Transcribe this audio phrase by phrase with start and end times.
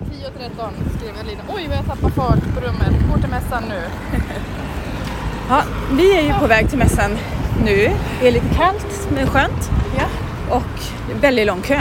[0.00, 1.42] 10.13 skrev Elina.
[1.48, 3.08] Oj vad jag tappar fart på rummet.
[3.12, 3.80] Går till mässan nu.
[5.48, 7.10] Ja, vi är ju på väg till mässan
[7.64, 7.90] nu.
[8.20, 10.04] Det är lite kallt men skönt Ja.
[10.56, 10.80] och
[11.20, 11.80] väldigt lång kö.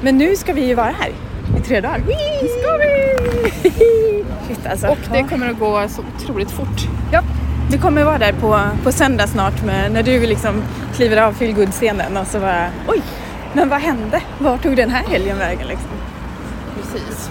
[0.00, 1.10] Men nu ska vi ju vara här
[1.58, 1.98] i tre dagar.
[1.98, 2.48] Whee!
[2.48, 4.24] Ska vi!
[4.48, 4.86] Shit alltså.
[4.86, 6.88] Och det kommer att gå så otroligt fort.
[7.12, 7.22] Ja,
[7.70, 10.62] vi kommer vara där på, på söndag snart med, när du liksom
[10.96, 13.02] kliver av feelgood-scenen och så bara oj,
[13.52, 14.22] men vad hände?
[14.38, 15.90] Var tog den här helgen vägen liksom?
[16.94, 17.30] Precis.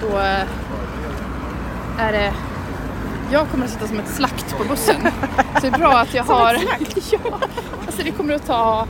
[0.00, 0.44] Då eh,
[1.98, 2.32] är det...
[3.32, 4.96] Jag kommer att sitta som ett slakt på bussen.
[5.54, 6.54] Så det är bra att jag har...
[7.12, 7.38] ja,
[7.86, 8.86] alltså det kommer att ta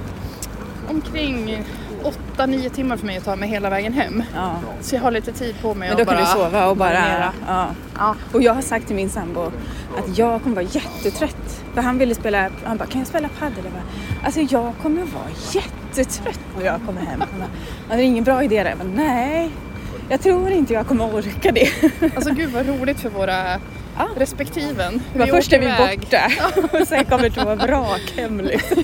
[0.91, 1.65] omkring
[2.37, 4.23] 8-9 timmar för mig att ta mig hela vägen hem.
[4.35, 4.55] Ja.
[4.81, 7.33] Så jag har lite tid på mig Men då att kan du sova och bara...
[7.49, 7.67] Ja.
[7.99, 8.15] Ja.
[8.33, 9.41] Och jag har sagt till min sambo
[9.99, 11.63] att jag kommer vara jättetrött.
[11.75, 13.65] För han ville spela, han bara kan jag spela padel?
[13.65, 13.83] Jag bara,
[14.25, 17.21] alltså jag kommer vara jättetrött när jag kommer hem.
[17.21, 17.49] Han bara,
[17.91, 18.55] "Ja, det är ingen bra idé.
[18.55, 19.51] Jag bara, nej,
[20.13, 21.71] jag tror inte jag kommer orka det.
[22.17, 23.61] Alltså gud vad roligt för våra
[23.99, 24.09] Ja.
[24.17, 25.03] respektiven.
[25.15, 26.01] Men först är vi iväg.
[26.01, 26.31] borta
[26.81, 28.83] och sen kommer det vrak hem liksom.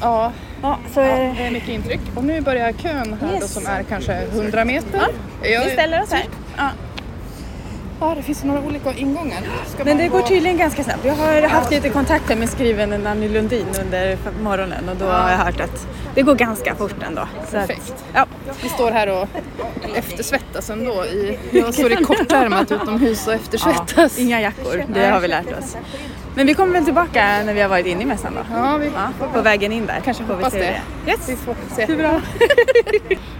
[0.00, 1.34] Ja, Ja, så är det.
[1.38, 2.00] det är mycket intryck.
[2.14, 3.52] Och nu börjar kön här då Yes.
[3.52, 5.00] som är kanske 100 meter.
[5.42, 6.24] Ja, Vi ställer oss här.
[6.56, 6.70] Ja.
[8.00, 9.38] Ja, det finns några olika ingångar.
[9.66, 11.04] Ska Men det går gå- tydligen ganska snabbt.
[11.04, 15.38] Jag har haft lite kontakter med skriven Nanny Lundin under morgonen och då har jag
[15.38, 17.28] hört att det går ganska fort ändå.
[17.50, 17.94] Så att, Perfekt.
[18.14, 18.26] ja.
[18.62, 19.28] Vi står här och
[19.94, 21.04] eftersvettas ändå.
[21.04, 24.18] I, jag står i kortärmat utomhus och eftersvettas.
[24.18, 25.76] Ja, inga jackor, det har vi lärt oss.
[26.34, 28.40] Men vi kommer väl tillbaka när vi har varit inne i mässan då?
[28.56, 30.00] Ja, vi Ja, på vägen in där.
[30.04, 30.80] kanske får vi se det.
[31.10, 31.28] Yes.
[31.28, 31.86] Vi får se.
[31.86, 32.20] Det bra.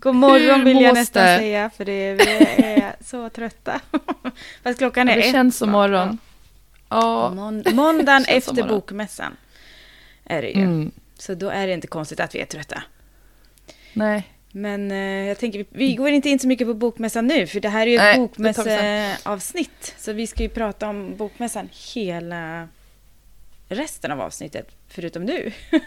[0.00, 1.38] God morgon vill jag nästan det?
[1.38, 2.24] säga för det, vi
[2.64, 3.80] är så trötta.
[4.62, 5.32] Fast klockan är Det ett.
[5.32, 6.18] känns som morgon.
[6.88, 7.30] Ja.
[7.34, 9.36] Månd- måndagen efter bokmässan
[10.24, 10.62] är det ju.
[10.62, 10.90] Mm.
[11.18, 12.82] Så då är det inte konstigt att vi är trötta.
[13.92, 14.28] Nej.
[14.52, 17.60] Men eh, jag tänker, vi, vi går inte in så mycket på bokmässan nu, för
[17.60, 19.94] det här är ju ett det bokmässeavsnitt.
[19.98, 22.68] Så vi ska ju prata om bokmässan hela
[23.68, 25.52] resten av avsnittet, förutom nu.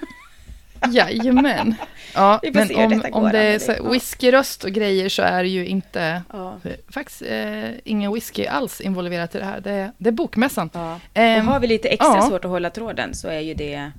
[0.92, 1.76] Jajamän.
[2.14, 6.22] Ja, men om, om det är så whiskyröst och grejer så är det ju inte
[6.34, 6.60] Ja.
[6.90, 9.60] faktiskt eh, ingen whisky alls involverat i det här.
[9.62, 10.70] Det är, det är bokmässan.
[10.74, 10.94] ja.
[10.96, 12.22] Och Ehm, har vi lite extra ja.
[12.22, 13.92] svårt att hålla tråden så är ju det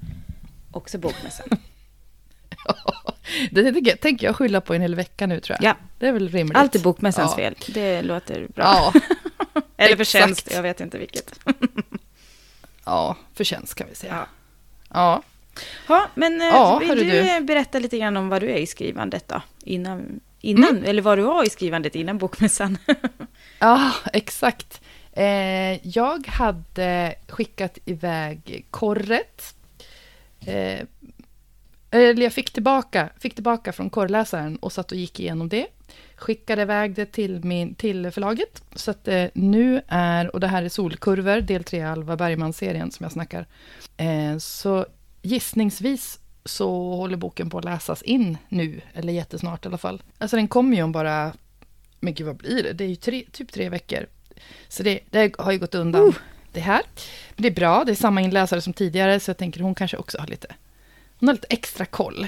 [0.71, 1.47] också bokmässan.
[3.51, 5.71] det tänker jag, tänker jag skylla på en hel vecka nu tror jag.
[5.71, 5.77] Ja.
[5.99, 6.57] Det är väl rimligt.
[6.57, 7.55] Allt är bokmässans fel.
[7.69, 8.65] Det låter bra.
[8.65, 8.93] Ja,
[9.77, 11.41] Eller förtjänst, jag vet inte vilket.
[12.85, 14.27] ja, förtjänst kan vi säga.
[14.93, 15.23] Ja.
[15.55, 15.61] Ja.
[15.89, 17.05] Ja, men eh, Ja, vill du,
[17.39, 17.41] du.
[17.45, 19.43] berätta lite grann om vad du är i skrivandet då?
[19.65, 20.85] Innan, innan Mm.
[20.85, 22.79] eller vad du var i skrivandet innan bokmässan.
[23.59, 24.81] Ja, exakt.
[25.13, 29.55] Eh, jag hade skickat iväg korret.
[30.47, 30.81] Eh,
[31.91, 35.67] eller jag fick tillbaka, fick tillbaka från korrläsaren och satt och gick igenom det.
[36.17, 38.63] Skickade iväg det till, min, till förlaget.
[38.75, 43.05] Så att eh, nu är, och det här är Solkurvor, del 3 Alva Bergman-serien som
[43.05, 43.47] jag snackar.
[43.97, 44.87] Eh, så
[45.25, 50.03] gissningsvis så håller boken på att läsas in nu, eller jättesnart i alla fall.
[50.19, 51.33] Alltså den kommer ju om bara
[52.05, 52.73] men gud vad blir det?
[52.73, 54.07] Det är ju tre, typ tre veckor.
[54.69, 56.15] Så det, det har ju gått undan
[56.53, 56.83] det här.
[57.35, 59.97] Men det är bra, det är samma inläsare som tidigare, så jag tänker hon kanske
[59.97, 60.55] också har lite,
[61.19, 62.27] hon har lite extra koll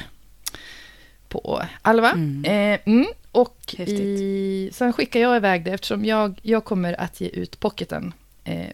[1.28, 2.10] på Alva.
[2.10, 2.44] Mm.
[2.44, 4.00] Eh, mm, och Häftigt.
[4.00, 8.14] i, sen skickar jag iväg det eftersom jag, jag kommer att ge ut pocketen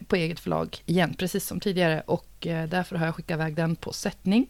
[0.07, 2.03] på eget förlag igen, precis som tidigare.
[2.05, 4.47] Och eh, därför har jag skickat iväg den på sättning.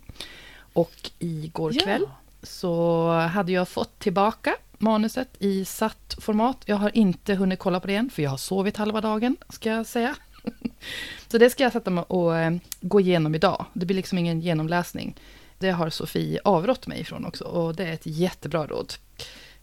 [0.74, 1.84] Och igår Ja.
[1.84, 2.06] kväll
[2.44, 6.58] så hade jag fått tillbaka manuset i satt format.
[6.66, 9.70] Jag har inte hunnit kolla på det än, för jag har sovit halva dagen, ska
[9.70, 10.16] jag säga.
[11.28, 13.66] Så det ska jag sätta mig och eh, gå igenom idag.
[13.74, 15.16] Det blir liksom ingen genomläsning.
[15.58, 18.94] Det har Sofie avrått mig ifrån också, och det är ett jättebra råd.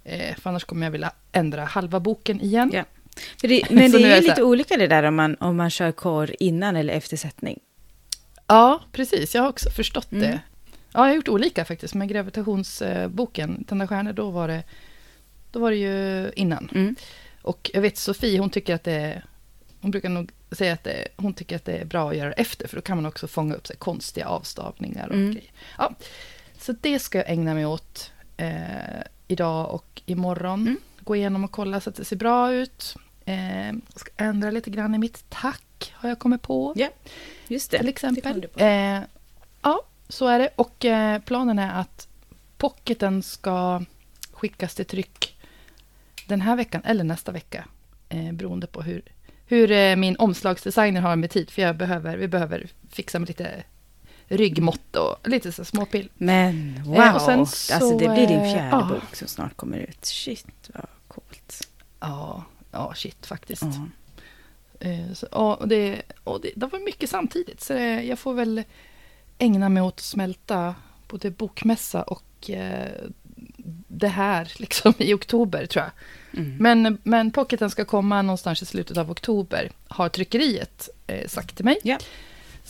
[0.04, 2.70] Eh, för annars kommer jag vilja ändra halva boken igen.
[2.74, 2.84] Ja.
[3.42, 5.92] Det, men det är är ju lite olika det där om man, om man kör
[5.92, 7.58] korr innan eller efter sättning.
[8.46, 9.34] Ja, precis.
[9.34, 10.22] Jag har också förstått Mm.
[10.30, 10.40] det.
[10.92, 11.94] Ja, jag har gjort olika faktiskt.
[11.94, 14.62] Med gravitationsboken, Tända stjärnor, då var det,
[15.50, 16.70] då var det ju innan.
[16.74, 16.96] Mm.
[17.42, 19.24] Och jag vet Sofie, hon tycker att det är,
[19.80, 22.68] hon brukar nog säga att det, hon tycker att det är bra att göra efter,
[22.68, 25.30] för då kan man också fånga upp så konstiga avstavningar och Mm.
[25.34, 25.50] grejer.
[25.78, 25.94] Ja,
[26.58, 30.60] Så det ska jag ägna mig åt eh, idag och imorgon.
[30.60, 30.76] Mm.
[31.04, 32.96] Gå igenom och kolla så att det ser bra ut.
[33.24, 36.72] Eh, ska ändra lite grann i mitt tack, har jag kommit på.
[36.76, 36.88] Ja,
[37.48, 37.76] just det.
[37.76, 38.48] till Det exempel.
[38.48, 38.60] på.
[38.60, 39.00] Eh,
[39.62, 40.48] ja, så är det.
[40.56, 42.08] Och eh, planen är att
[42.58, 43.82] pocketen ska
[44.32, 45.36] skickas till tryck
[46.26, 47.64] den här veckan eller nästa vecka.
[48.08, 49.02] Eh, beroende på hur,
[49.46, 51.50] hur eh, min omslagsdesigner har med tid.
[51.50, 53.64] För jag behöver, vi behöver fixa med lite
[54.30, 56.08] ryggmått och lite så småpill.
[56.14, 58.88] Men wow, Eh, och sen alltså det så, blir din eh, fjärde ja.
[58.88, 60.04] bok som snart kommer ut.
[60.04, 61.68] Shit, vad coolt.
[62.00, 63.62] Ja, ja shit faktiskt.
[63.62, 64.88] Ja.
[64.88, 68.62] Eh, så, och det, och det, det var mycket samtidigt, så det, jag får väl
[69.38, 70.74] ägna mig åt att smälta
[71.08, 72.88] både bokmässa och eh,
[73.88, 75.92] det här liksom i oktober, tror jag.
[76.42, 76.56] Mm.
[76.56, 81.64] Men, men pocketen ska komma någonstans i slutet av oktober, har tryckeriet eh, sagt till
[81.64, 81.78] mig.
[81.82, 81.98] Ja.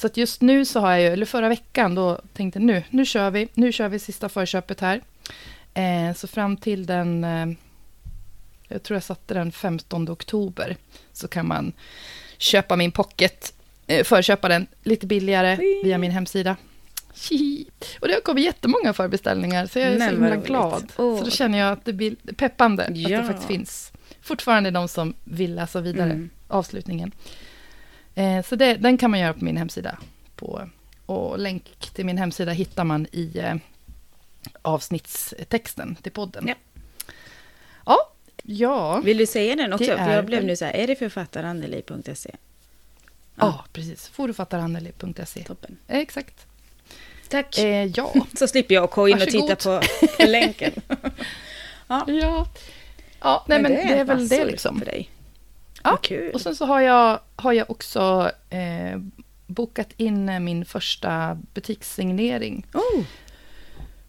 [0.00, 2.82] Så att just nu så har jag ju, eller förra veckan, då tänkte jag nu,
[2.90, 5.00] nu kör vi, nu kör vi sista förköpet här.
[5.74, 7.46] Eh, så fram till den, eh,
[8.68, 10.76] jag tror jag satte den 15 oktober,
[11.12, 11.72] så kan man
[12.38, 13.54] köpa min pocket,
[13.86, 15.80] eh, förköpa den lite billigare Whee!
[15.84, 16.56] via min hemsida.
[18.00, 20.92] Och det har kommit jättemånga förbeställningar, så jag är Men så himla glad.
[20.96, 21.18] Åh.
[21.18, 23.20] Så då känner jag att det blir peppande, att Ja.
[23.20, 26.30] det faktiskt finns fortfarande de som vill läsa vidare Mm.
[26.48, 27.12] avslutningen.
[28.20, 29.98] Eh, så det, den kan man göra på min hemsida.
[30.36, 30.68] På,
[31.06, 33.54] och länk till min hemsida hittar man i eh,
[34.62, 36.48] avsnittstexten till podden.
[36.48, 36.54] Ja.
[37.86, 38.12] Ja,
[38.42, 39.84] ja, Vill du säga den också?
[39.84, 42.30] För jag är blev nu så här, är det författarandeli.se?
[43.36, 44.08] ja, precis.
[44.08, 45.44] Forfattaranneli.se.
[45.44, 45.76] Toppen.
[45.88, 46.46] Eh, Exakt.
[47.28, 47.58] Tack.
[47.58, 49.80] Eh, ja, Så slipper jag gå in och titta på,
[50.26, 50.72] länken.
[51.88, 52.46] ja.
[53.20, 54.78] Ja, nej men, det är väl det liksom.
[54.78, 55.10] För dig.
[55.82, 56.34] Ja, kul.
[56.34, 58.98] Och sen så har jag, har jag också eh,
[59.46, 62.66] bokat in min första butikssignering.
[62.74, 63.02] Oh,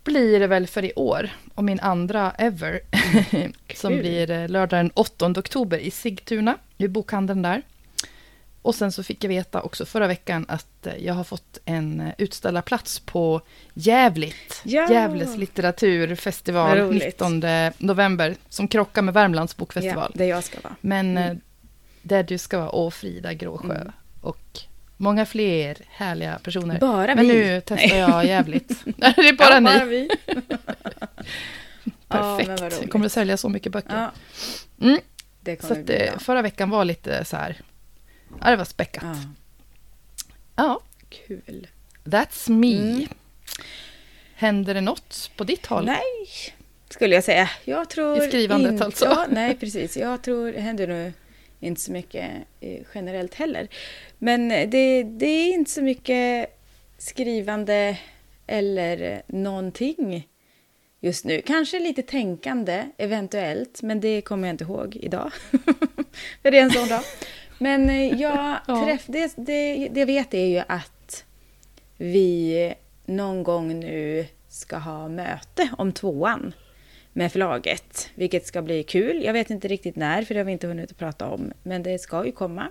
[0.03, 1.29] Blir det väl för i år.
[1.55, 2.79] Och min andra ever.
[3.75, 3.99] som Kul.
[3.99, 6.57] blir eh, lördag den 8 oktober i Sigtuna.
[6.77, 7.61] I bokhandeln där.
[8.61, 11.99] Och sen så fick jag veta också förra veckan att eh, jag har fått en
[12.01, 13.41] eh, utställarplats på
[13.73, 14.61] Jävligt.
[14.63, 14.91] Ja.
[14.91, 17.03] Gävles litteraturfestival Vad roligt.
[17.03, 17.41] 19
[17.77, 18.35] november.
[18.49, 20.11] Som krockar med Värmlands bokfestival.
[20.13, 20.75] ja, där jag ska vara.
[20.81, 21.39] Men Mm.
[22.01, 23.75] Där du ska vara, och Frida Gråsjö.
[23.75, 23.91] Mm.
[24.21, 24.59] Och
[24.97, 26.79] många fler härliga personer.
[26.79, 27.33] Bara Men vi.
[27.33, 28.71] nu testar jag jävligt.
[28.85, 29.65] Nej, det är bara ja, ni.
[29.65, 30.09] Bara vi.
[32.07, 32.61] Ja, men Perfekt.
[32.61, 32.81] roligt.
[32.81, 33.95] Jag kommer att sälja så mycket böcker.
[33.97, 34.11] Ja,
[34.87, 34.99] Mm.
[35.41, 37.57] det Så att, bli eh, förra veckan var lite så här...
[38.41, 39.03] Ja, det var späckat.
[39.03, 39.15] Ja,
[40.55, 41.67] Ja, kul.
[42.03, 42.77] that's me.
[42.77, 43.07] Mm.
[44.35, 45.85] Händer det något på ditt håll?
[45.85, 46.01] Nej,
[46.89, 47.49] skulle jag säga.
[47.65, 49.05] Jag tror I skrivandet inte- alltså?
[49.05, 49.97] Ja, nej, precis.
[49.97, 51.13] Jag tror det händer nog
[51.61, 53.67] inte så mycket eh, generellt heller.
[54.17, 56.57] Men det, det är inte så mycket
[56.97, 57.97] skrivande
[58.47, 60.27] eller någonting
[60.99, 61.41] just nu.
[61.41, 65.31] Kanske lite tänkande, eventuellt, men det kommer jag inte ihåg idag.
[66.41, 67.01] För det är en sån dag.
[67.59, 68.85] Men eh, jag Ja.
[68.85, 71.25] träff, det, det, det jag vet är ju att
[71.97, 72.73] vi
[73.05, 76.53] någon gång nu ska ha möte om tvåan
[77.13, 79.23] med förlaget, vilket ska bli kul.
[79.23, 81.83] Jag vet inte riktigt när, för det har vi inte hunnit att prata om, men
[81.83, 82.67] det ska ju komma.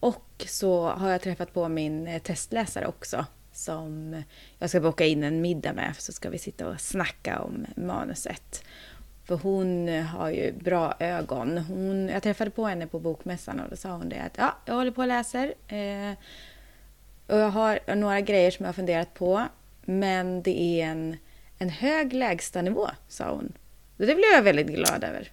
[0.00, 4.22] Och så har jag träffat på min eh, testläsare också, som
[4.58, 8.64] jag ska boka in en middag med, så ska vi sitta och snacka om manuset.
[9.24, 11.58] För hon har ju bra ögon.
[11.58, 14.74] Hon, jag träffade på henne på bokmässan och då sa hon det att ja, jag
[14.74, 15.54] håller på och läser.
[15.68, 16.12] Eh,
[17.26, 19.44] och jag har några grejer som jag har funderat på.
[19.82, 21.16] Men det är en,
[21.62, 23.52] en hög lägstanivå, sa hon.
[23.96, 25.30] Det blev jag väldigt glad över.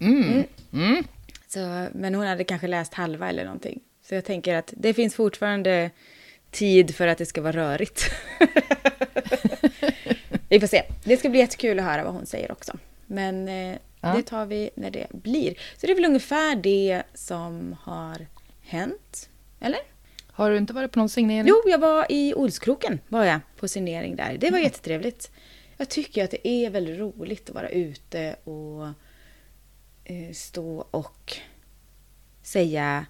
[0.00, 0.44] Mm.
[0.72, 1.04] Mm.
[1.48, 3.80] Så, men hon hade kanske läst halva eller någonting.
[4.08, 5.90] Så jag tänker att det finns fortfarande
[6.50, 8.10] tid för att det ska vara rörigt.
[10.48, 10.82] vi får se.
[11.04, 12.78] Det ska bli jättekul att höra vad hon säger också.
[13.06, 14.12] Men eh, Ja.
[14.16, 15.54] det tar vi när det blir.
[15.76, 18.26] Så det är väl ungefär det som har
[18.62, 19.28] hänt.
[19.60, 19.80] Eller?
[20.32, 21.46] Har du inte varit på någon signering?
[21.48, 24.36] Jo, jag var i Olskroken var jag på signering där.
[24.40, 25.30] Det var jättetrevligt.
[25.76, 28.86] Jag tycker att det är väldigt roligt att vara ute och
[30.04, 31.36] eh, stå och
[32.42, 33.06] säga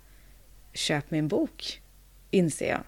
[0.72, 1.80] köp min bok,
[2.30, 2.80] inser jag.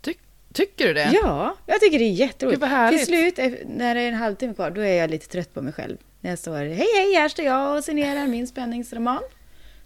[0.00, 0.14] Ty-
[0.52, 1.10] tycker du det?
[1.22, 2.64] Ja, jag tycker det är jätteroligt.
[2.64, 2.98] Härligt.
[2.98, 5.62] Till slut, eh, när det är en halvtimme kvar, då är jag lite trött på
[5.62, 5.96] mig själv.
[6.20, 9.22] När jag står, hej hej, här står jag och signerar min spänningsroman.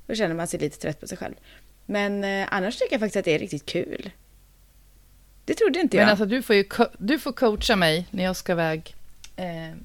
[0.07, 1.35] Då känner man sig lite trött på sig själv.
[1.87, 4.11] Men eh, annars tycker jag faktiskt att det är riktigt kul.
[5.45, 6.03] Det trodde inte jag.
[6.05, 6.65] Men alltså du får ju
[6.99, 8.95] du får coacha mig när jag ska iväg
[9.37, 9.77] eh,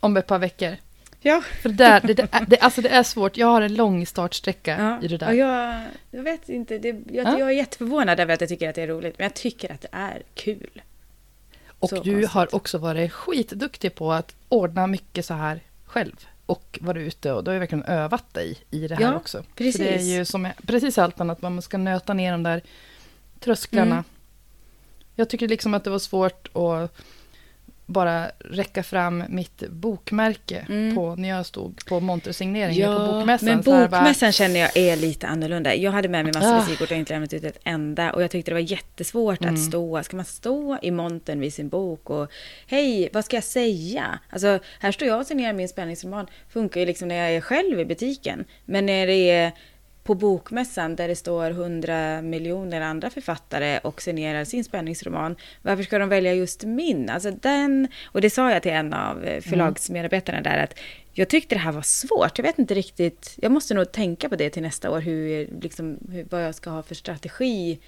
[0.00, 0.76] om ett par veckor.
[1.20, 1.42] ja.
[1.62, 3.36] För det, där, det, det, det, alltså det är svårt.
[3.36, 5.28] Jag har en lång startsträcka Ja, i det där.
[5.28, 7.38] och jag, jag vet inte, det, jag, Ja.
[7.38, 9.80] jag är jätteförvånad över att jag tycker att det är roligt, men jag tycker att
[9.80, 10.82] det är kul.
[11.78, 12.30] Och Så du konstigt.
[12.30, 16.26] har också varit skitduktig på att ordna mycket så här själv.
[16.46, 19.44] Och varit ute och du har ju verkligen övat dig i det här Ja, också.
[19.54, 19.76] precis.
[19.76, 22.62] För det är ju som precis allt annat, man ska nöta ner de där
[23.40, 23.94] trösklarna.
[23.94, 24.04] Mm.
[25.14, 26.96] Jag tycker liksom att det var svårt att
[27.86, 30.94] bara räcka fram mitt bokmärke Mm.
[30.94, 33.46] på, när jag stod på montersigneringen på bokmässan.
[33.48, 35.74] men här bara- bokmässan känner jag är lite annorlunda.
[35.74, 36.52] Jag hade med mig massor Ah.
[36.56, 38.12] med visitkort och inte lämnat ut ett enda.
[38.12, 39.54] Och jag tyckte det var jättesvårt Mm.
[39.54, 40.02] att stå.
[40.02, 42.30] Ska man stå i montern vid sin bok och
[42.66, 44.18] hej, vad ska jag säga?
[44.30, 46.26] Alltså, här står jag och signerar min spänningsroman.
[46.48, 48.44] Funkar ju liksom när jag är själv i butiken.
[48.64, 49.52] Men när det är
[50.06, 55.36] på bokmässan där det står hundra miljoner andra författare och signerar sin spänningsroman.
[55.62, 57.10] Varför ska de välja just min?
[57.10, 60.78] Alltså den, och det sa jag till en av eh, förlagsmedarbetarna där att
[61.12, 62.38] jag tyckte det här var svårt.
[62.38, 63.34] Jag vet inte riktigt.
[63.36, 65.00] Jag måste nog tänka på det till nästa år.
[65.00, 67.78] Hur, liksom, hur, vad jag ska ha för strategi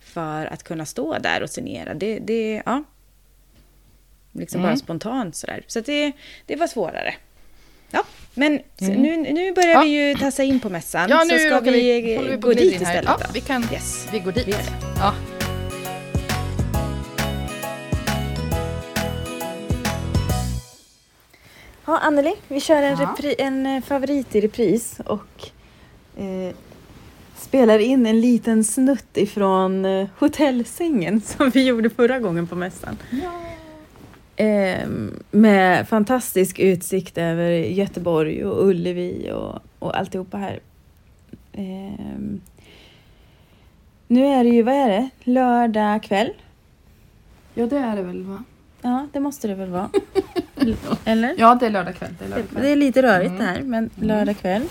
[0.00, 1.94] för att kunna stå där och signera.
[1.94, 2.84] Det, det ja.
[4.32, 4.70] Liksom Mm.
[4.70, 5.64] bara spontant sådär.
[5.66, 6.12] Så det,
[6.46, 7.14] det var svårare.
[7.94, 8.02] Ja,
[8.34, 9.02] men så Mm.
[9.02, 9.82] nu, nu börjar Ja.
[9.82, 11.06] vi ju tassa in på mässan.
[11.10, 14.06] Ja, så nu ska råkar vi, vi, vi gå dit istället Ja, vi, kan, Yes.
[14.12, 14.46] vi går dit.
[14.48, 14.54] Vi.
[14.98, 15.14] Ja.
[21.86, 23.06] Ja, Anneli, vi kör en, Ja.
[23.18, 25.50] repri- en eh, favorit i repris och
[26.16, 26.54] eh,
[27.36, 32.96] spelar in en liten snutt ifrån eh, hotellsängen som vi gjorde förra gången på mässan.
[34.36, 34.88] Eh,
[35.30, 40.60] med fantastisk utsikt över Göteborg och Ullevi och, och alltihopa här.
[41.52, 42.18] Eh,
[44.08, 46.30] nu är det ju, vad är det, lördag kväll?
[47.54, 48.44] ja, det är det väl va?
[48.82, 49.90] Ja, det måste det väl vara.
[51.04, 51.34] Eller?
[51.38, 52.10] Ja, det är lördag kväll.
[52.18, 52.64] Det är lördag Det kväll.
[52.72, 53.38] är lite rörigt Mm.
[53.38, 54.62] det här, men lördag kväll.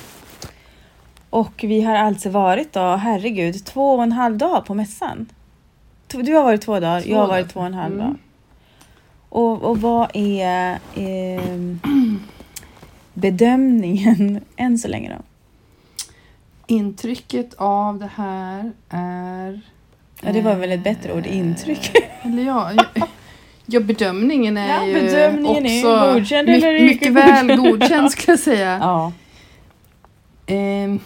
[1.30, 5.26] Och vi har alltså varit då, herregud, två och en halv dag på mässan.
[6.08, 8.08] Du har varit två dagar, Två jag har varit två och en halv Mm.
[8.08, 8.16] dag.
[9.34, 11.80] Och, och vad är ehm,
[13.14, 15.24] bedömningen än så länge då?
[16.68, 19.62] Intrycket av det här är...
[20.22, 21.92] Ja, det var väl ett bättre ord, eh, intryck.
[22.22, 23.08] Eller ja, ja,
[23.66, 28.32] ja bedömningen är Ja, ju bedömningen är också godkänd my- eller mycket väl godkänd skulle
[28.32, 28.78] jag säga.
[28.82, 29.12] Ja.
[30.46, 31.00] Ehm,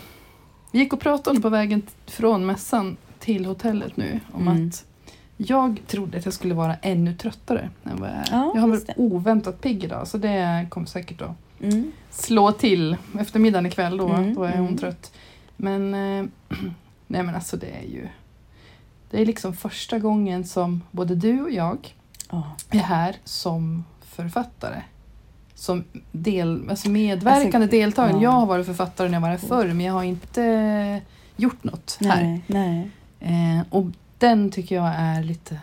[0.72, 4.68] vi gick och pratade på vägen från mässan till hotellet nu om Mm.
[4.68, 4.86] att
[5.38, 8.28] jag trodde att jag skulle vara ännu tröttare än vad jag är.
[8.32, 11.92] Ja, jag har varit oväntat pigg idag så det kommer säkert att Mm.
[12.10, 14.08] slå till eftermiddagen ikväll då.
[14.10, 14.78] Mm, då är hon mm.
[14.78, 15.12] trött.
[15.56, 16.26] Men, eh,
[17.08, 18.08] nej men alltså det är ju
[19.12, 21.96] det är liksom första gången som både du och jag
[22.30, 22.44] Ja.
[22.70, 24.82] är här som författare.
[25.56, 28.14] Som del, alltså medverkande Alltså, deltagare.
[28.14, 28.22] ja.
[28.24, 31.02] Jag har varit författare när jag var här förr men jag har inte
[31.36, 32.42] gjort något här.
[32.48, 32.90] Nej.
[33.20, 33.86] Eh, och
[34.18, 35.60] den tycker jag är lite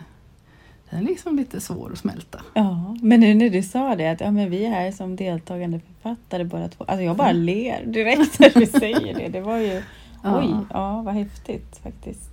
[0.89, 2.41] den är liksom lite svår att smälta.
[2.53, 5.79] Ja, men nu när du sa det att ja, men vi är här som deltagande
[5.79, 6.83] författare båda två.
[6.87, 7.43] Alltså jag bara Mm.
[7.43, 9.27] ler direkt när du säger det.
[9.27, 9.81] Det var ju,
[10.23, 10.39] Ja.
[10.39, 12.29] oj, ja vad häftigt faktiskt.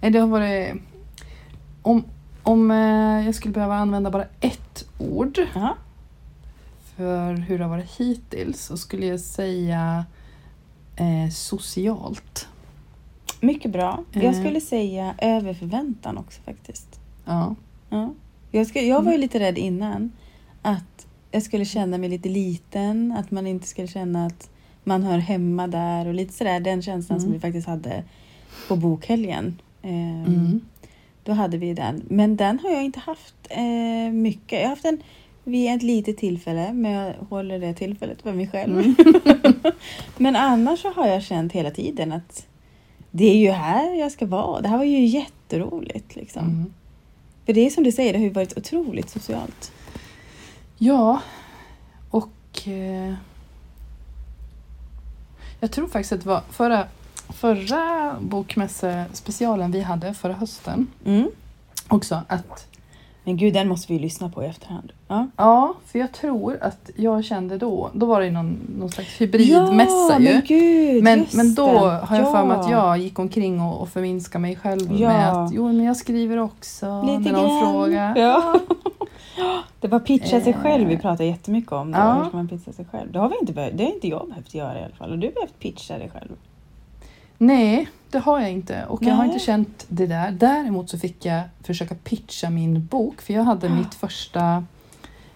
[0.00, 0.74] Det har varit...
[1.82, 2.04] Om,
[2.42, 5.76] om eh, jag skulle behöva använda bara ett ord Ja,
[6.96, 10.04] för hur det har varit hittills så skulle jag säga
[10.96, 12.48] eh, socialt.
[13.40, 14.04] Mycket bra.
[14.12, 14.32] Jag Eh.
[14.40, 17.00] skulle säga över förväntan också faktiskt.
[17.24, 17.54] Ja.
[17.90, 18.14] Ja.
[18.50, 19.20] Jag, skulle, jag var ju Mm.
[19.20, 20.12] lite rädd innan
[20.62, 24.50] att jag skulle känna mig lite liten, att man inte skulle känna att
[24.84, 27.32] man hör hemma där och lite sådär den känslan som Mm.
[27.32, 28.02] vi faktiskt hade
[28.68, 29.60] på bokhelgen.
[29.82, 30.60] Ehm, Mm.
[31.24, 32.02] Då hade vi den.
[32.08, 34.52] Men den har jag inte haft eh, mycket.
[34.52, 35.02] Jag har haft den
[35.44, 38.78] vid ett litet tillfälle, men jag håller det tillfället för mig själv.
[38.78, 38.94] Mm.
[40.16, 42.46] men annars så har jag känt hela tiden att
[43.16, 44.60] det är ju här jag ska vara.
[44.60, 46.16] Det här var ju jätteroligt.
[46.16, 46.44] Liksom.
[46.44, 46.72] Mm.
[47.46, 49.72] För det är som du säger, det har ju varit otroligt socialt.
[50.78, 51.20] Ja,
[52.10, 53.14] och eh,
[55.60, 56.88] jag tror faktiskt att det var förra,
[57.28, 61.30] förra bokmässespecialen vi hade förra hösten Mm.
[61.88, 62.65] också att
[63.26, 64.92] Men gud, den måste vi ju lyssna på i efterhand.
[65.08, 69.20] Ja, Ja, för jag tror att jag kände då, då var det någon, någon slags
[69.20, 70.24] hybridmässa ja, ju.
[70.32, 71.72] men gud, Men, men då det.
[72.06, 72.60] har jag för mig Ja.
[72.64, 75.08] att jag gick omkring och, och förminskade mig själv Ja.
[75.08, 77.72] med att jo men jag skriver också Lite när någon grann.
[77.72, 78.16] frågar.
[78.16, 78.54] Ja.
[79.80, 80.60] Det var pitcha sig Eh.
[80.62, 81.92] själv vi pratade jättemycket om.
[81.92, 81.98] Det.
[81.98, 82.12] Ja.
[82.14, 83.12] Hur ska man pitcha sig själv?
[83.12, 85.10] Det har, vi inte behövt, det har inte jag behövt göra i alla fall.
[85.10, 86.30] Och du har behövt pitcha dig själv.
[87.38, 89.32] Nej, det har jag inte och jag har Nej.
[89.32, 90.30] inte känt det där.
[90.30, 94.64] Däremot så fick jag försöka pitcha min bok för jag hade mitt första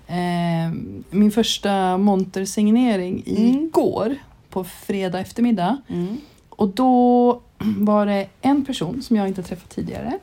[0.07, 0.73] eh,
[1.11, 3.43] min första montersignering Mm.
[3.43, 4.15] igår
[4.51, 5.77] på fredag eftermiddag.
[5.89, 6.17] Mm.
[6.49, 10.19] Och då var det en person som jag inte träffat tidigare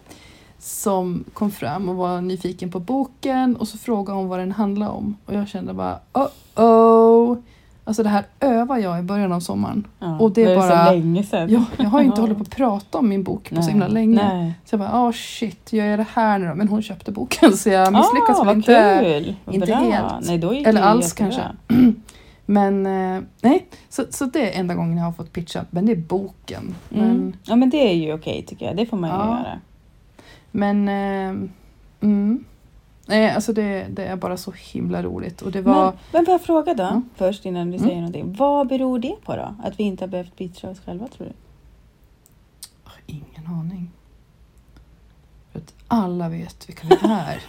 [0.59, 4.91] som kom fram och var nyfiken på boken och så frågade hon vad den handlade
[4.91, 5.17] om.
[5.25, 6.27] Och jag kände bara oh
[6.65, 7.37] oh.
[7.87, 9.87] Alltså det här övar jag i början av sommaren.
[9.99, 11.49] Ja, Och det är är bara- så länge sedan.
[11.49, 12.21] Jag, jag har ju inte Ja.
[12.21, 14.33] hållit på att prata om min bok på så Nej, himla länge.
[14.33, 14.53] Nej.
[14.65, 16.55] Så jag bara, oh shit, gör jag det här nu då?
[16.55, 18.99] Men hon köpte boken så jag misslyckas ah, väl inte.
[19.03, 19.53] Kul.
[19.55, 19.75] Inte bra.
[19.75, 20.27] helt.
[20.27, 21.41] Nej, Eller det alls kanske.
[22.45, 25.65] Men eh, nej, så, så det är enda gången jag har fått pitcha.
[25.69, 26.75] Men det är boken.
[26.93, 27.07] Mm.
[27.07, 28.77] Men, Ja men det är ju okej tycker jag.
[28.77, 29.25] Det får man ju Ja.
[29.39, 29.59] göra.
[30.51, 31.49] men eh,
[32.01, 32.43] mm.
[33.07, 35.41] Nej, alltså det, det är bara så himla roligt.
[35.41, 35.85] Och det var...
[35.85, 37.09] Men, men får jag fråga då, Mm.
[37.15, 37.87] först innan du Mm.
[37.89, 38.33] säger någonting.
[38.37, 39.55] Vad beror det på då?
[39.63, 41.33] Att vi inte har behövt pitcha oss själva tror du?
[43.05, 43.91] Ingen aning.
[45.51, 47.41] För att alla vet vilka vi är.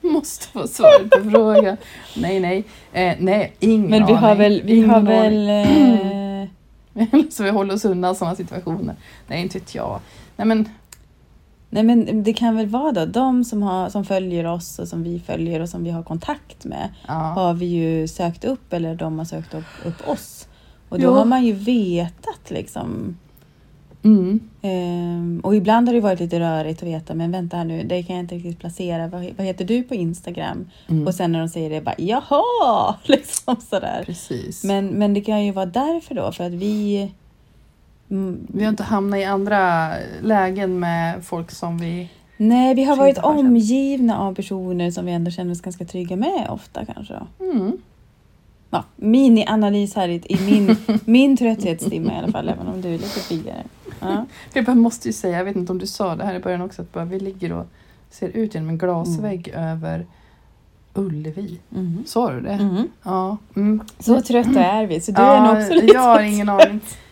[0.12, 1.76] Måste få svaret på frågan.
[2.16, 2.64] Nej, nej.
[2.92, 4.38] Eh, nej, ingen Men vi har aning.
[4.38, 5.48] väl, vi Ingen har väl...
[5.48, 8.96] Eh, Så vi håller oss undan sådana situationer.
[9.26, 10.00] Nej, inte vet jag.
[10.36, 10.68] Nej, men
[11.70, 15.02] nej men det kan väl vara då, de som, har, som följer oss och som
[15.02, 17.14] vi följer och som vi har kontakt med ja.
[17.14, 20.48] har vi ju sökt upp eller de har sökt upp, upp oss.
[20.88, 21.10] Och då Ja.
[21.10, 23.16] har man ju vetat liksom.
[24.02, 24.40] Mm.
[24.62, 28.02] Ehm, och ibland har det varit lite rörigt att veta, men vänta här nu, det
[28.02, 29.08] kan jag inte riktigt placera.
[29.08, 30.70] Vad, vad heter du på Instagram?
[30.88, 31.06] Mm.
[31.06, 32.94] Och sen när de säger det, bara jaha!
[33.04, 34.02] Liksom sådär.
[34.06, 34.64] Precis.
[34.64, 37.10] Men, men det kan ju vara därför då, för att vi...
[38.10, 39.90] Mm, Vi har inte hamnat i andra
[40.22, 42.08] lägen med folk som vi...
[42.36, 46.46] nej, vi har varit omgivna av personer som vi ändå känner oss ganska trygga med
[46.50, 47.14] ofta kanske.
[47.40, 47.72] Mm.
[48.70, 52.98] Ja, mini-analys här i, i min, min trötthetstimma i alla fall, även om du är
[52.98, 53.64] lite piggare.
[54.00, 54.26] Ja.
[54.52, 56.60] Jag bara måste ju säga, jag vet inte om du sa det här i början
[56.62, 57.66] också, att bara vi ligger och
[58.10, 60.06] ser ut genom en glasvägg över
[60.94, 61.58] Ullevi.
[61.68, 62.02] Mhm.
[62.06, 62.56] Sa du det?
[62.56, 62.88] Mhm.
[63.02, 63.36] Ja.
[63.56, 63.80] Mm.
[63.98, 66.80] Så trötta är vi, så du ja, är nog också lite Jag har ingen aning.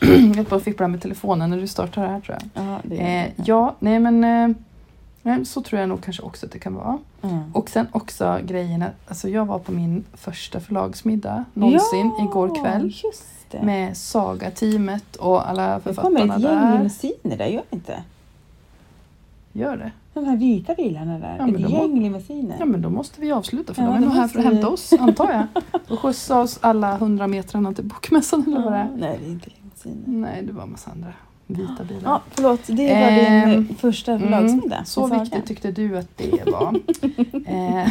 [0.36, 2.64] jag bara fipplar med telefonen när du startar det här tror jag.
[2.64, 4.56] Ja, det Eh, ja, nej men eh,
[5.22, 6.98] nej, så tror jag nog kanske också att det kan vara.
[7.22, 7.54] Mm.
[7.54, 12.62] Och sen också grejen att alltså jag var på min första förlagsmiddag någonsin Ja, igår
[12.62, 12.94] kväll.
[13.04, 13.62] Just det.
[13.62, 16.72] Med Saga-teamet och alla det kommer författarna ett gäng där.
[16.72, 18.02] limousiner där, gör det inte?
[19.52, 19.92] Gör det?
[20.20, 21.36] De här vita bilarna där.
[21.38, 22.56] Ja, ett gäng limousiner.
[22.58, 24.48] Ja men då måste vi avsluta för Ja, de är nog här för att vi-
[24.48, 25.62] hämta oss antar jag.
[25.88, 28.88] Och skjutsa oss alla hundra metrarna till bokmässan eller vad det är.
[28.98, 30.18] Nej, det är inte limousiner.
[30.20, 31.12] Nej det var en massa andra
[31.46, 32.00] vita bilar.
[32.04, 32.60] Ja, förlåt.
[32.66, 34.74] Det var din Ehm, eh, första förlagsmiddag.
[34.76, 36.80] Mm, så viktigt tyckte du att det var.
[37.46, 37.88] eh,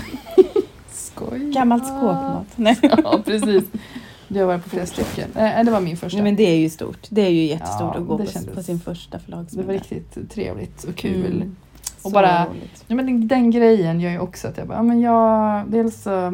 [0.91, 1.51] skoj.
[1.53, 2.47] Gammalt skåpmat.
[2.55, 2.77] Nej.
[2.81, 3.63] Ja precis.
[4.29, 5.29] Du har varit på flera stycken.
[5.35, 6.17] Eh, det var min första.
[6.17, 7.07] Nej, men det är ju stort.
[7.09, 9.67] Det är ju jättestort Ja, att gå det på, på sin första det förlagsmiddag.
[9.67, 11.35] var riktigt trevligt och kul.
[11.35, 11.55] Mm.
[12.07, 12.83] Och bara- roligt.
[12.87, 16.31] Ja, men den, grejen gör ju också att jag bara, ja, men jag, dels eh,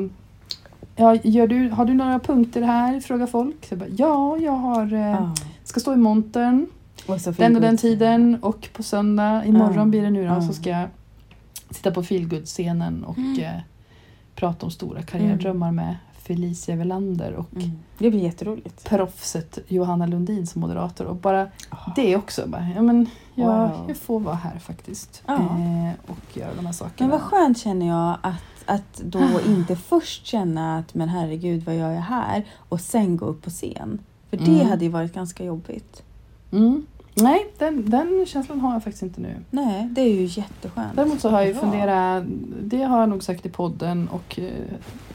[0.95, 2.99] ja, gör du, har du några punkter här?
[2.99, 3.55] Frågar folk.
[3.65, 5.31] Så jag bara, ja, jag har, Ja.
[5.63, 6.67] ska stå i montern
[7.37, 9.85] den och den tiden och på söndag, imorgon Ja.
[9.85, 10.41] blir det nu då, Ja.
[10.41, 10.87] så ska jag
[11.69, 13.39] sitta på feelgood-scenen och Mm.
[13.39, 13.49] eh,
[14.35, 17.71] prata om stora karriärdrömmar med Felicia Welander och Mm.
[17.97, 18.89] Det blir jätteroligt.
[18.89, 21.05] proffset Johanna Lundin som moderator.
[21.05, 21.91] Och bara Ah.
[21.95, 23.85] det också, bara, ja, men jag, Wow.
[23.87, 25.33] jag får vara här faktiskt Ja.
[25.35, 27.09] eh, och göra de här sakerna.
[27.09, 31.75] Men vad skönt känner jag att, att då inte först känna att men herregud vad
[31.75, 33.99] gör jag här och sen gå upp på scen.
[34.29, 34.67] För det Mm.
[34.67, 36.03] hade ju varit ganska jobbigt.
[36.51, 36.85] Mm.
[37.15, 39.35] Nej, den, den känslan har jag faktiskt inte nu.
[39.49, 40.95] Nej, det är ju jätteskönt.
[40.95, 42.23] Däremot så har jag ju funderat,
[42.61, 44.51] det har jag nog sagt i podden och eh,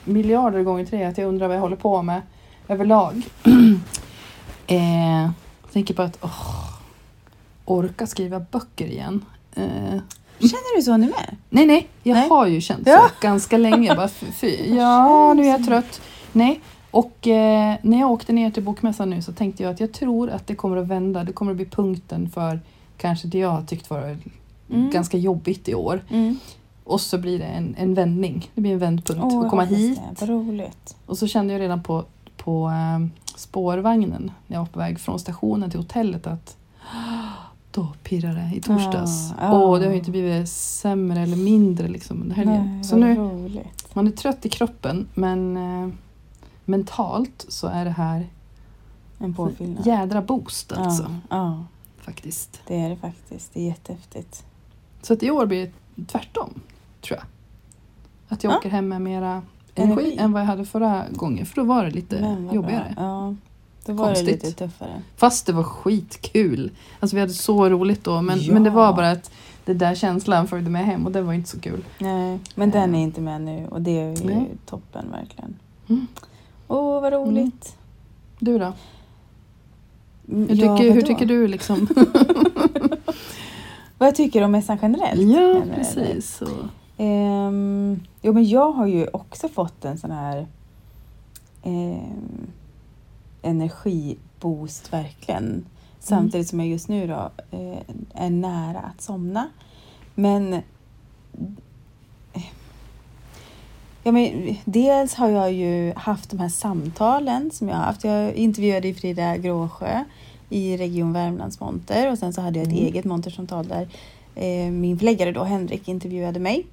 [0.09, 2.23] miljarder gånger det, att jag undrar vad jag håller på med
[2.68, 3.23] överlag.
[4.66, 6.64] eh, jag tänker på att åh,
[7.64, 9.25] orka skriva böcker igen.
[9.55, 9.99] Eh,
[10.40, 11.37] Känner du så nu med?
[11.51, 12.29] nej, nej, jag Nej.
[12.29, 12.99] har ju känt Ja.
[13.09, 13.94] så ganska länge.
[13.94, 16.01] Bara, fy, fy, ja, nu är jag trött.
[16.33, 19.92] Nej, och eh, när jag åkte ner till bokmässan nu så tänkte jag att jag
[19.92, 21.25] tror att det kommer att vända.
[21.25, 22.61] Det kommer att bli punkten för
[22.99, 24.16] kanske det jag har tyckt var
[24.71, 24.90] Mm.
[24.90, 26.05] ganska jobbigt i år.
[26.11, 26.38] Mm.
[26.88, 28.51] Och så blir det en, en vändning.
[28.55, 29.22] Det blir en vändpunkt.
[29.24, 30.01] Åh, att komma hit.
[30.11, 30.27] Det.
[30.27, 30.96] Vad roligt.
[31.07, 32.05] Och så kände jag redan på,
[32.37, 36.57] på ehm, spårvagnen när jag var på väg från stationen till hotellet att
[37.70, 39.31] då pirrar det i torsdags.
[39.38, 39.53] Ja, ja.
[39.59, 42.74] Och det har ju inte blivit sämre eller mindre liksom under helgen.
[42.74, 43.94] Nej, så nu, roligt.
[43.94, 45.88] man är trött i kroppen men eh,
[46.64, 48.27] mentalt så är det här
[49.18, 49.87] En påfyllnad.
[49.87, 51.14] jädra boost alltså.
[51.31, 51.64] Ja,
[51.98, 52.61] Faktiskt.
[52.66, 53.55] det är det faktiskt.
[53.55, 54.44] Det är jättehäftigt.
[55.03, 56.61] Så att i år blir det tvärtom,
[57.09, 57.27] tror jag.
[58.29, 58.57] Att jag Ja.
[58.59, 59.42] åker hem med mera
[59.75, 60.16] energi, Energi.
[60.18, 61.47] än vad jag hade förra gången.
[61.47, 62.94] För då var det lite jobbigare.
[62.97, 63.05] Bra.
[63.05, 63.35] Ja,
[63.87, 64.27] då var Konstigt.
[64.40, 65.03] det lite tuffare.
[65.16, 66.71] Fast det var skitkul.
[67.01, 68.23] Alltså vi hade så roligt då.
[68.23, 68.53] Men, Ja.
[68.53, 69.31] men det var bara att
[69.64, 71.85] det där känslan följde med hem och det var inte så kul.
[71.99, 74.49] Nej, men den är inte med nu och det är ju Nej.
[74.66, 75.57] toppen verkligen.
[75.88, 76.07] Mm.
[76.68, 77.77] Åh, vad roligt.
[78.38, 78.73] Du då?
[80.27, 81.88] Hur Ja, tycker, hur tycker du liksom?
[83.99, 85.21] Vad jag tycker om mässan generellt?
[85.21, 86.37] ja, precis.
[86.37, 86.47] Så.
[86.98, 90.46] Ehm, jo, men jag har ju också fått en sån här
[91.62, 92.46] ehm,
[93.42, 95.64] energiboost verkligen.
[96.00, 97.78] Samtidigt som jag just nu då eh,
[98.14, 99.48] är nära att somna.
[100.14, 100.61] Men, eh,
[104.02, 108.04] ja, men dels har jag ju haft de här samtalen som jag har haft.
[108.04, 110.04] Jag intervjuade ju Frida Gråsjö
[110.48, 112.84] i Region Värmlands monter och sen så hade jag ett Mm.
[112.87, 113.88] eget montersamtal där
[114.34, 116.66] eh, min förläggare då Henrik intervjuade mig.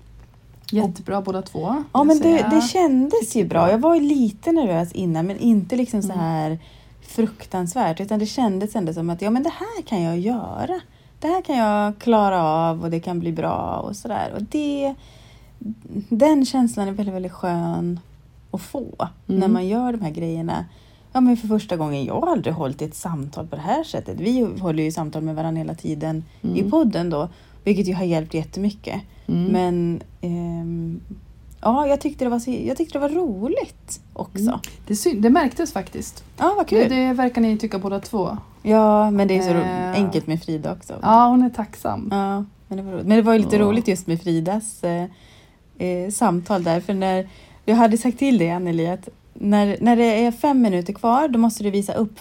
[0.72, 1.84] Jättebra båda två.
[1.94, 3.72] Ja men det, det kändes ju bra.
[3.72, 6.20] Jag var ju lite nervös innan men inte liksom så Mm.
[6.26, 6.60] här
[7.02, 10.80] fruktansvärt utan det kändes ändå som att ja men det här kan jag göra.
[11.20, 14.34] Det här kan jag klara av och det kan bli bra och sådär.
[14.36, 14.96] Och det,
[16.10, 18.00] den känslan är väldigt, väldigt skön
[18.52, 18.86] att få
[19.28, 19.40] Mm.
[19.40, 20.66] när man gör de här grejerna.
[21.14, 24.20] Ja men för första gången, jag har aldrig hållit ett samtal på det här sättet.
[24.20, 26.72] Vi håller ju samtal med varandra hela tiden i Mm.
[26.72, 27.30] podden då,
[27.66, 29.02] vilket ju har hjälpt jättemycket.
[29.28, 29.44] Mm.
[29.52, 31.00] Men ehm,
[31.62, 34.44] ja, jag tyckte, det var så, jag tyckte det var roligt också.
[34.44, 34.60] Mm.
[34.88, 36.24] det, det märktes faktiskt.
[36.38, 36.90] Ja, vad Det, kul.
[36.90, 38.38] det verkar ni tycka båda två.
[38.62, 39.92] Ja, men det är så Eh.
[39.92, 40.94] enkelt med Frida också.
[41.02, 42.08] Ja, hon är tacksam.
[42.12, 43.06] Ja, men, det var roligt.
[43.08, 43.62] men det var lite Ja.
[43.62, 45.06] roligt just med Fridas eh,
[45.78, 46.80] eh, samtal där.
[46.82, 47.30] För när
[47.66, 51.40] jag hade sagt till dig Anneli att när, när det är fem minuter kvar då
[51.40, 52.20] måste du visa upp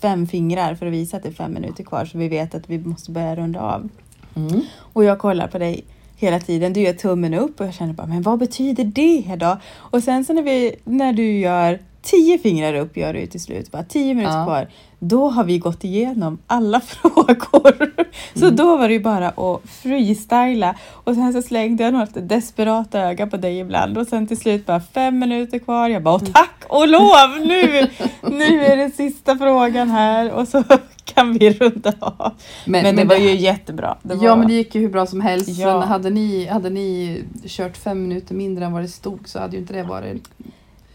[0.00, 2.70] fem fingrar för att visa att det är fem minuter kvar så vi vet att
[2.70, 3.88] vi måste börja runda av.
[4.36, 4.62] Mm.
[4.78, 5.84] Och jag kollar på dig
[6.16, 6.72] hela tiden.
[6.72, 9.58] Du gör tummen upp och jag känner bara, men vad betyder det då?
[9.74, 11.78] Och sen så när, vi, när du gör
[12.10, 14.44] tio fingrar upp, gör du till slut, bara tio minuter Ja.
[14.44, 17.94] kvar, då har vi gått igenom alla frågor.
[18.34, 18.56] Så Mm.
[18.56, 20.74] då var det ju bara att freestyla.
[20.92, 24.66] Och sen så slängde jag något desperata öga på dig ibland och sen till slut
[24.66, 25.88] bara fem minuter kvar.
[25.88, 26.32] Jag bara, Mm.
[26.32, 27.10] tack och lov!
[27.46, 27.88] Nu,
[28.22, 30.62] nu är det sista frågan här och så
[31.04, 32.32] kan vi runda av.
[32.66, 33.96] Men, det var ju jättebra.
[34.02, 35.48] Det Ja var- men det gick ju hur bra som helst.
[35.48, 35.78] Ja.
[35.78, 39.52] Men hade ni, hade ni kört fem minuter mindre än vad det stod så hade
[39.56, 40.28] ju inte det varit...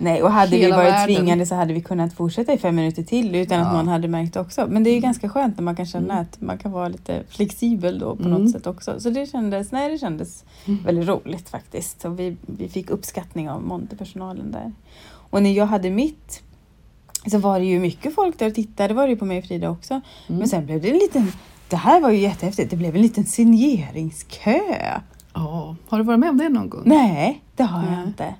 [0.03, 1.15] Nej, och hade vi varit världen.
[1.15, 3.73] tvingade så hade vi kunnat fortsätta i fem minuter till utan att Ja.
[3.73, 4.67] någon hade märkt också.
[4.69, 6.21] Men det är ju ganska skönt när man kan känna Mm.
[6.25, 8.41] att man kan vara lite flexibel då på Mm.
[8.41, 8.99] något sätt också.
[8.99, 10.83] Så det kändes, nej, det kändes Mm.
[10.83, 12.05] väldigt roligt faktiskt.
[12.05, 14.71] Och vi, vi fick uppskattning av monterpersonalen där.
[15.13, 16.41] Och när jag hade mitt
[17.31, 18.87] så var det ju mycket folk där och tittade.
[18.87, 19.93] Det var det ju på mig och Frida också.
[19.93, 20.39] Mm.
[20.39, 21.31] Men sen blev det en liten,
[21.69, 24.59] det här var ju jättehäftigt, det blev en liten signeringskö.
[25.33, 26.81] Ja, har du varit med om det någon gång?
[26.85, 28.07] Nej, det har jag Nej.
[28.07, 28.35] inte.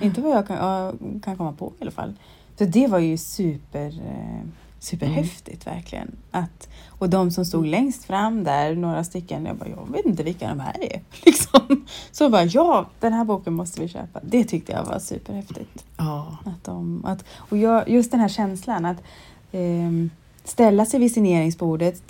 [0.00, 2.12] Inte vad jag kan, kan komma på i alla fall.
[2.58, 6.16] Så det var ju super, eh, superhäftigt verkligen.
[6.30, 10.22] Att, och de som stod längst fram där, några stycken, jag bara, jag vet inte
[10.22, 11.00] vilka de här är.
[11.24, 11.86] Liksom.
[12.12, 14.20] Så bara, ja, den här boken måste vi köpa.
[14.22, 15.84] Det tyckte jag var superhäftigt.
[15.96, 16.36] Ja.
[16.44, 19.02] Att de, att, och jag, just den här känslan att
[19.52, 20.10] ehm,
[20.44, 22.02] ställa sig vid signeringsbordet,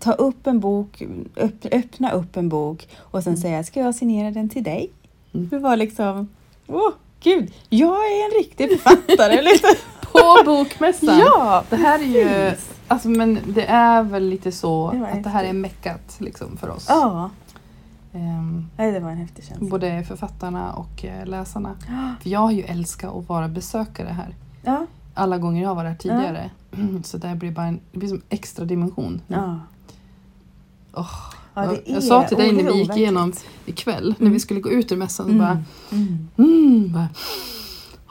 [0.00, 1.02] ta upp en bok,
[1.36, 3.42] öpp, öppna upp en bok och sen Mm.
[3.42, 4.90] säga, ska jag signera den till dig?
[5.34, 5.48] Mm.
[5.48, 6.28] Det var liksom,
[6.66, 6.90] åh
[7.30, 9.42] gud, jag är en riktig författare.
[9.42, 9.70] liksom.
[10.12, 11.18] På bokmässan!
[11.18, 11.64] ja!
[11.70, 12.04] Det här är
[12.50, 12.56] ju,
[12.88, 16.68] alltså men det är väl lite så Det att det här är meckat liksom för
[16.70, 16.86] oss.
[16.88, 17.30] Ja,
[18.12, 19.66] Ehm, nej, det var en häftig känsla.
[19.68, 21.74] både författarna och eh, läsarna.
[22.22, 24.34] För jag har ju älskat att vara besökare här.
[24.62, 26.50] Ja, Alla gånger jag har varit här tidigare.
[27.04, 29.20] Så det här blir bara en, det blir som extra dimension.
[29.28, 29.58] ja.
[30.94, 31.10] Åh,
[31.56, 33.32] ja jag sa till dig när vi gick igenom
[33.66, 34.32] ikväll, när Mm.
[34.32, 35.38] vi skulle gå ut ur mässan, Mm.
[35.38, 36.28] bara, Mm.
[36.36, 37.08] mm, bara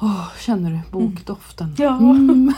[0.01, 1.75] Åh, känner du bokdoften?
[1.77, 1.99] Ja.
[1.99, 2.53] Mm.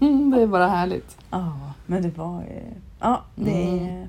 [0.30, 1.16] det är bara härligt.
[1.30, 2.60] Ja, men det var ju,
[3.00, 3.84] ja, det Mm.
[3.86, 4.08] är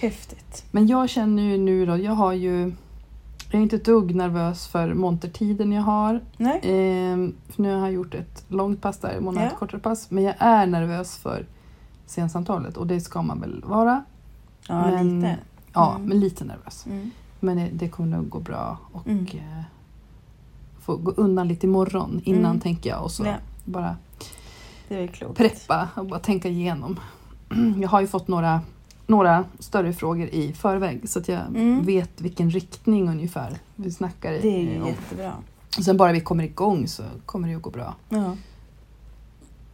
[0.00, 0.64] häftigt.
[0.70, 2.72] Men jag känner ju nu då, jag har ju
[3.50, 6.20] jag är inte ett dugg nervös för montertiden jag har.
[6.36, 6.60] Nej?
[6.62, 9.58] Ehm, för nu har jag gjort ett långt pass där, har jag ett Ja.
[9.58, 10.10] kortare pass.
[10.10, 11.46] Men jag är nervös för
[12.06, 14.04] sensamtalet och det ska man väl vara.
[14.68, 15.38] Ja, Men- lite.
[15.72, 16.08] Ja, Mm.
[16.08, 16.86] men lite nervös.
[16.86, 17.10] Mm.
[17.40, 19.26] Men det, det kommer nog gå bra och Mm.
[19.32, 19.62] eh,
[20.80, 23.34] få gå undan lite imorgon innan tänker jag och så Ja.
[23.64, 23.96] bara
[25.34, 27.00] preppa och bara tänka igenom.
[27.80, 28.60] Jag har ju fått några,
[29.06, 31.84] några större frågor i förväg så att jag Mm.
[31.84, 34.40] vet vilken riktning ungefär vi snackar i.
[34.40, 34.88] Det är ju om.
[34.88, 35.32] jättebra.
[35.78, 37.94] Och sen bara vi kommer igång så kommer det ju gå bra.
[38.08, 38.36] Ja.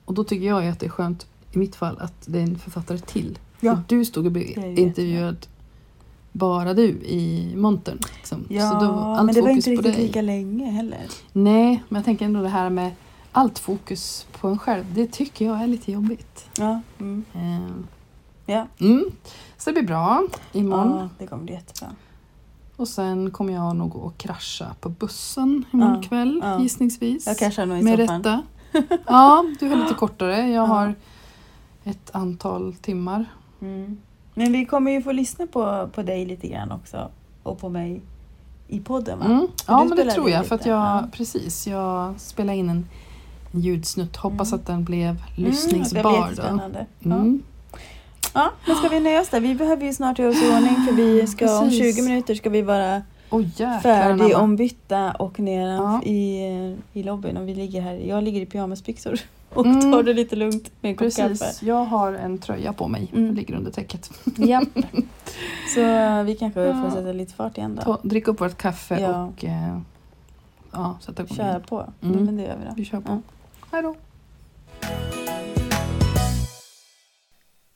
[0.04, 2.42] Och då tycker jag ju att det är skönt i mitt fall att det är
[2.42, 3.38] en författare till.
[3.60, 3.78] Ja.
[3.88, 5.46] Du stod och blev är intervjuad
[6.32, 7.98] bara du i montern.
[8.16, 8.44] Liksom.
[8.48, 11.00] Ja, så då, allt men det var inte riktigt lika länge heller.
[11.32, 12.90] Nej, men jag tänker ändå det här med
[13.32, 16.48] allt fokus på en själv, det tycker jag är lite jobbigt.
[16.58, 17.24] Ja, mm.
[17.34, 17.86] Ehm,
[18.46, 18.66] ja.
[18.80, 19.04] Mm.
[19.58, 20.98] Så det blir bra imorgon.
[20.98, 21.88] ja det kommer bli jättebra.
[22.76, 26.60] Och sen kommer jag nog och krascha på bussen imorgon Ja, kväll ja.
[26.62, 27.26] gissningsvis.
[27.26, 28.16] Jag kanske nog i Med soffan.
[28.22, 28.42] rätta.
[29.06, 30.36] Ja, du har lite kortare.
[30.38, 30.64] Jag Ja.
[30.66, 30.94] har
[31.84, 33.24] ett antal timmar.
[33.60, 33.98] Mm.
[34.34, 37.08] Men vi kommer ju få lyssna på, på dig lite grann också.
[37.42, 38.00] Och på mig
[38.68, 39.24] i podden va?
[39.24, 39.46] Mm.
[39.66, 40.46] Ja, men det tror jag.
[40.46, 41.08] För att jag, Ja.
[41.12, 42.86] precis, jag spelade in en
[43.52, 44.16] ljudsnutt.
[44.16, 44.60] Hoppas Mm.
[44.60, 46.02] att den blev Mm, det lyssningsbar.
[46.28, 46.86] blir då.
[48.34, 48.50] Ja.
[48.66, 49.40] Men ska vi nöja oss där?
[49.40, 51.96] Vi behöver ju snart göra oss i ordning för vi ska om Precis.
[51.96, 56.02] 20 minuter ska vi vara jäklar färdig ombytta och ner Ja.
[56.02, 56.40] i,
[56.92, 57.94] i lobbyn och vi ligger här.
[57.94, 59.20] Jag ligger i pyjamasbyxor
[59.54, 59.92] och Mm.
[59.92, 61.28] tar det lite lugnt med en kopp kaffe.
[61.28, 63.10] Precis, jag har en tröja på mig.
[63.14, 63.34] Mm.
[63.34, 64.10] Ligger under täcket.
[64.36, 64.62] Ja.
[65.74, 66.82] Så eh, vi kanske Ja.
[66.82, 67.82] får sätta lite fart igen då.
[67.82, 69.24] Ta, drick upp vårt kaffe Ja.
[69.24, 69.78] och eh,
[70.72, 71.36] ja, sätta igång.
[71.36, 71.62] Köra igen.
[71.68, 71.92] på.
[72.02, 72.24] Mm.
[72.24, 72.72] Men det gör vi då.
[72.76, 73.12] Vi kör på.
[73.12, 73.20] Ja.
[73.72, 73.96] Hej då.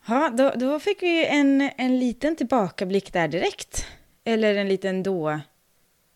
[0.07, 3.87] Ja, då, då fick vi en, en liten tillbakablick där direkt.
[4.25, 5.41] Eller en liten då,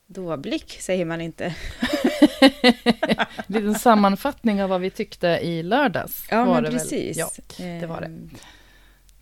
[0.07, 1.55] då-blick säger man inte.
[2.41, 6.27] En liten sammanfattning av vad vi tyckte i lördags.
[6.31, 6.79] Ja, var men det väl.
[6.79, 7.17] precis.
[7.17, 8.07] Ja, det var det.
[8.07, 8.31] Ehm,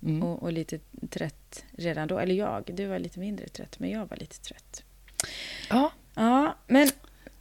[0.03, 0.23] mm.
[0.23, 0.79] Och, och lite
[1.11, 2.19] trött redan då.
[2.19, 4.83] Eller jag, du var lite mindre trött, men jag var lite trött.
[5.69, 5.93] ja.
[6.19, 6.91] Ja, men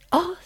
[0.08, 0.36] Ah,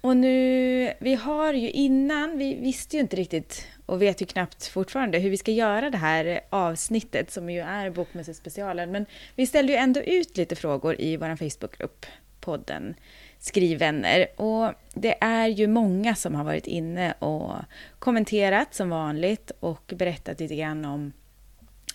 [0.00, 4.66] och nu, vi har ju innan, vi visste ju inte riktigt och vet ju knappt
[4.66, 8.90] fortfarande hur vi ska göra det här avsnittet som ju är Bokmässospecialen.
[8.90, 12.06] Men vi ställde ju ändå ut lite frågor i vår Facebookgrupp,
[12.40, 12.94] podden
[13.40, 14.40] Skrivvänner.
[14.40, 17.52] Och det är ju många som har varit inne och
[17.98, 21.12] kommenterat som vanligt och berättat lite grann om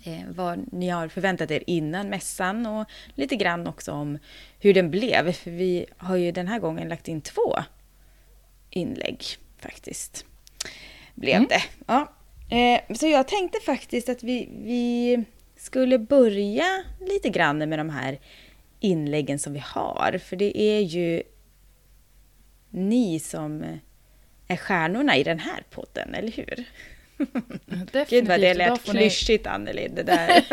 [0.04, 4.20] eh, vad ni har förväntat er innan mässan och lite grann också om
[4.60, 5.32] hur den blev.
[5.32, 7.56] För vi har ju den här gången lagt in två
[8.70, 9.24] inlägg
[9.60, 10.26] faktiskt.
[11.16, 11.48] Blev Mm.
[11.50, 11.64] det.
[11.88, 12.14] Ja.
[12.58, 15.24] Eh, så jag tänkte faktiskt att vi, vi
[15.58, 18.20] skulle börja lite grann med de här
[18.80, 20.18] inläggen som vi har.
[20.26, 21.24] För det är ju
[22.74, 23.80] ni som
[24.48, 26.64] är stjärnorna i den här podden, eller hur?
[27.66, 28.10] Definitivt.
[28.10, 30.44] Gud vad det lät får ni, klyschigt Anneli, det där.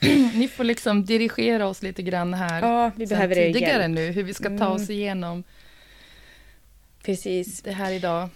[0.38, 2.62] ni får liksom dirigera oss lite grann här.
[2.62, 3.94] ja, vi behöver er tidigare hjälp.
[3.94, 4.72] nu, hur vi ska ta Mm.
[4.72, 5.44] oss igenom
[7.02, 7.62] Precis.
[7.62, 8.28] det här idag.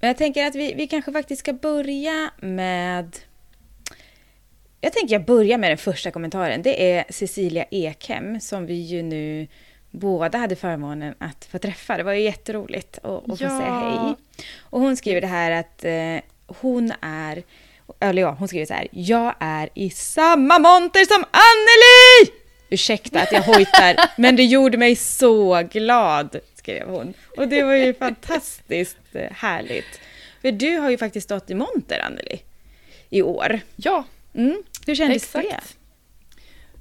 [0.00, 3.16] Men jag tänker att vi, vi kanske faktiskt ska börja med...
[4.80, 6.62] Jag tänker jag börjar med den första kommentaren.
[6.62, 9.46] Det är Cecilia Ekhem som vi ju nu
[9.90, 11.96] båda hade förmånen att få träffa.
[11.96, 13.58] Det var ju jätteroligt att, att få Ja.
[13.58, 14.14] säga hej.
[14.60, 17.42] Och hon skriver det här att eh, hon är...
[18.00, 18.88] Eller ja, hon skriver så här.
[18.90, 22.38] Jag är i samma monter som Anneli!
[22.70, 27.14] Ursäkta att jag hojtar, men det gjorde mig så glad, skrev hon.
[27.36, 30.00] Och det var ju fantastiskt eh, härligt.
[30.42, 32.40] För du har ju faktiskt stått i monter, Anneli,
[33.10, 33.60] i år.
[33.76, 34.62] Ja, Mm.
[34.86, 35.48] Hur kändes exakt.
[35.50, 35.60] det?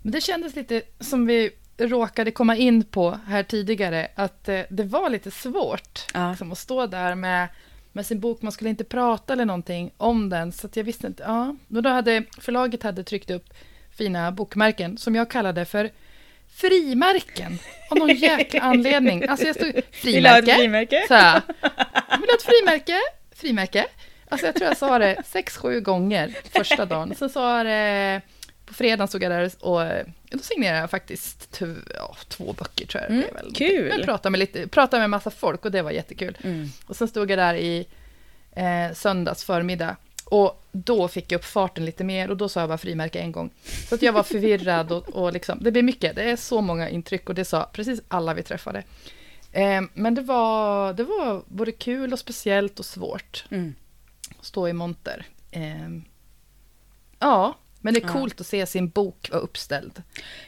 [0.02, 4.84] Men det kändes lite som vi råkade komma in på här tidigare, att eh, det
[4.84, 6.30] var lite svårt Ja.
[6.30, 7.48] liksom, att stå där med,
[7.92, 8.42] med sin bok.
[8.42, 11.24] Man skulle inte prata eller någonting om den, så jag visste inte.
[11.28, 11.56] Ja.
[11.76, 13.54] Och då hade förlaget hade tryckt upp
[13.98, 15.90] fina bokmärken som jag kallade för
[16.62, 17.60] frimärken.
[17.90, 19.28] Av någon jäkla anledning.
[19.28, 20.58] Alltså jag stod, Vill ha ett frimärke.
[20.58, 21.06] frimärke?
[21.08, 21.42] Så här,
[22.20, 23.00] vill ha ett frimärke?
[23.36, 23.86] Frimärke.
[24.30, 27.16] Alltså jag tror jag sa det sex, sju gånger första dagen.
[27.16, 28.22] Sen sa jag det,
[28.68, 29.82] på fredagen stod jag där och
[30.30, 33.54] då signerade jag faktiskt t- ja, två böcker tror jag det Mm, blev väl.
[33.54, 33.94] kul.
[33.98, 36.38] Jag pratade med, lite, pratade med massa folk och det var jättekul.
[36.44, 36.68] Mm.
[36.86, 37.88] Och sen stod jag där i
[38.52, 42.70] eh, söndags förmiddag och då fick jag upp farten lite mer och då sa jag
[42.70, 43.50] bara frimärke en gång.
[43.90, 46.90] Så att jag var förvirrad och, och liksom, det blir mycket, det är så många
[46.90, 48.84] intryck och det sa precis alla vi träffade.
[49.52, 53.76] Eh, men det var, det var både kul och speciellt och svårt Mm.
[54.42, 55.26] stå i monter.
[55.52, 55.90] Eh,
[57.20, 58.14] ja, men det är Ja.
[58.14, 60.04] coolt att se sin bok vara uppställd.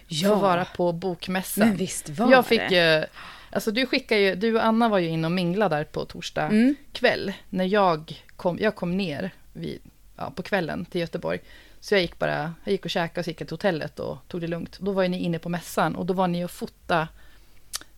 [0.07, 1.67] Ja, Få vara på bokmässan.
[1.67, 2.99] men visst var jag fick det.
[2.99, 3.05] ju,
[3.51, 6.41] alltså du skickade ju, du och Anna var ju inne och minglade där på torsdag
[6.45, 6.75] Mm.
[6.93, 7.33] kväll.
[7.49, 9.79] När jag kom, jag kom ner vid,
[10.17, 11.39] ja, på kvällen till Göteborg.
[11.79, 14.17] Så jag gick bara, jag gick och käkade och så gick jag till hotellet och
[14.27, 14.77] tog det lugnt.
[14.79, 17.07] Då var ju ni inne på mässan och då var ni och fota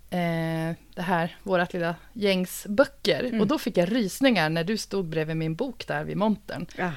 [0.10, 3.24] eh, det här, vårat lilla gängs böcker.
[3.24, 3.42] Mm.
[3.42, 6.66] Och då fick jag rysningar när du stod bredvid min bok där vid montern.
[6.78, 6.92] Ja,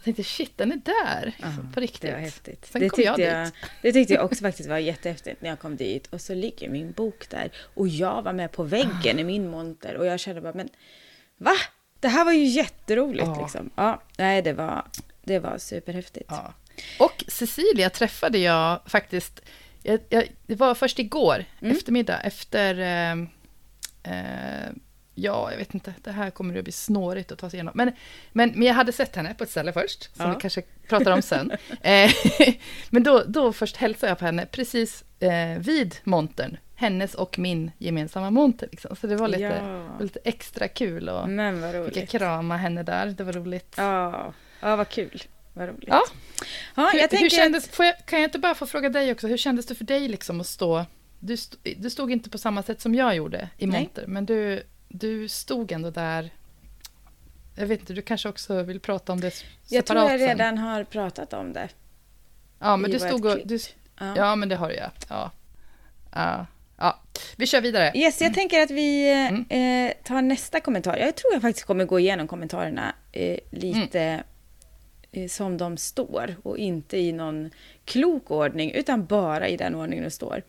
[0.00, 1.32] Jag tänkte shit, den är där!
[1.42, 2.00] Alltså, på riktigt.
[2.00, 2.66] det var häftigt.
[2.72, 3.54] Sen det, kom jag dit.
[3.82, 6.06] det tyckte jag också faktiskt var jättehäftigt när jag kom dit.
[6.06, 7.50] Och så ligger min bok där.
[7.74, 9.94] Och jag var med på väggen i min monter.
[9.96, 10.68] Och jag kände bara, men
[11.36, 11.52] va?
[12.00, 13.40] Det här var ju jätteroligt Ja.
[13.42, 13.70] liksom.
[13.74, 14.84] Ja, nej, det var,
[15.24, 16.26] det var superhäftigt.
[16.28, 16.54] Ja.
[16.98, 19.40] Och Cecilia träffade jag faktiskt,
[19.82, 21.76] jag, jag, det var först igår Mm.
[21.76, 23.12] eftermiddag efter, eh,
[24.14, 24.68] eh,
[25.22, 27.72] ja jag vet inte, det här kommer att bli snårigt att ta sig igenom.
[27.76, 27.92] Men,
[28.32, 30.34] men, men jag hade sett henne på ett ställe först, som Ja.
[30.34, 31.50] vi kanske pratar om sen.
[31.82, 32.10] eh,
[32.90, 36.56] men då, då först hälsade jag på henne precis eh, vid montern.
[36.74, 38.68] hennes och min gemensamma monter.
[38.70, 38.96] Liksom.
[38.96, 39.82] Så det var lite, Ja.
[39.96, 42.10] var lite extra kul och Men vad fick jag roligt.
[42.10, 43.06] krama henne där.
[43.06, 43.74] Det var roligt.
[43.76, 45.22] Ja, ja vad kul.
[45.52, 45.88] Vad roligt.
[45.88, 46.02] Ja.
[46.76, 49.36] ja hur, hur kändes, får jag, kan jag inte bara få fråga dig också, hur
[49.36, 50.84] kändes det för dig liksom att stå,
[51.18, 53.80] du, st, du stod inte på samma sätt som jag gjorde i Nej.
[53.80, 56.30] monter, men du, du stod ändå där,
[57.56, 60.20] jag vet inte, du kanske också vill prata om det s- jag tror separat jag
[60.28, 60.38] sen.
[60.38, 61.68] redan har pratat om det.
[62.58, 63.58] Ja, men du stod och, du,
[64.00, 64.16] Ja.
[64.16, 64.90] ja men det har du ja.
[65.08, 65.30] ja.
[66.12, 66.46] Ja.
[67.36, 67.92] Vi kör vidare.
[67.94, 69.44] Yes, jag tänker att vi Mm.
[69.88, 70.96] eh, tar nästa kommentar.
[70.96, 74.22] Jag tror jag faktiskt kommer gå igenom kommentarerna eh, lite
[75.12, 77.50] eh, som de står och inte i någon
[77.84, 80.42] klok ordning utan bara i den ordningen de står.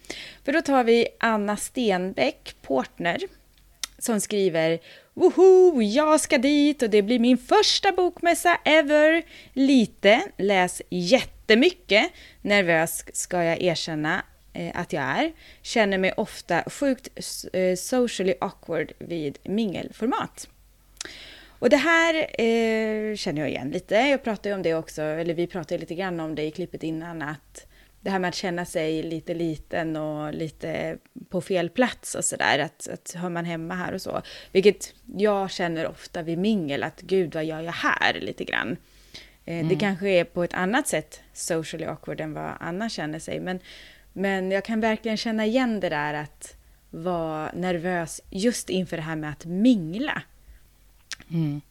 [0.46, 3.20] För då tar vi Anna Stenbeck, Portner,
[4.04, 4.80] som skriver
[5.14, 9.24] Woho, jag ska dit och det blir min första bokmässa ever.
[9.54, 12.12] Lite, läs jättemycket.
[12.42, 15.32] Nervös ska jag erkänna eh, att jag är.
[15.62, 17.08] Känner mig ofta sjukt
[17.54, 20.48] eh, socially awkward vid mingelformat.
[21.60, 23.96] Och det här eh, känner jag igen lite.
[23.96, 26.84] Jag pratade ju om det också, eller vi pratade lite grann om det i klippet
[26.84, 27.68] innan, att
[28.02, 30.98] det här med att känna sig lite liten och lite
[31.30, 34.22] på fel plats och sådär, att, att hör man hemma här och så.
[34.52, 38.78] Vilket jag känner ofta vid mingel, att gud vad gör jag här lite grann.
[39.46, 43.40] Eh, Det kanske är på ett annat sätt socially awkward än vad Anna känner sig,
[43.40, 43.60] men,
[44.14, 46.56] men jag kan verkligen känna igen det där att
[46.90, 50.22] vara nervös just inför det här med att mingla.
[51.32, 51.62] Mm.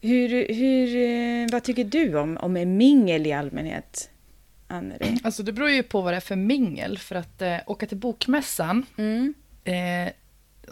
[0.00, 4.10] Hur, hur, eh, vad tycker du om, om mingel i allmänhet,
[4.70, 5.18] Anneli?
[5.24, 7.96] Alltså det beror ju på vad det är för mingel, för att eh, åka till
[7.96, 9.34] bokmässan, Mm.
[9.64, 10.12] eh,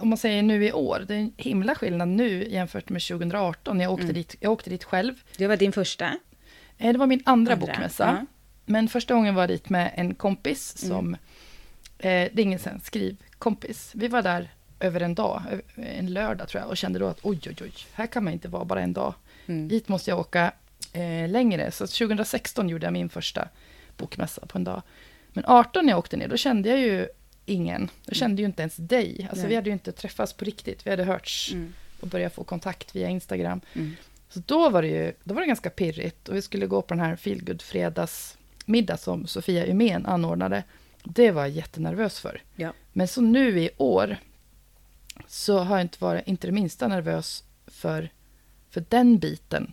[0.01, 3.81] om man säger nu i år, det är en himla skillnad nu jämfört med 2018.
[3.81, 4.15] Jag åkte, Mm.
[4.15, 5.15] dit, jag åkte dit själv.
[5.37, 6.07] Det var din första?
[6.79, 8.05] Eh, det var min andra, Andra, bokmässa.
[8.21, 8.27] ja.
[8.67, 10.97] Men första gången var jag dit med en kompis Mm.
[10.97, 11.19] som, eh,
[12.33, 13.93] det är ingen sen skrivkompis.
[13.95, 14.49] Vi var där
[14.81, 15.43] över en dag,
[15.77, 18.49] en lördag tror jag, och kände då att oj, oj, oj, här kan man inte
[18.49, 19.15] vara bara en dag.
[19.47, 19.71] Mm.
[19.71, 20.53] Hit måste jag åka
[20.93, 21.71] eh, längre.
[21.71, 23.49] Så 2016 gjorde jag min första
[23.99, 24.83] bokmässa på en dag.
[25.33, 27.09] Men 18 när jag åkte ner, då kände jag ju
[27.47, 27.91] ingen.
[28.07, 29.27] Jag kände ju inte ens dig.
[29.31, 29.49] Alltså Nej.
[29.49, 30.87] vi hade ju inte träffats på riktigt.
[30.87, 31.73] Vi hade hörts Mm.
[32.01, 33.61] och börjat få kontakt via Instagram.
[33.75, 33.97] Mm.
[34.29, 36.29] Så då var det ju då var det ganska pirrigt.
[36.29, 40.63] Och vi skulle gå på den här feelgood fredagsmiddag som Sofia Umén anordnade.
[41.05, 42.43] Det var jag jättenervös för.
[42.57, 42.73] Ja.
[42.93, 44.17] Men så nu i år
[45.27, 48.11] så har jag inte varit inte det minsta nervös för,
[48.71, 49.73] för den biten.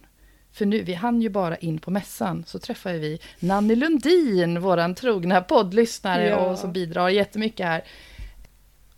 [0.55, 4.95] För nu, vi hann ju bara in på mässan, så träffade vi Nanny Lundin, våran
[4.95, 6.37] trogna poddlyssnare Ja.
[6.37, 7.83] och som bidrar jättemycket här.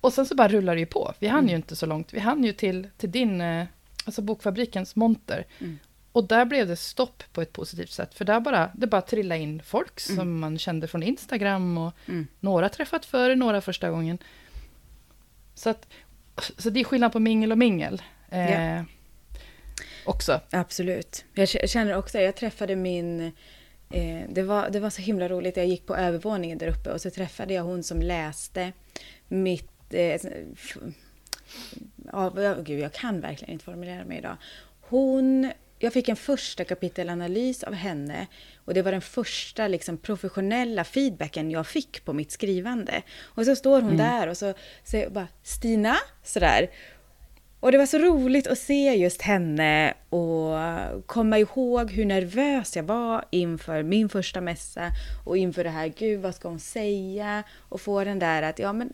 [0.02, 1.14] Och sen så bara rullar det ju på.
[1.20, 1.50] Vi hann Mm.
[1.50, 2.14] ju inte så långt.
[2.14, 3.66] Vi hann ju till, till din, eh,
[4.06, 5.46] alltså bokfabrikens monter.
[5.60, 5.80] Mm.
[6.12, 8.14] Och där blev det stopp på ett positivt sätt.
[8.14, 10.40] För där bara, det bara trillade in folk som Mm.
[10.40, 12.28] man kände från Instagram och Mm.
[12.40, 14.18] några träffat förr, några första gången.
[15.56, 15.88] Så, att,
[16.58, 18.02] så det är skillnad på mingel och mingel.
[18.30, 18.86] Eh, Ja.
[20.08, 20.42] Också.
[20.50, 21.26] Absolut.
[21.34, 23.32] Jag känner också, jag träffade min...
[23.94, 27.02] Eh, det, var, det var så himla roligt, jag gick på övervåningen där uppe och
[27.02, 28.72] så träffade jag hon som läste
[29.28, 29.94] mitt...
[29.94, 30.22] Eh,
[32.12, 34.38] ja, vad- gud, jag kan verkligen inte formulera mig idag.
[34.82, 35.52] Hon...
[35.80, 38.28] Jag fick en första kapitelanalys av henne
[38.66, 43.02] och det var den första liksom, professionella feedbacken jag fick på mitt skrivande.
[43.22, 46.70] Och så står hon där och så säger bara Stina, sådär.
[47.60, 50.54] Och det var så roligt att se just henne och
[51.06, 54.92] komma ihåg hur nervös jag var inför min första mässa
[55.26, 57.44] och inför det här, gud vad ska hon säga?
[57.70, 58.94] Och få den där att, ja men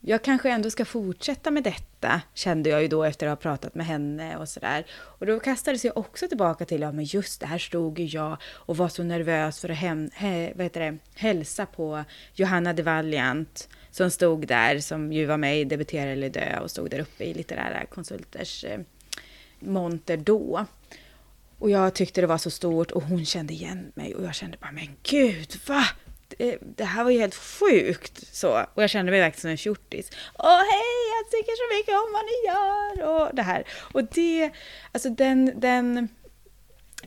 [0.00, 3.74] jag kanske ändå ska fortsätta med detta, kände jag ju då efter att ha pratat
[3.74, 4.86] med henne och sådär.
[4.92, 8.36] Och då kastades jag också tillbaka till, ja men just det, här stod ju jag
[8.52, 12.82] och var så nervös för att hem, he, vad heter det, hälsa på Johanna de
[12.82, 16.98] Valiant som stod där, som ju var med i Debutera eller dö och stod där
[16.98, 18.80] uppe i litterära konsulters eh,
[19.58, 20.66] monter då.
[21.58, 24.58] Och jag tyckte det var så stort och hon kände igen mig och jag kände
[24.60, 25.84] bara, men gud, va?
[26.28, 28.34] Det, det här var ju helt sjukt.
[28.36, 28.66] Så.
[28.74, 30.10] Och jag kände mig verkligen som en fjortis.
[30.38, 33.08] Åh hej, jag tycker så mycket om vad ni gör!
[33.08, 33.64] Och det här.
[33.92, 34.50] Och det,
[34.92, 36.08] alltså den, den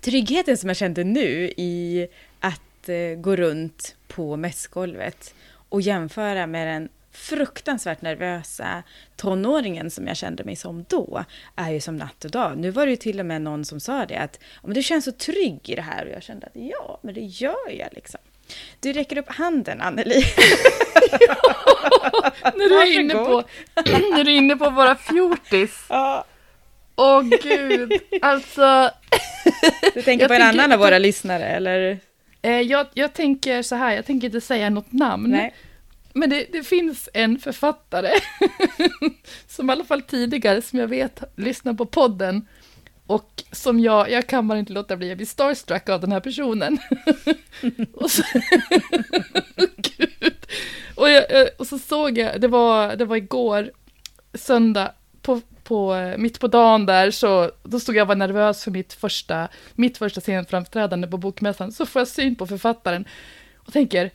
[0.01, 2.07] tryggheten som jag kände nu i
[2.39, 5.33] att eh, gå runt på mässgolvet
[5.69, 8.83] och jämföra med den fruktansvärt nervösa
[9.15, 11.23] tonåringen som jag kände mig som då,
[11.55, 12.57] är ju som natt och dag.
[12.57, 14.83] Nu var det ju till och med någon som sa det att "Ja, men du
[14.83, 17.87] känns så trygg i det här och jag kände att ja, men det gör jag
[17.91, 18.19] liksom.
[18.79, 20.23] Du räcker upp handen, Anneli.
[22.43, 23.43] när, du är inne på,
[24.11, 25.85] när du är inne på våra fjortis.
[25.89, 26.25] Ja,
[26.95, 28.91] Åh gud, alltså.
[29.93, 31.99] du tänker på en tänker- annan av våra lyssnare, eller?
[32.41, 35.31] Eh, jag, jag tänker så här, jag tänker inte säga något namn.
[35.31, 35.55] Nej.
[36.13, 38.11] Men det, det finns en författare,
[39.47, 42.47] som i alla fall tidigare, som jag vet lyssnar på podden,
[43.05, 46.19] och som jag, jag kan bara inte låta bli, att bli starstruck av den här
[46.19, 46.77] personen.
[47.93, 48.23] och, så.
[50.95, 51.25] Och, jag,
[51.57, 53.71] och så såg jag, det var, det var igår,
[54.33, 58.71] söndag, på, på, mitt på dagen där, så då stod jag och var nervös för
[58.71, 63.05] mitt första, mitt första scenframträdande på Bokmässan, så får jag syn på författaren
[63.57, 64.11] och tänker,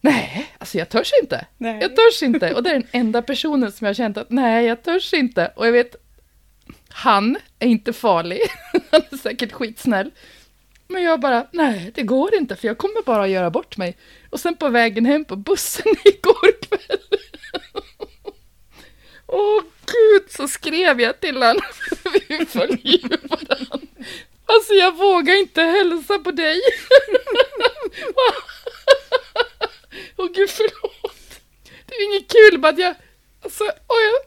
[0.00, 1.46] nej, alltså jag törs inte.
[1.58, 1.78] Nej.
[1.80, 2.54] Jag törs inte.
[2.54, 5.52] Och det är den enda personen som jag har känt att nej, jag törs inte.
[5.56, 5.96] Och jag vet,
[6.88, 8.40] han är inte farlig.
[8.90, 10.10] Han är säkert skitsnäll.
[10.88, 13.96] Men jag bara, nej, det går inte, för jag kommer bara att göra bort mig.
[14.30, 16.98] Och sen på vägen hem på bussen igår kväll.
[19.26, 21.62] Åh gud, så skrev jag till honom.
[22.28, 23.78] Vi följer ju varandra.
[24.46, 26.60] Alltså jag vågar inte hälsa på dig.
[30.16, 31.40] Åh gud, förlåt.
[31.86, 32.94] Det är inget kul, bara att jag...
[33.44, 33.70] Alltså, oh,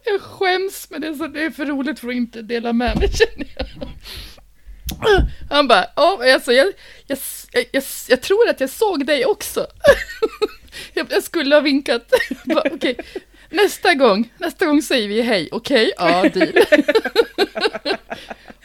[0.03, 2.73] jag, jag skäms, men det är, så, det är för roligt för att inte dela
[2.73, 3.67] med mig, känner jag.
[5.49, 6.73] Han bara, ja, alltså, jag,
[7.07, 7.17] jag,
[7.51, 9.67] jag, jag, jag tror att jag såg dig också.
[10.93, 12.13] Jag, jag skulle ha vinkat.
[12.45, 12.95] Okej, okay
[13.49, 15.91] nästa gång, nästa gång säger vi hej, okej?
[15.97, 16.53] Ja, deal.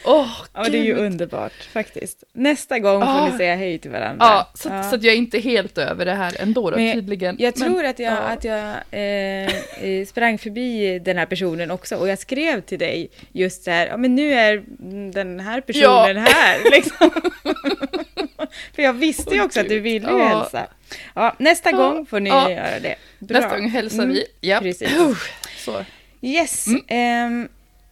[0.05, 2.25] Åh, Ja, det är ju underbart faktiskt.
[2.33, 3.29] Nästa gång får Ja.
[3.33, 4.27] ni säga hej till varandra.
[4.27, 4.83] Ja, så, Ja.
[4.83, 7.37] så att jag är inte helt över det här ändå då, Men tydligen.
[7.39, 8.17] Jag Men- tror att jag, ja.
[8.17, 9.47] att jag eh,
[9.85, 13.87] eh, sprang förbi den här personen också och jag skrev till dig just så här,
[13.87, 14.63] ja men nu är
[15.13, 17.11] den här personen här liksom.
[18.75, 20.25] För jag visste ju också att du ville ju Ja.
[20.29, 20.67] hälsa.
[21.15, 21.77] Ja, nästa Ja.
[21.77, 22.51] gång får ni Ja.
[22.51, 22.95] göra det.
[23.19, 23.41] Bra.
[23.41, 24.25] Nästa gång hälsar Mm, vi.
[24.41, 24.61] Ja.
[24.61, 24.89] precis.
[25.59, 25.85] Så.
[26.23, 26.67] Yes.
[26.67, 26.83] Mm.
[26.89, 27.49] ehm,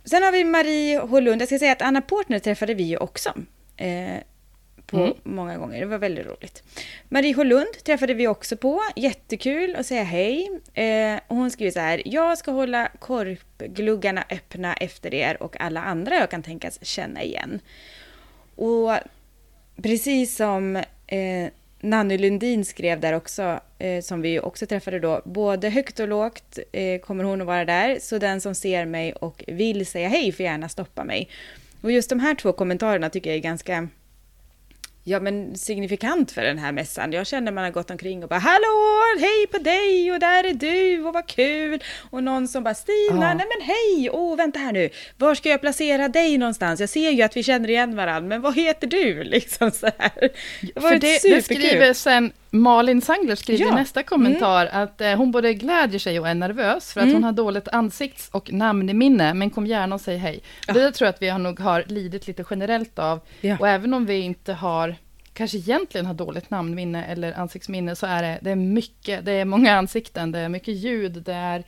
[0.09, 1.41] sen har vi Marie Hållund.
[1.43, 3.35] Jag ska säga att Anna Portner träffade vi ju också.
[3.77, 4.17] Eh,
[4.87, 5.13] på Mm.
[5.23, 5.81] många gånger.
[5.81, 6.63] Det var väldigt roligt.
[7.09, 8.81] Marie Hållund träffade vi också på.
[8.97, 10.51] Jättekul att säga hej.
[10.75, 12.03] Eh, hon skriver så här.
[12.05, 17.61] Jag ska hålla korpgluggarna öppna efter er och alla andra jag kan tänkas känna igen.
[18.57, 18.93] Och
[19.83, 21.49] precis som eh,
[21.81, 26.59] Nanny Lundin skrev där också, eh, som vi också träffade då, både högt och lågt
[26.73, 30.33] eh, kommer hon att vara där, så den som ser mig och vill säga hej
[30.33, 31.29] får gärna stoppa mig.
[31.81, 33.89] Och just de här två kommentarerna tycker jag är ganska
[35.09, 37.13] ja, men signifikant för den här mässan.
[37.13, 40.55] Jag känner man har gått omkring och bara hallå, hej på dig och där är
[40.55, 41.83] du och vad kul.
[42.11, 43.35] Och någon som bara Stina, Ja.
[43.35, 46.81] nej men hej, åh vänta här nu, var ska jag placera dig någonstans?
[46.81, 49.25] Jag ser ju att vi känner igen varandra, men vad heter du?
[49.39, 50.31] Liksom så här.
[50.75, 51.43] Det var det, det superkul.
[51.43, 53.73] skriver sen Malin Sangler skriver Ja.
[53.73, 57.15] i nästa kommentar att eh, hon både glädjer sig och är nervös för att Mm.
[57.15, 60.41] hon har dåligt ansikts och namnminne, men kom gärna och säg hej.
[60.67, 60.73] Ja.
[60.75, 63.21] Det där tror jag att vi har nog har lidit lite generellt av.
[63.41, 63.57] Ja.
[63.61, 64.97] Och även om vi inte har,
[65.33, 69.45] kanske egentligen har dåligt namnminne eller ansiktsminne, så är det, det är mycket, det är
[69.45, 71.65] många ansikten, det är mycket ljud, det är,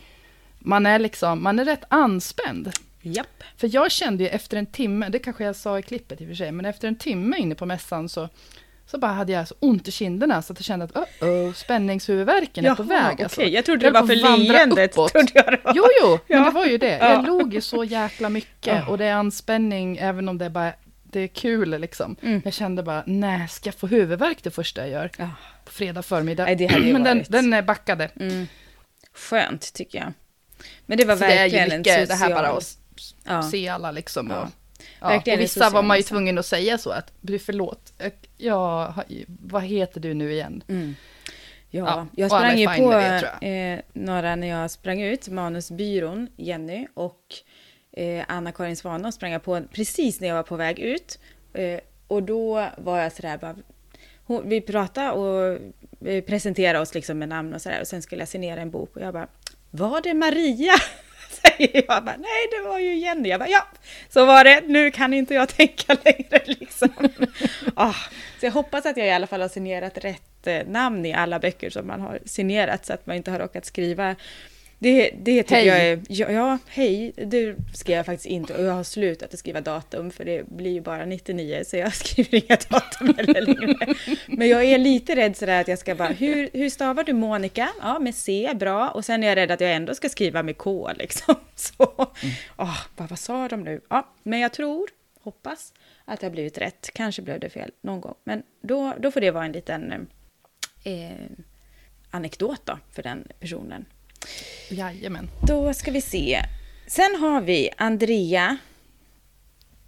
[0.58, 2.70] man är liksom, man är rätt anspänd.
[3.02, 3.42] Japp.
[3.56, 6.28] För jag kände ju efter en timme, det kanske jag sa i klippet i och
[6.28, 8.28] för sig, men efter en timme inne på mässan så,
[8.90, 11.52] så bara hade jag så ont i kinderna så att jag kände att oh, oh,
[11.52, 13.12] spänningshuvudvärken är på väg.
[13.12, 13.24] okej.
[13.24, 13.42] Alltså.
[13.42, 14.92] Jag trodde det var för leendet.
[15.74, 16.44] Jo, jo, men Ja.
[16.44, 16.98] det var ju det.
[16.98, 17.10] Ja.
[17.12, 20.72] Jag log ju så jäkla mycket och det är anspänning även om det är bara
[21.12, 22.16] det är kul liksom.
[22.22, 22.42] Mm.
[22.44, 25.10] Jag kände bara, nej, ska jag få huvudvärk det första jag gör?
[25.18, 25.28] Ja.
[25.64, 26.44] På fredag förmiddag.
[26.44, 28.10] Nej, det hade ju men den, den backade.
[28.20, 28.46] Mm.
[29.14, 30.12] Skönt tycker jag.
[30.86, 32.08] Men det var Så det är verkligen ju en mycket social...
[32.28, 32.76] det här bara att
[33.26, 33.42] Ja.
[33.42, 34.30] se alla liksom.
[34.30, 34.40] Ja.
[34.40, 34.48] Och,
[35.00, 35.12] ja.
[35.32, 37.12] En vissa var man ju tvungen att säga så att,
[37.46, 37.92] förlåt,
[38.96, 40.62] har- vad heter du nu igen?
[40.68, 40.94] Mm.
[41.70, 42.90] Ja, Ja, jag sprang ju på
[43.40, 47.20] det, eh, några när jag sprang ut, Manusbyrån, Jenny och
[47.92, 51.18] eh, Anna-Karin Svanå sprang jag på precis när jag var på väg ut.
[51.54, 53.56] Eh, och då var jag sådär bara,
[54.26, 55.58] hon, vi pratade och
[56.26, 59.02] presenterade oss liksom med namn och sådär och sen skulle jag signera en bok och
[59.02, 59.26] jag bara,
[59.70, 60.72] var det Maria?
[61.42, 63.28] Säger jag bara, nej det var ju Jenny.
[63.28, 63.66] Jag bara, ja,
[64.08, 66.88] så var det, nu kan inte jag tänka längre liksom.
[67.74, 67.94] ah,
[68.40, 71.38] så jag hoppas att jag i alla fall har signerat rätt eh, namn i alla
[71.38, 74.16] böcker som man har signerat så att man inte har råkat skriva
[74.82, 75.66] det, det tycker Hej.
[75.66, 76.02] jag är...
[76.08, 77.12] Ja, ja, hej.
[77.16, 78.54] Det skrev jag faktiskt inte.
[78.54, 81.94] Och jag har slutat att skriva datum för det blir ju bara 99 så jag
[81.94, 83.94] skriver inga datum heller längre.
[84.26, 86.08] Men jag är lite rädd sådär att jag ska bara...
[86.08, 87.68] Hur, hur stavar du Monica?
[87.80, 88.90] Ja, med C, bra.
[88.90, 91.34] Och sen är jag rädd att jag ändå ska skriva med K liksom.
[91.54, 92.12] Så,
[92.56, 93.80] åh, bara, vad sa de nu?
[93.90, 94.88] Ja, men jag tror,
[95.20, 95.74] hoppas
[96.04, 96.90] att det har blivit rätt.
[96.94, 98.14] Kanske blev det fel någon gång.
[98.24, 100.08] Men då, då får det vara en liten
[100.84, 101.10] eh,
[102.10, 103.84] anekdot då för den personen.
[104.68, 105.30] Jajamän.
[105.46, 106.42] Då ska vi se.
[106.86, 108.56] Sen har vi Andrea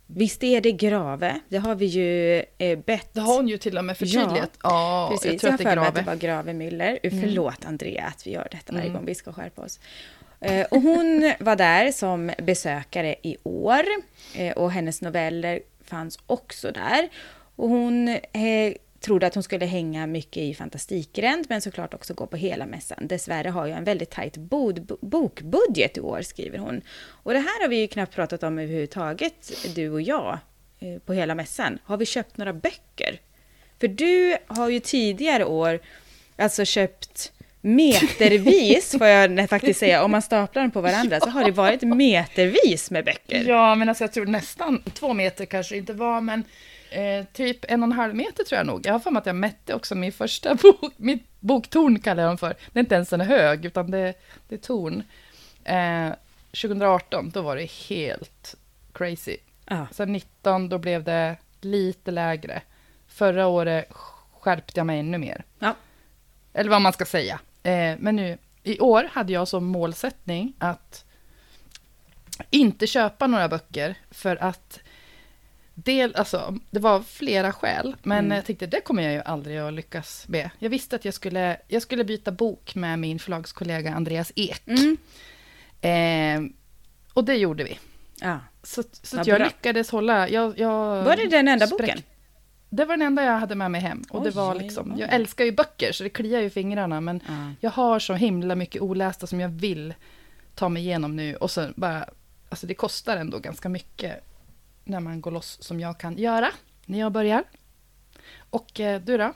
[0.06, 1.40] Visst är det Grave?
[1.48, 3.08] Det har vi ju eh, bett.
[3.12, 4.50] Det har hon ju till och med förtydligat.
[4.62, 6.42] Ja, Precis, jag jag, tror har att det är mig att det Grave.
[6.42, 6.98] var Grave Müller.
[7.14, 8.96] Uh, Förlåt Andrea att vi gör detta varje Mm.
[8.96, 9.80] gång, vi ska skärpa oss.
[10.40, 13.82] Eh, och hon var där som besökare i år
[14.34, 17.08] eh, och hennes noveller fanns också där.
[17.56, 18.72] Och hon eh,
[19.02, 23.06] trodde att hon skulle hänga mycket i Fantastikgränd men såklart också gå på hela mässan.
[23.06, 26.82] Dessvärre har jag en väldigt tajt bod, bokbudget i år, skriver hon.
[27.02, 30.38] Och det här har vi ju knappt pratat om överhuvudtaget, du och jag,
[30.80, 31.78] eh, på hela mässan.
[31.84, 33.20] Har vi köpt några böcker?
[33.80, 35.80] För du har ju tidigare år
[36.36, 41.44] alltså köpt metervis, får jag faktiskt säga, om man staplar dem på varandra, så har
[41.44, 43.44] det varit metervis med böcker.
[43.48, 46.44] Ja, men alltså jag tror nästan två meter kanske inte var, men
[46.92, 48.86] eh, typ en och en halv meter tror jag nog.
[48.86, 52.30] Jag har för mig att jag mätte också min första bok, mitt boktorn kallar jag
[52.30, 52.56] dem för.
[52.72, 54.14] Det är inte ens en hög, utan det,
[54.48, 55.02] det är torn.
[55.64, 56.10] Eh,
[56.46, 58.54] 2018, då var det helt
[58.92, 59.36] crazy.
[59.66, 59.86] Ja.
[59.90, 62.62] Sen 19, då blev det lite lägre.
[63.06, 63.88] Förra året
[64.30, 65.44] skärpte jag mig ännu mer.
[65.58, 65.74] Ja.
[66.52, 67.40] Eller vad man ska säga.
[67.62, 71.04] Eh, men nu, i år hade jag som målsättning att
[72.50, 74.80] inte köpa några böcker för att
[75.74, 78.36] del, alltså, det var flera skäl, men Mm.
[78.36, 80.50] jag tänkte det kommer jag ju aldrig att lyckas med.
[80.58, 84.62] Jag visste att jag skulle, jag skulle byta bok med min förlagskollega Andreas Ek.
[84.66, 84.96] Mm.
[85.80, 86.52] Eh,
[87.12, 87.78] och det gjorde vi.
[88.20, 88.38] ja.
[88.62, 89.46] Så, så att jag bra.
[89.46, 90.28] lyckades hålla...
[90.28, 92.02] Jag, jag Var det den enda spräck- boken?
[92.70, 94.02] Det var den enda jag hade med mig hem.
[94.10, 95.00] Och det Oj, var oj, liksom, oj.
[95.00, 97.52] jag älskar ju böcker, så det kliar ju fingrarna, men Ja.
[97.60, 99.94] jag har så himla mycket olästa som jag vill
[100.54, 101.36] ta mig igenom nu.
[101.36, 102.08] Och så bara,
[102.48, 104.24] alltså det kostar ändå ganska mycket
[104.84, 106.48] när man går loss som jag kan göra
[106.86, 107.44] när jag börjar.
[108.50, 109.32] Och eh, du då?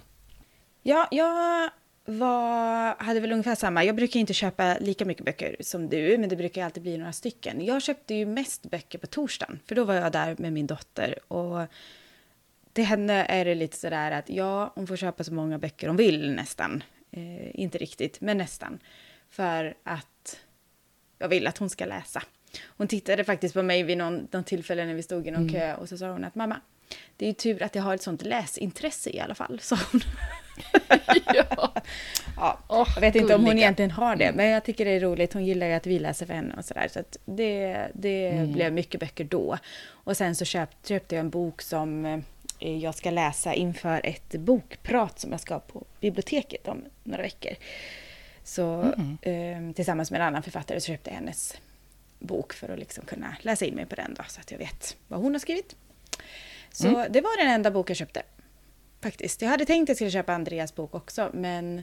[0.82, 1.70] Ja, jag
[2.04, 3.84] var, hade väl ungefär samma.
[3.84, 7.12] Jag brukar inte köpa lika mycket böcker som du, men det brukar alltid bli några
[7.12, 7.64] stycken.
[7.64, 11.32] Jag köpte ju mest böcker på torsdagen, för då var jag där med min dotter.
[11.32, 11.66] Och
[12.72, 15.96] till henne är det lite sådär att ja, hon får köpa så många böcker hon
[15.96, 16.82] vill nästan.
[17.10, 18.78] Eh, inte riktigt, men nästan.
[19.30, 20.40] För att
[21.18, 22.22] jag vill att hon ska läsa.
[22.66, 25.74] Hon tittade faktiskt på mig vid någon, någon tillfälle när vi stod i någon kö
[25.74, 26.60] och så sa hon att mamma,
[27.16, 30.00] det är ju tur att jag har ett sånt läsintresse i alla fall, sa hon.
[31.34, 31.72] ja.
[32.36, 33.64] Ja, Åh, jag vet inte om hon gulliga.
[33.64, 35.32] egentligen har det, men jag tycker det är roligt.
[35.32, 36.88] Hon gillar ju att vi läser för henne och sådär.
[36.92, 38.52] Så att det, det Mm.
[38.52, 39.58] blev mycket böcker då.
[39.88, 42.04] Och sen så köpt, köpte jag en bok som
[42.60, 47.22] eh, jag ska läsa inför ett bokprat som jag ska ha på biblioteket om några
[47.22, 47.52] veckor.
[48.44, 48.92] Så
[49.22, 49.68] Mm.
[49.68, 51.56] eh, tillsammans med en annan författare så köpte jag hennes
[52.18, 54.96] bok för att liksom kunna läsa in mig på den då, så att jag vet
[55.08, 55.76] vad hon har skrivit.
[56.72, 57.12] Så Mm.
[57.12, 58.22] det var den enda bok jag köpte.
[59.02, 59.42] Faktiskt.
[59.42, 61.82] Jag hade tänkt att jag skulle köpa Andreas bok också, men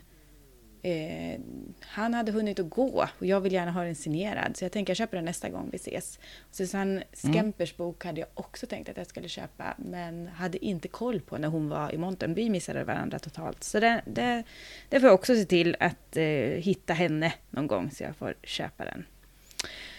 [0.82, 1.40] eh,
[1.82, 4.58] han hade hunnit att gå och jag vill gärna ha den signerad.
[4.58, 6.20] Så jag tänker jag köper den nästa gång vi ses.
[6.52, 11.22] Susanne Skempers bok hade jag också tänkt att jag skulle köpa, men hade inte koll
[11.22, 12.34] på när hon var i montern.
[12.34, 13.64] Vi missade varandra totalt.
[13.64, 14.44] Så det, det,
[14.90, 16.24] det får jag också se till att eh,
[16.60, 19.06] hitta henne någon gång så jag får köpa den.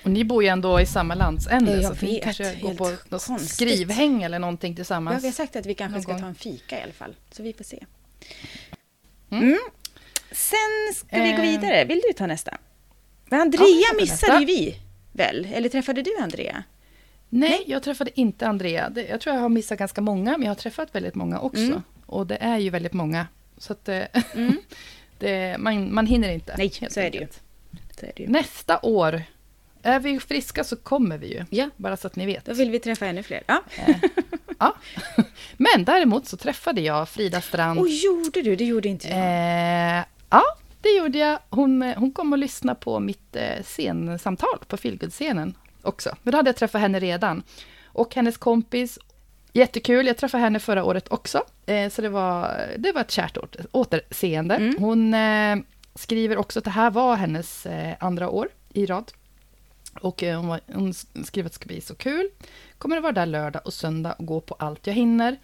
[0.05, 2.25] Och ni bor ju ändå i samma landsände, Ja, jag så att ni vet.
[2.25, 3.51] kanske går på något konstigt.
[3.51, 5.23] skrivhäng eller någonting Ja, tillsammans.
[5.25, 7.53] vi har sagt att vi kanske ska ta en fika i alla fall, så vi
[7.53, 7.85] får se.
[9.31, 9.45] Mm.
[9.45, 9.59] Mm.
[10.33, 11.41] Sen ska vi gå Eh.
[11.43, 11.85] vidare.
[11.85, 12.57] Vill du ta nästa?
[13.29, 14.77] Men Andrea Ja, missade ju vi,
[15.13, 15.49] väl?
[15.55, 16.63] Eller träffade du Andrea?
[17.29, 18.93] Nej, jag träffade inte Andrea.
[19.11, 21.63] Jag tror jag har missat ganska många, men jag har träffat väldigt många också.
[21.63, 21.83] Mm.
[22.07, 23.27] Och det är ju väldigt många.
[23.59, 24.03] Så att eh,
[24.35, 24.57] Mm.
[25.19, 26.55] det, man, man hinner inte.
[26.59, 26.89] Nej, så är.
[26.91, 27.01] Så
[28.07, 28.29] är det ju.
[28.29, 29.23] Nästa år,
[29.85, 31.45] är vi friska så kommer vi ju.
[31.51, 32.45] Ja, Bara så att ni vet.
[32.45, 33.43] då vill vi träffa ännu fler.
[33.47, 33.63] Ja.
[34.59, 34.75] Ja.
[35.57, 37.81] Men däremot så träffade jag Frida Strand.
[37.81, 38.57] Och gjorde du?
[38.57, 39.19] Det gjorde inte jag.
[39.19, 40.43] Eh, ja,
[40.81, 41.39] det gjorde jag.
[41.51, 46.17] Hon, eh, hon kom och lyssnade på mitt eh, scensamtal på Feelgood-scenen också.
[46.23, 47.43] Men då hade jag träffat henne redan.
[47.87, 48.99] Och hennes kompis,
[49.53, 50.07] jättekul.
[50.07, 51.43] Jag träffade henne förra året också.
[51.91, 54.55] Så det var, det var ett kärt åter, återseende.
[54.55, 54.77] Mm.
[54.79, 55.15] Hon
[55.95, 57.67] skriver också att det här var hennes
[58.01, 59.13] andra år i rad.
[60.01, 62.29] Och eh, hon, var, hon skriver att det ska bli så kul.
[62.79, 65.37] Kommer att vara där lördag och söndag och gå på allt jag hinner.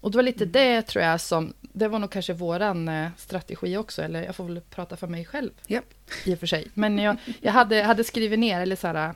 [0.00, 3.76] Och det var lite det tror jag som, det var nog kanske våran eh, strategi
[3.76, 5.84] också, eller jag får väl prata för mig själv Japp.
[6.24, 6.68] i och för sig.
[6.74, 9.14] Men jag, jag hade, hade skrivit ner, eller så här,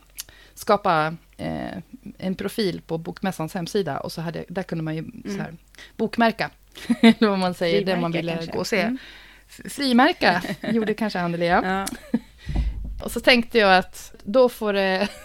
[0.54, 1.78] skapa eh,
[2.18, 5.54] en profil på Bokmässans hemsida och så hade, där kunde man ju så här,
[5.96, 6.50] bokmärka,
[7.00, 8.52] eller vad man säger, det man Frimärka ville kanske.
[8.52, 8.80] gå och se.
[8.80, 8.98] Mm.
[9.48, 10.42] Frimärka
[10.72, 11.86] gjorde kanske Anneli, ja.
[13.03, 15.09] Och så tänkte jag att då får det...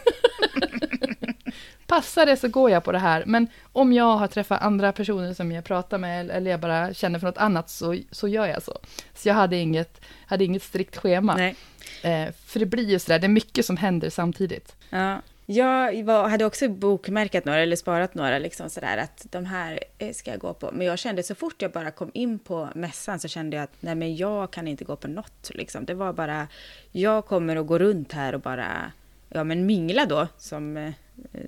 [1.87, 3.23] Passar det så går jag på det här.
[3.25, 7.19] Men om jag har träffat andra personer som jag pratar med eller jag bara känner
[7.19, 8.79] för något annat så, så gör jag så.
[9.13, 11.35] Så jag hade inget, hade inget strikt schema.
[11.35, 11.55] Nej.
[12.03, 14.75] Eh, för det blir ju sådär, det är mycket som händer samtidigt.
[14.89, 15.21] Ja.
[15.51, 20.13] Jag var, hade också bokmärkat några, eller sparat några, liksom sådär att de här eh,
[20.13, 20.71] ska jag gå på.
[20.73, 23.73] Men jag kände så fort jag bara kom in på mässan så kände jag att
[23.79, 25.51] nej men jag kan inte gå på något.
[25.53, 25.85] Liksom.
[25.85, 26.47] Det var bara,
[26.91, 28.91] jag kommer att gå runt här och bara,
[29.29, 30.91] ja men mingla då, som eh,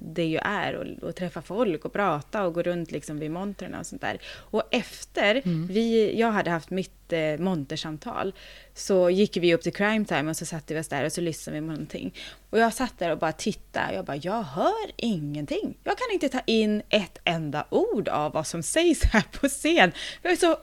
[0.01, 3.79] det ju är och, och, träffa folk och prata och gå runt liksom vid montrarna
[3.79, 4.21] och sånt där.
[4.35, 5.67] Och efter mm.
[5.67, 8.33] vi, jag hade haft mitt eh, montersamtal
[8.73, 11.21] så gick vi upp till crime time och så satte vi oss där och så
[11.21, 12.13] lyssnade vi på någonting.
[12.49, 13.93] Och jag satt där och bara tittade.
[13.93, 15.77] Jag bara, jag hör ingenting.
[15.83, 19.91] Jag kan inte ta in ett enda ord av vad som sägs här på scen.
[20.21, 20.57] Jag är så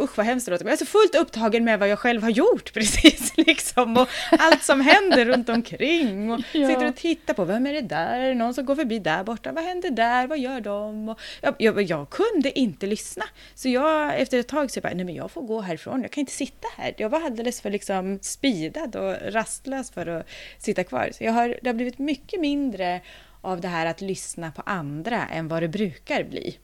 [0.00, 2.22] usch vad hemskt det låter, men jag är så fullt upptagen med vad jag själv
[2.22, 6.68] har gjort precis liksom och allt som händer runt omkring och ja.
[6.68, 9.64] sitter och tittar på vem är det där, någon som går förbi där borta, vad
[9.64, 11.08] händer där, vad gör de?
[11.08, 13.24] Och jag, jag, jag kunde inte lyssna,
[13.54, 16.20] så jag efter ett tag så bara, nej men jag får gå härifrån, jag kan
[16.20, 16.94] inte sitta här.
[16.96, 20.26] Jag var alldeles för liksom speedad och rastlös för att
[20.58, 21.10] sitta kvar.
[21.12, 23.00] Så jag har, det har blivit mycket mindre
[23.40, 26.58] av det här att lyssna på andra än vad det brukar bli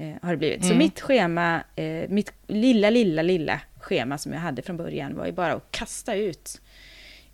[0.00, 0.62] eh, har det blivit.
[0.62, 0.68] Mm.
[0.68, 5.26] Så mitt schema, eh, mitt lilla, lilla, lilla schema som jag hade från början var
[5.26, 6.60] ju bara att kasta ut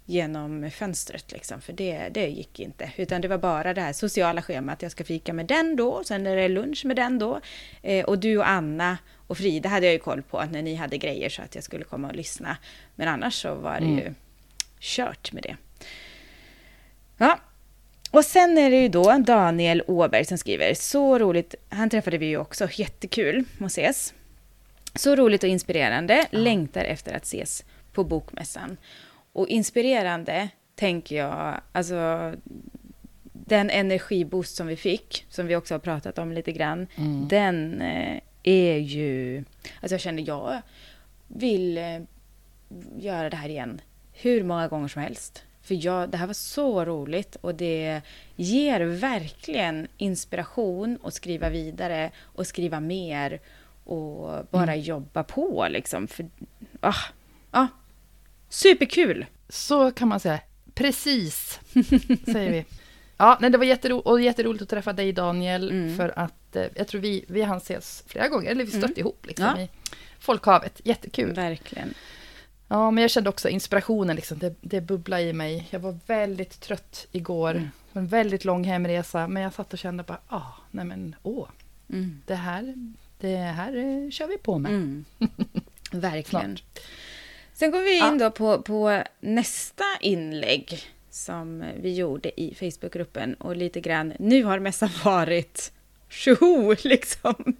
[0.04, 2.90] genom fönstret liksom, för det, det gick inte.
[2.96, 6.26] Utan det var bara det här sociala schemat, jag ska fika med den då, sen
[6.26, 7.40] är det lunch med den då.
[7.82, 10.98] Eh, och du och Anna och Frida hade jag ju koll på när ni hade
[10.98, 12.56] grejer så att jag skulle komma och lyssna.
[12.94, 13.98] Men annars så var det mm.
[13.98, 14.14] ju
[14.80, 15.56] kört med det.
[17.18, 17.38] Ja,
[18.16, 22.26] och sen är det ju då Daniel Åberg som skriver, så roligt, han träffade vi
[22.26, 24.14] ju också, jättekul att ses.
[24.94, 26.38] Så roligt och inspirerande, ja.
[26.38, 28.76] längtar efter att ses på Bokmässan.
[29.32, 32.32] Och inspirerande tänker jag, alltså
[33.32, 37.28] den energiboost som vi fick, som vi också har pratat om lite grann, mm.
[37.28, 39.44] den eh, är ju...
[39.80, 40.62] Alltså jag känner, jag
[41.28, 42.00] vill eh,
[42.98, 43.80] göra det här igen
[44.12, 45.42] hur många gånger som helst.
[45.66, 48.02] För jag, det här var så roligt och det
[48.36, 53.40] ger verkligen inspiration att skriva vidare och skriva mer
[53.84, 54.80] och bara mm.
[54.80, 56.08] jobba på liksom.
[56.08, 56.26] För,
[56.80, 56.94] ah,
[57.50, 57.66] ah,
[58.48, 59.26] superkul!
[59.48, 60.40] Så kan man säga.
[60.74, 61.60] Precis,
[62.24, 62.64] säger vi.
[63.16, 65.96] Ja, nej, det var jättero och jätteroligt att träffa dig Daniel, mm.
[65.96, 68.98] för att eh, jag tror vi, vi hann ses flera gånger, eller vi stött mm.
[68.98, 69.60] ihop liksom, ja.
[69.60, 69.68] i
[70.18, 70.80] folkhavet.
[70.84, 71.32] Jättekul.
[71.32, 71.94] Verkligen.
[72.68, 75.66] Ja, men jag kände också inspirationen, liksom, det, det bubblade i mig.
[75.70, 77.68] Jag var väldigt trött igår, mm.
[77.92, 81.48] en väldigt lång hemresa, men jag satt och kände bara, ah, nej men åh,
[81.92, 82.22] mm.
[82.26, 82.74] det, här,
[83.18, 84.70] det här eh, kör vi på med.
[84.70, 85.04] Mm.
[85.90, 86.58] Verkligen.
[87.52, 88.14] Sen går vi in ja.
[88.24, 94.58] då på, på nästa inlägg som vi gjorde i Facebookgruppen och lite grann, nu har
[94.58, 95.72] mässan varit
[96.08, 97.56] tjoho liksom.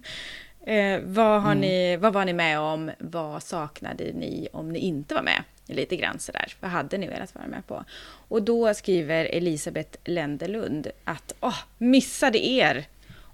[0.67, 1.61] Eh, vad, har mm.
[1.61, 2.91] ni, vad var ni med om?
[2.99, 5.43] Vad saknade ni om ni inte var med?
[5.67, 6.53] Lite grann sådär.
[6.59, 7.83] Vad hade ni velat vara med på?
[8.27, 12.85] Och då skriver Elisabeth Länderlund att åh, missade er!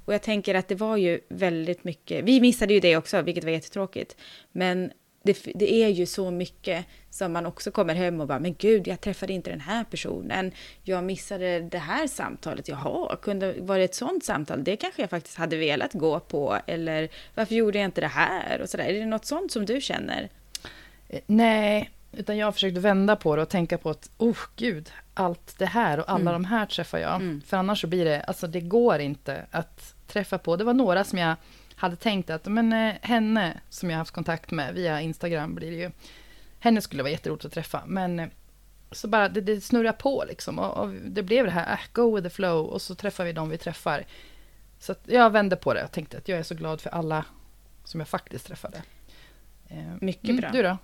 [0.06, 3.44] Och jag tänker att det var ju väldigt mycket, vi missade ju det också, vilket
[3.44, 4.16] var jättetråkigt.
[4.52, 4.92] Men
[5.24, 8.88] det, det, är ju så mycket som man också kommer hem och bara, men gud,
[8.88, 10.52] jag träffade inte den här personen.
[10.84, 12.68] Jag missade det här samtalet.
[12.68, 14.64] Jaha, kunde vara ett sånt samtal?
[14.64, 16.58] Det kanske jag faktiskt hade velat gå på.
[16.68, 18.62] Eller varför gjorde jag inte det här?
[18.62, 18.84] Och så där.
[18.84, 20.30] Är det något sånt som du känner?
[21.10, 24.92] Eh, nej, utan jag har försökt vända på det och tänka på att, oh gud,
[25.14, 26.34] allt det här och alla mm.
[26.34, 27.16] de här träffar jag.
[27.16, 27.42] Mm.
[27.46, 30.56] För annars så blir det, alltså det går inte att träffa på.
[30.56, 31.36] Det var några som jag
[31.76, 35.78] hade tänkt att men, eh, henne som jag haft kontakt med via Instagram blir det
[35.78, 35.92] ju,
[36.60, 37.84] henne skulle vara jätteroligt att träffa.
[37.86, 38.28] Men eh,
[38.92, 42.16] så bara det, det snurrar på liksom och, och, det blev det här, äh, go
[42.16, 44.06] with the flow och så träffar vi dem vi träffar.
[44.80, 47.26] Så jag vände på det och tänkte att jag är så glad för alla
[47.84, 48.84] som jag faktiskt träffade.
[49.68, 50.52] Eh, Mycket mm, bra.
[50.52, 50.78] Du då?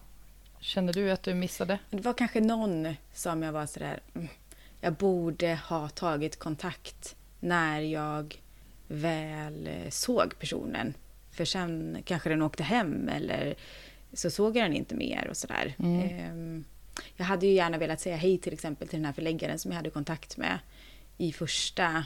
[0.60, 1.80] Kände du att du missade?
[1.90, 4.28] Det var kanske någon som jag var sådär, mm,
[4.82, 8.42] jag borde ha tagit kontakt när jag
[8.90, 10.94] väl eh, såg personen.
[11.32, 13.56] För sen kanske den åkte hem eller
[14.14, 15.76] så såg jag den inte mer och sådär.
[15.80, 16.02] Mm.
[16.02, 16.64] Ehm,
[17.18, 19.76] jag hade ju gärna velat säga hej till exempel till den här förläggaren som jag
[19.76, 20.60] hade kontakt med
[21.18, 22.06] i första,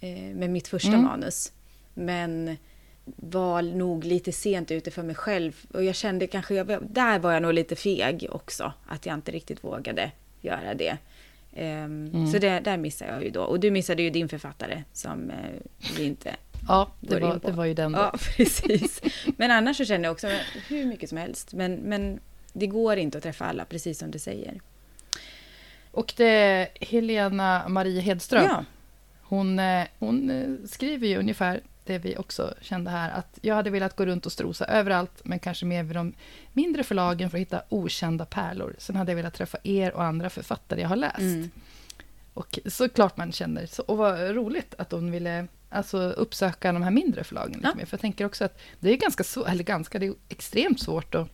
[0.00, 1.02] eh, med mitt första mm.
[1.02, 1.52] manus.
[1.94, 2.56] Men
[3.04, 5.66] var nog lite sent ute för mig själv.
[5.72, 9.32] Och jag kände kanske, jag, där var jag nog lite feg också, att jag inte
[9.32, 10.10] riktigt vågade
[10.40, 10.98] göra det.
[11.56, 12.26] Um, mm.
[12.26, 13.42] Så det, där missade jag ju då.
[13.42, 15.36] Och du missade ju din författare som uh,
[15.96, 16.36] vi inte
[16.68, 17.98] Ja, det var, det var ju den då.
[17.98, 19.02] Ja, precis.
[19.36, 20.28] Men annars så känner jag också
[20.68, 21.52] hur mycket som helst.
[21.52, 22.20] Men, men
[22.52, 24.60] det går inte att träffa alla, precis som du säger.
[25.90, 28.44] Och det är Helena Marie Hedström.
[28.44, 28.64] Ja.
[29.22, 33.70] Hon, eh, hon eh, skriver ju ungefär det vi också kände här, att jag hade
[33.70, 36.12] velat gå runt och strosa överallt, men kanske mer vid de
[36.52, 38.76] mindre förlagen för att hitta okända pärlor.
[38.78, 41.18] Sen hade jag velat träffa er och andra författare jag har läst.
[41.18, 41.50] Mm.
[42.34, 46.90] Och såklart man känner, så, och vad roligt att hon ville alltså, uppsöka de här
[46.90, 47.60] mindre förlagen.
[47.62, 47.74] Ja.
[47.74, 47.84] mer.
[47.84, 51.14] För jag tänker också att det är ganska svårt, eller ganska, det är extremt svårt
[51.14, 51.28] att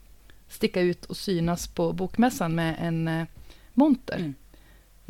[0.49, 3.27] sticka ut och synas på bokmässan med en eh,
[3.75, 4.17] monter.
[4.17, 4.35] Mm.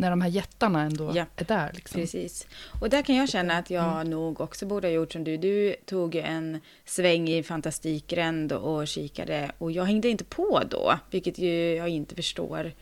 [0.01, 1.25] När de här jättarna ändå Ja.
[1.37, 1.71] är där.
[1.75, 2.01] Liksom.
[2.01, 2.47] Precis.
[2.81, 4.11] Och där kan jag känna att jag Mm.
[4.11, 5.37] nog också borde ha gjort som du.
[5.37, 11.39] Du tog en sväng i Fantastikgränd och kikade och jag hängde inte på då, vilket
[11.39, 12.73] ju jag inte förstår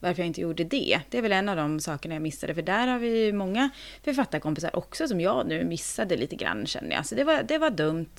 [0.00, 1.00] varför jag inte gjorde det.
[1.10, 3.70] Det är väl en av de sakerna jag missade, för där har vi ju många
[4.02, 7.06] författarkompisar också som jag nu missade lite grann känner jag.
[7.06, 8.16] Så det var, det var dumt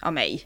[0.00, 0.40] av mig.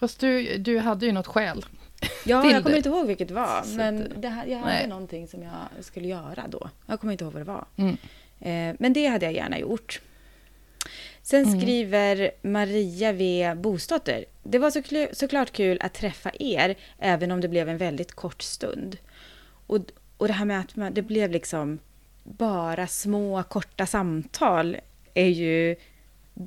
[0.00, 1.64] Fast du, du hade ju något skäl.
[2.00, 2.10] Ja,
[2.50, 2.76] jag kommer det.
[2.76, 4.86] inte ihåg vilket var, Så men det, här- jag hade Nej.
[4.88, 6.70] någonting som jag skulle göra då.
[6.86, 7.64] Jag kommer inte ihåg vad det var.
[7.76, 7.96] Mm.
[8.40, 10.00] Eh, men det hade jag gärna gjort.
[11.22, 11.60] Sen Mm.
[11.60, 13.54] skriver Maria V.
[13.56, 14.24] Bostotter.
[14.42, 18.12] Det var så kl- såklart kul att träffa er, även om det blev en väldigt
[18.12, 18.96] kort stund.
[19.66, 19.78] Och,
[20.16, 21.78] och det här med att man, det blev liksom
[22.24, 24.76] bara små korta samtal
[25.14, 25.76] är ju...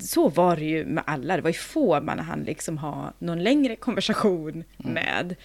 [0.02, 1.36] Så var det ju med alla.
[1.36, 5.36] Det var ju få man hann liksom ha någon längre konversation med.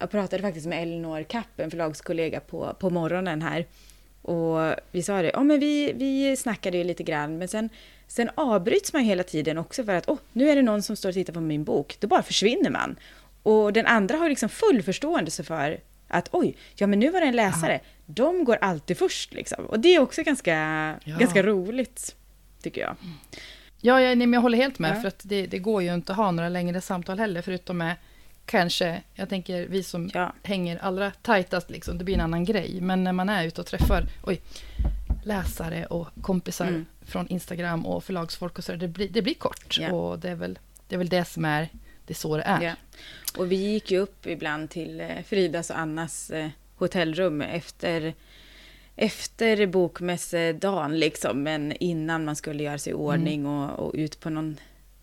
[0.00, 3.66] Jag pratade faktiskt med Elinor Kapp, en förlagskollega, på, på morgonen här.
[4.22, 7.68] Och vi sa det, ja men vi, vi snackade ju lite grann, men sen,
[8.06, 11.08] sen avbryts man hela tiden också för att åh, nu är det någon som står
[11.08, 11.96] och tittar på min bok.
[12.00, 12.96] Då bara försvinner man.
[13.42, 17.26] Och den andra har liksom full förståelse för att oj, ja men nu var det
[17.26, 17.80] en läsare.
[18.06, 19.66] De går alltid först liksom.
[19.66, 20.54] Och det är också ganska,
[21.04, 21.18] Ja.
[21.18, 22.16] ganska roligt,
[22.62, 22.96] tycker jag.
[23.80, 25.00] Ja, jag, nej, men jag håller helt med, Ja.
[25.00, 27.96] för att det, det går ju inte att ha några längre samtal heller, förutom med
[28.46, 30.32] kanske, jag tänker vi som Ja.
[30.42, 32.78] hänger allra tajtast, liksom, det blir en annan grej.
[32.80, 34.40] Men när man är ute och träffar oj,
[35.24, 36.86] läsare och kompisar Mm.
[37.06, 39.76] från Instagram och förlagsfolk och så, det blir, det blir kort.
[39.80, 39.92] Ja.
[39.92, 40.58] Och det är, väl,
[40.88, 41.68] det är väl det som är,
[42.06, 42.74] det är så det är.
[43.36, 48.14] Och vi gick ju upp ibland till eh, Fridas och Annas eh, hotellrum efter,
[48.96, 54.30] efter bokmässedagen, liksom, men innan man skulle göra sig i ordning och, och ut på
[54.30, 54.56] någon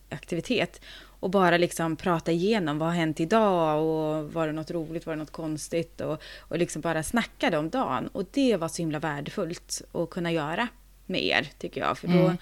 [0.10, 0.82] aktivitet.
[1.22, 5.14] Och bara liksom prata igenom vad har hänt idag och var det något roligt, var
[5.14, 8.08] det något konstigt och, och liksom bara snackade om dagen.
[8.08, 10.68] Och det var så himla värdefullt att kunna göra
[11.06, 11.98] med er, tycker jag.
[11.98, 12.38] För då, Mm.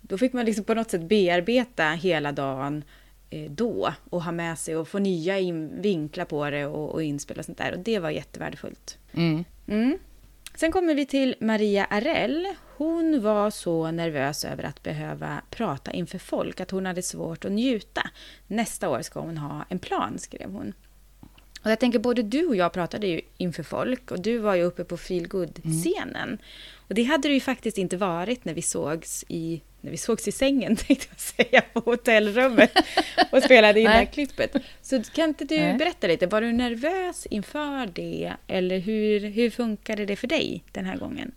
[0.00, 2.84] då fick man liksom på något sätt bearbeta hela dagen
[3.30, 7.02] eh, då och ha med sig och få nya in, vinklar på det och, och
[7.02, 7.72] inspel och sånt där.
[7.72, 8.98] Och det var jättevärdefullt.
[9.12, 9.44] Mm.
[9.66, 9.98] Mm.
[10.54, 12.48] Sen kommer vi till Maria Arell.
[12.76, 17.52] Hon var så nervös över att behöva prata inför folk att hon hade svårt att
[17.52, 18.10] njuta.
[18.46, 20.72] Nästa år ska hon ha en plan, skrev hon.
[21.62, 24.62] Och jag tänker, både du och jag pratade ju inför folk och du var ju
[24.62, 26.38] uppe på feelgood-scenen.
[26.88, 30.28] Och det hade det ju faktiskt inte varit när vi sågs i, när vi sågs
[30.28, 32.72] i sängen, tänkte jag säga, på hotellrummet
[33.32, 34.56] och spelade in det här klippet.
[34.82, 35.76] Så kan inte du Nej.
[35.78, 38.32] berätta lite, var du nervös inför det?
[38.46, 41.32] Eller hur, hur funkade det för dig den här gången?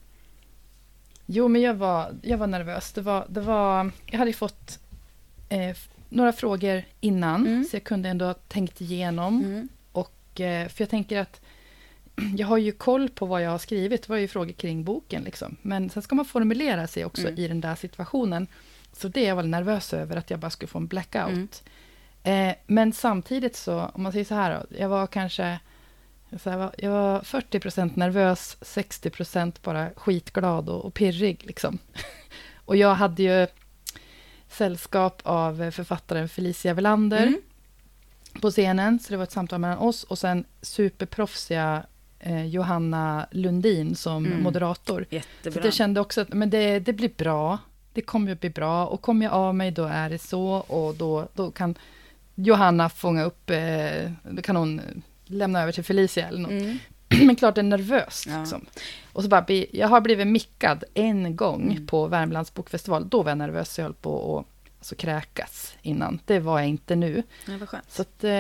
[1.25, 2.91] Jo, men jag var, jag var nervös.
[2.93, 4.79] Det var, det var, jag hade fått
[5.49, 5.75] eh,
[6.09, 7.63] några frågor innan, Mm.
[7.63, 9.43] så jag kunde ändå ha tänkt igenom.
[9.43, 9.69] Mm.
[9.91, 11.41] Och, eh, för jag tänker att
[12.38, 14.01] jag har ju koll på vad jag har skrivit.
[14.03, 15.24] Det var ju frågor kring boken.
[15.24, 15.55] Liksom.
[15.61, 17.39] Men sen ska man formulera sig också Mm.
[17.39, 18.47] i den där situationen.
[18.93, 21.63] Så det är jag väl nervös över, att jag bara skulle få en blackout.
[22.24, 22.49] Mm.
[22.49, 25.59] Eh, men samtidigt så, om man säger så här då, jag var kanske
[26.43, 31.43] jag var, jag var 40% nervös, 60% bara skitglad och, och pirrig.
[31.43, 31.78] Liksom.
[32.66, 33.47] och jag hade ju
[34.49, 37.41] sällskap av författaren Felicia Welander Mm.
[38.41, 41.86] på scenen, så det var ett samtal mellan oss och sen superproffsiga
[42.34, 44.43] Johanna Lundin som Mm.
[44.43, 45.05] moderator.
[45.09, 45.59] Jättebra.
[45.59, 47.57] att jag kände också att men det, det blir bra,
[47.93, 50.95] det kommer att bli bra och kommer jag av mig då är det så och
[50.95, 51.76] då, då kan
[52.36, 54.82] Johanna fånga upp, eh, då kan hon
[55.26, 56.51] lämna över till Felicia eller något.
[56.51, 56.78] Mm.
[57.28, 58.26] Men klart det är nervöst.
[58.30, 58.39] Ja.
[58.39, 58.65] Liksom.
[59.13, 61.88] Och så bara, jag har blivit mickad en gång Mm.
[61.88, 63.09] på Värmlands bokfestival.
[63.09, 64.45] Då var jag nervös, så jag höll på att
[64.86, 66.19] alltså, kräkas innan.
[66.25, 67.23] Det var jag inte nu.
[67.47, 67.91] Ja, vad skönt.
[67.91, 68.31] Så att, eh,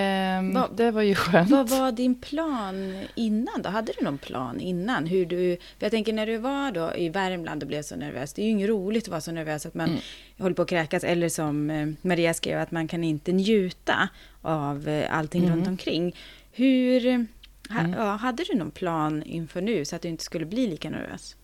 [0.53, 1.49] Vad- det var ju skönt.
[1.49, 3.69] Vad var din plan innan då?
[3.69, 5.05] Hade du någon plan innan?
[5.07, 8.33] Hur du, för jag tänker när du var då i Värmland och blev så nervös.
[8.33, 9.99] Det är ju inget roligt att vara så nervös att man Mm.
[10.37, 11.03] håller på att kräkas.
[11.03, 14.09] Eller som eh, Maria skrev, att man kan inte njuta
[14.41, 15.55] av eh, allting Mm.
[15.55, 16.15] runt omkring.
[16.51, 17.27] Hur,
[17.69, 17.93] ha, Mm.
[17.93, 21.35] ja, hade du någon plan inför nu så att du inte skulle bli lika nervös?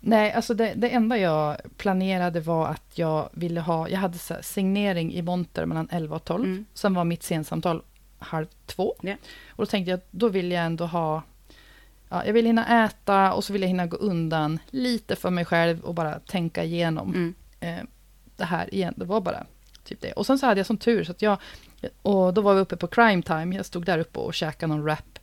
[0.00, 5.12] Nej, alltså det, det enda jag planerade var att jag ville ha, jag hade signering
[5.14, 6.44] i monter mellan 11 och 12.
[6.44, 6.64] Mm.
[6.74, 7.82] Sen var mitt scensamtal
[8.18, 8.94] halv två.
[9.02, 9.14] Ja.
[9.50, 11.22] Och då tänkte jag att då vill jag ändå ha,
[12.08, 15.44] ja, jag vill hinna äta och så vill jag hinna gå undan lite för mig
[15.44, 17.34] själv och bara tänka igenom Mm.
[17.60, 17.84] eh,
[18.36, 18.94] det här igen.
[18.96, 19.46] Det var bara
[19.84, 20.12] typ det.
[20.12, 21.38] Och sen så hade jag sån tur så att jag,
[22.02, 24.82] och då var vi uppe på crime time, jag stod där uppe och käkade någon
[24.84, 25.18] wrap.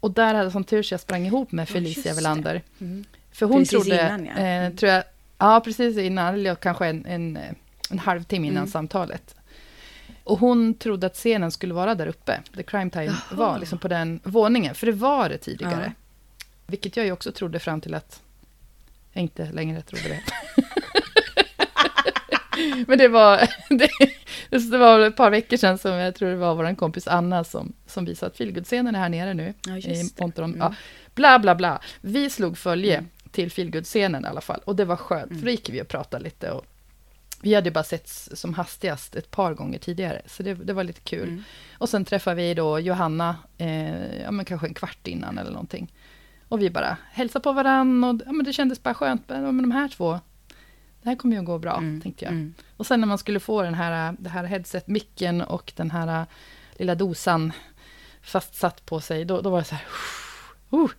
[0.00, 2.14] Och där hade som tur så jag sprang ihop med Ja, Felicia just det.
[2.22, 2.62] Welander.
[2.80, 3.04] Mm.
[3.32, 4.32] För hon Precis trodde, innan, ja.
[4.32, 4.76] eh, Mm.
[4.76, 5.04] tror jag,
[5.38, 7.38] ja precis innan, eller kanske en, en,
[7.90, 8.70] en halvtimme innan Mm.
[8.70, 9.34] samtalet.
[10.24, 13.16] Och hon trodde att scenen skulle vara där uppe, där Crime Time Jaha.
[13.30, 14.74] var, liksom på den våningen.
[14.74, 15.92] För det var det tidigare.
[15.96, 16.02] Ja.
[16.66, 18.20] Vilket jag ju också trodde fram till att
[19.12, 20.20] jag inte längre trodde det.
[22.86, 23.38] Men det var,
[23.78, 23.88] det,
[24.50, 27.72] det var ett par veckor sedan som jag tror det var vår kompis Anna som,
[27.86, 29.54] som visade att feelgood-scenen är här nere nu.
[29.66, 30.10] Ja, i.
[30.20, 30.50] Montron.
[30.54, 30.60] Mm.
[30.60, 30.74] Ja,
[31.14, 31.80] bla bla bla.
[32.00, 33.10] Vi slog följe Mm.
[33.32, 34.60] Till feelgood-scenen i alla fall.
[34.64, 35.44] Och det var skönt, för Mm.
[35.44, 36.50] då gick vi och pratade lite.
[36.50, 36.66] Och
[37.42, 41.00] vi hade bara sett som hastigast ett par gånger tidigare, så det, det var lite
[41.00, 41.28] kul.
[41.28, 41.42] Mm.
[41.78, 45.92] Och sen träffade vi då Johanna, eh, ja men kanske en kvart innan eller någonting.
[46.48, 49.28] Och vi bara hälsade på varandra och ja, men det kändes bara skönt.
[49.28, 50.20] Men, de här två,
[51.02, 52.00] det här kommer ju att gå bra, Mm.
[52.00, 52.32] tänkte jag.
[52.32, 52.54] Mm.
[52.76, 56.26] Och sen när man skulle få den här, det här headset-micken och den här
[56.72, 57.52] lilla dosan
[58.22, 59.84] fastsatt på sig, då, då var det så här...
[60.72, 60.90] Uh.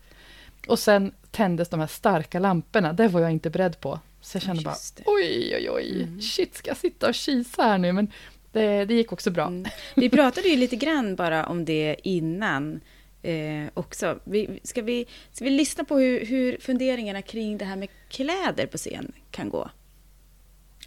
[0.68, 4.00] Och sen tändes de här starka lamporna, det var jag inte beredd på.
[4.22, 4.76] Så jag kände bara,
[5.06, 6.22] oj, oj, oj, Mm.
[6.22, 7.92] shit, ska jag sitta och kisa här nu?
[7.94, 8.12] Men
[8.52, 9.48] det, det gick också bra.
[9.48, 9.66] Mm.
[9.96, 12.80] Vi pratade ju lite grann bara om det innan
[13.22, 14.20] eh, också.
[14.24, 18.66] Vi, ska, vi, ska vi lyssna på hur, hur funderingarna kring det här med kläder
[18.66, 19.70] på scen kan gå?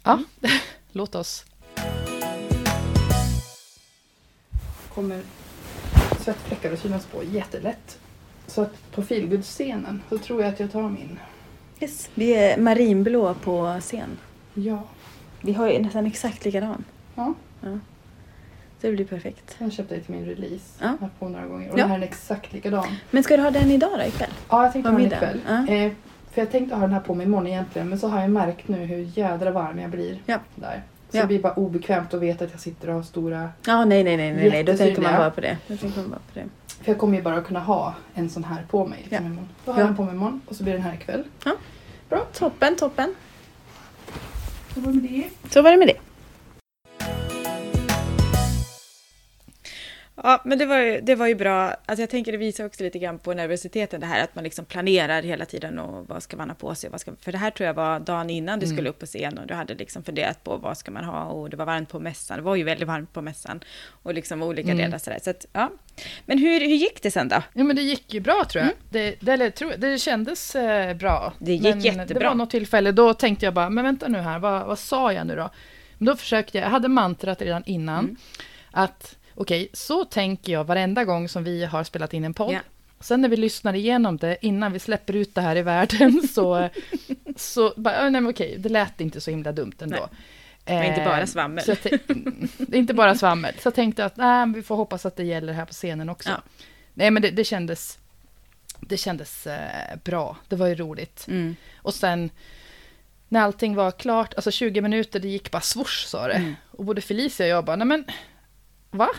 [0.03, 0.23] Ja,
[0.91, 1.45] låt oss.
[4.93, 5.21] Kommer
[6.19, 7.99] svettfläckar att synas på jättelätt.
[8.47, 11.19] Så att på feelgood-scenen så tror jag att jag tar min.
[11.79, 12.09] Yes.
[12.15, 14.17] Vi är marinblå på scen.
[14.53, 14.83] Ja.
[15.41, 16.83] Vi har ju nästan exakt likadan.
[17.15, 17.79] Ja, Ja.
[18.81, 19.55] Det blir perfekt.
[19.59, 20.65] den köpte jag till min release.
[20.81, 20.97] Ja.
[21.01, 21.71] Jag på några gånger.
[21.71, 21.83] Och Ja.
[21.83, 22.85] den här är exakt likadan.
[23.11, 24.29] Men ska du ha den idag då ikväll?
[24.49, 25.39] Ja, jag tänkte ha den ikväll.
[25.47, 25.67] Ja.
[25.67, 25.91] Eh,
[26.31, 27.89] för jag tänkte ha den här på mig imorgon egentligen.
[27.89, 30.39] Men så har jag märkt nu hur jädra varm jag blir Ja.
[30.55, 30.83] där.
[31.09, 31.21] Så Ja.
[31.21, 33.49] det blir bara obekvämt att veta att jag sitter och har stora...
[33.65, 34.63] Ja, nej, nej, nej, nej, nej.
[34.63, 35.57] Då tänker man bara på det.
[35.67, 36.45] Då tänker man bara på det.
[36.81, 38.99] För jag kommer ju bara kunna ha en sån här på mig.
[39.09, 39.31] Liksom, Ja.
[39.31, 39.49] imorgon.
[39.65, 39.87] Då har jag Ja.
[39.87, 41.23] den på mig imorgon och så blir den här ikväll.
[42.33, 43.15] Toppen, toppen.
[44.73, 45.29] Så var det med det.
[45.53, 45.97] Så var det med det.
[50.23, 51.75] Ja, men det var ju, det var ju bra.
[51.85, 54.65] Alltså jag tänker det visar också lite grann på nervositeten det här att man liksom
[54.65, 56.89] planerar hela tiden och vad ska man ha på sig.
[56.89, 58.75] Vad ska, för det här tror jag var dagen innan du Mm.
[58.77, 61.49] skulle upp på scen och du hade liksom funderat på vad ska man ha och
[61.49, 62.37] det var varmt på mässan.
[62.37, 63.59] Det var ju väldigt varmt på mässan
[64.03, 64.77] och liksom olika Mm.
[64.85, 65.19] delar sådär.
[65.23, 65.71] Så att, ja.
[66.25, 67.43] Men hur, hur gick det sen då?
[67.53, 68.73] Ja, men det gick ju bra tror jag.
[68.89, 71.33] Det, det, eller, det kändes eh, bra.
[71.39, 72.27] Det gick men Det jättebra.
[72.27, 75.27] var något tillfälle, då tänkte jag bara, men vänta nu här, vad, vad sa jag
[75.27, 75.49] nu då?
[75.97, 78.15] Men då försökte jag, jag hade mantrat redan innan, Mm.
[78.71, 82.53] att okej, så tänker jag varenda gång som vi har spelat in en podd.
[82.53, 82.59] Ja.
[82.99, 86.69] Sen när vi lyssnar igenom det, innan vi släpper ut det här i världen, så,
[87.35, 90.09] så bara, nej men okej, det lät inte så himla dumt ändå.
[90.65, 90.77] Nej.
[90.77, 91.63] var inte bara Eh, svammel.
[91.63, 91.75] Så
[92.73, 93.53] inte bara svammel.
[93.59, 96.09] Så jag tänkte att nej, men vi får hoppas att det gäller här på scenen
[96.09, 96.29] också.
[96.29, 96.41] Ja.
[96.93, 97.99] Nej, men det, det kändes,
[98.79, 100.37] det kändes eh, bra.
[100.47, 101.25] Det var ju roligt.
[101.27, 101.55] Mm.
[101.77, 102.29] Och sen
[103.29, 106.33] när allting var klart, alltså 20 minuter, det gick bara swoosh sa det.
[106.33, 106.55] Mm.
[106.71, 108.05] Och både Felicia och jag bara, nej men,
[108.97, 109.09] va?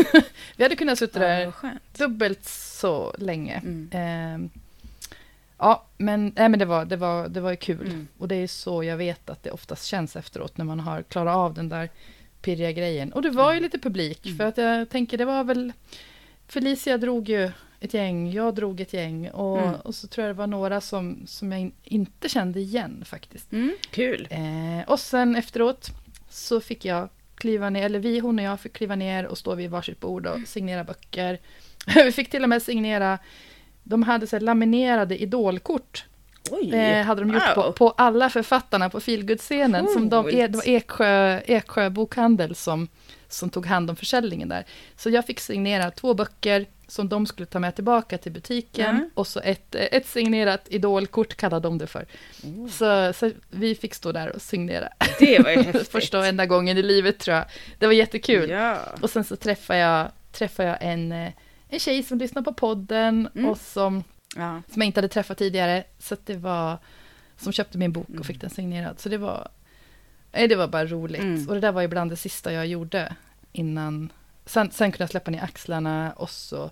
[0.56, 1.52] vi hade kunnat sitta där
[1.98, 3.54] dubbelt så länge.
[3.56, 3.90] Mm.
[3.92, 4.50] Ehm,
[5.58, 7.86] ja, men, nej, men det, var, det, var, det var ju kul.
[7.86, 8.08] Mm.
[8.18, 11.36] Och det är så jag vet att det oftast känns efteråt när man har klarat
[11.36, 11.88] av den där
[12.42, 13.12] pirriga grejen.
[13.12, 14.38] Och det var ju lite publik, Mm.
[14.38, 15.72] för att jag tänker det var väl...
[16.48, 17.50] Felicia drog ju
[17.80, 19.74] ett gäng, jag drog ett gäng och, Mm.
[19.74, 23.52] och så tror jag det var några som, som jag in, inte kände igen faktiskt.
[23.52, 23.76] Mm.
[23.90, 24.28] Kul.
[24.30, 25.90] Eh, och sen efteråt
[26.30, 27.08] så fick jag
[27.40, 30.26] kliva ner, eller vi, hon och jag fick kliva ner och stå vid varsitt bord
[30.26, 31.38] och signera böcker.
[31.94, 33.18] vi fick till och med signera,
[33.82, 36.04] de hade så här laminerade idolkort.
[36.50, 36.74] Oj.
[36.74, 37.64] Eh, hade de gjort Wow.
[37.64, 39.86] på, på alla författarna på feelgood-scenen.
[39.88, 42.88] Som de, det var Eksjö, Eksjö bokhandel som,
[43.28, 44.64] som tog hand om försäljningen där.
[44.96, 48.96] Så jag fick signera två böcker som de skulle ta med tillbaka till butiken.
[48.96, 49.10] Mm.
[49.14, 52.06] Och så ett, eh, ett signerat idolkort kallade de det för.
[52.44, 52.68] Oh.
[52.68, 54.88] Så, så vi fick stå där och signera.
[55.18, 55.88] Det var ju häftigt.
[55.88, 57.44] Första och enda gången i livet tror jag.
[57.78, 58.50] Det var jättekul.
[58.50, 58.76] Ja.
[59.00, 61.32] Och sen så träffade jag, träffade jag en, eh,
[61.68, 63.50] en tjej som lyssnar på podden Mm.
[63.50, 64.04] och som,
[64.36, 64.62] ja.
[64.72, 65.84] som jag inte hade träffat tidigare.
[65.98, 66.78] Så det var,
[67.36, 68.20] som köpte min bok Mm.
[68.20, 69.00] och fick den signerad.
[69.00, 69.48] Så det var,
[70.32, 71.20] nej, det var bara roligt.
[71.22, 71.48] Mm.
[71.48, 73.14] Och det där var ju bland det sista jag gjorde
[73.52, 74.12] innan.
[74.50, 76.70] Sen, sen kunde jag släppa ner axlarna och så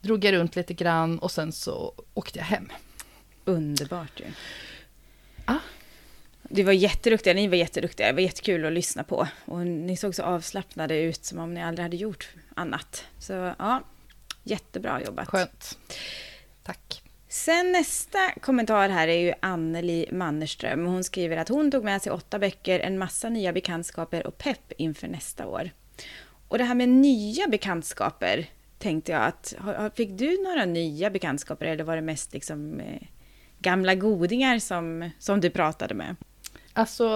[0.00, 2.72] drog jag runt lite grann och sen så åkte jag hem.
[3.44, 4.26] Underbart ju.
[5.44, 5.58] Ah.
[6.42, 8.06] Du var jätteduktiga, ni var jätteduktiga.
[8.06, 9.28] Det var jättekul att lyssna på.
[9.44, 13.04] Och ni såg så avslappnade ut som om ni aldrig hade gjort annat.
[13.18, 13.82] Så ja,
[14.42, 15.28] jättebra jobbat.
[15.28, 15.78] Skönt.
[16.62, 17.02] Tack.
[17.28, 20.86] Sen nästa kommentar här är ju Anneli Mannerström.
[20.86, 24.72] Hon skriver att hon tog med sig åtta böcker, en massa nya bekantskaper och pepp
[24.78, 25.70] inför nästa år.
[26.48, 28.46] Och det här med nya bekantskaper,
[28.78, 29.54] tänkte jag att,
[29.94, 33.02] fick du några nya bekantskaper eller var det mest liksom eh,
[33.58, 36.16] gamla godingar som, som du pratade med?
[36.72, 37.08] Alltså,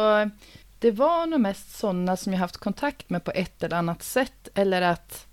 [0.78, 4.48] det var nog mest sådana som jag haft kontakt med på ett eller annat sätt.
[4.54, 5.26] Eller att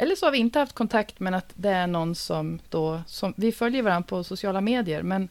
[0.00, 3.02] eller så har vi inte haft kontakt, men att det är någon som då...
[3.06, 5.28] Som, vi följer varandra på sociala medier, men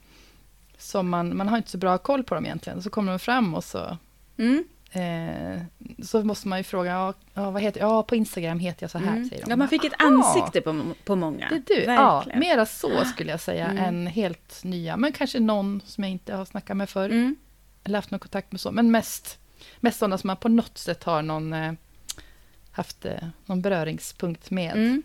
[0.77, 2.81] som man, man har inte så bra koll på dem egentligen.
[2.81, 3.97] Så kommer de fram och så...
[4.37, 4.63] Mm.
[4.91, 5.61] Eh,
[6.03, 9.15] så måste man ju fråga, ja, vad heter Ja, på Instagram heter jag så här,
[9.15, 9.29] mm.
[9.29, 9.49] säger de.
[9.49, 11.49] Ja, man fick ett ansikte på, på många.
[11.49, 11.83] Det är du.
[11.83, 13.83] Ja, mera så skulle jag säga, mm.
[13.83, 14.97] än helt nya.
[14.97, 17.09] Men kanske någon som jag inte har snackat med förr.
[17.09, 17.35] Mm.
[17.83, 18.71] Eller haft någon kontakt med så.
[18.71, 19.39] Men mest,
[19.79, 21.53] mest sådana som man på något sätt har någon...
[21.53, 21.73] Eh,
[22.71, 24.71] haft eh, någon beröringspunkt med.
[24.71, 25.03] Mm.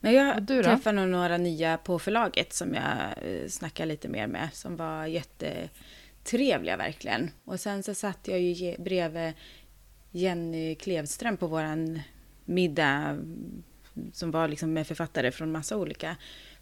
[0.00, 4.48] Men jag träffade nog några nya på förlaget som jag eh, snackade lite mer med,
[4.52, 5.06] som var
[6.24, 7.30] jättetrevliga verkligen.
[7.44, 9.32] Och sen så satt jag ju bredvid
[10.10, 12.00] Jenny Klevström på våran
[12.44, 13.18] middag
[14.12, 16.16] som var liksom med författare från massa olika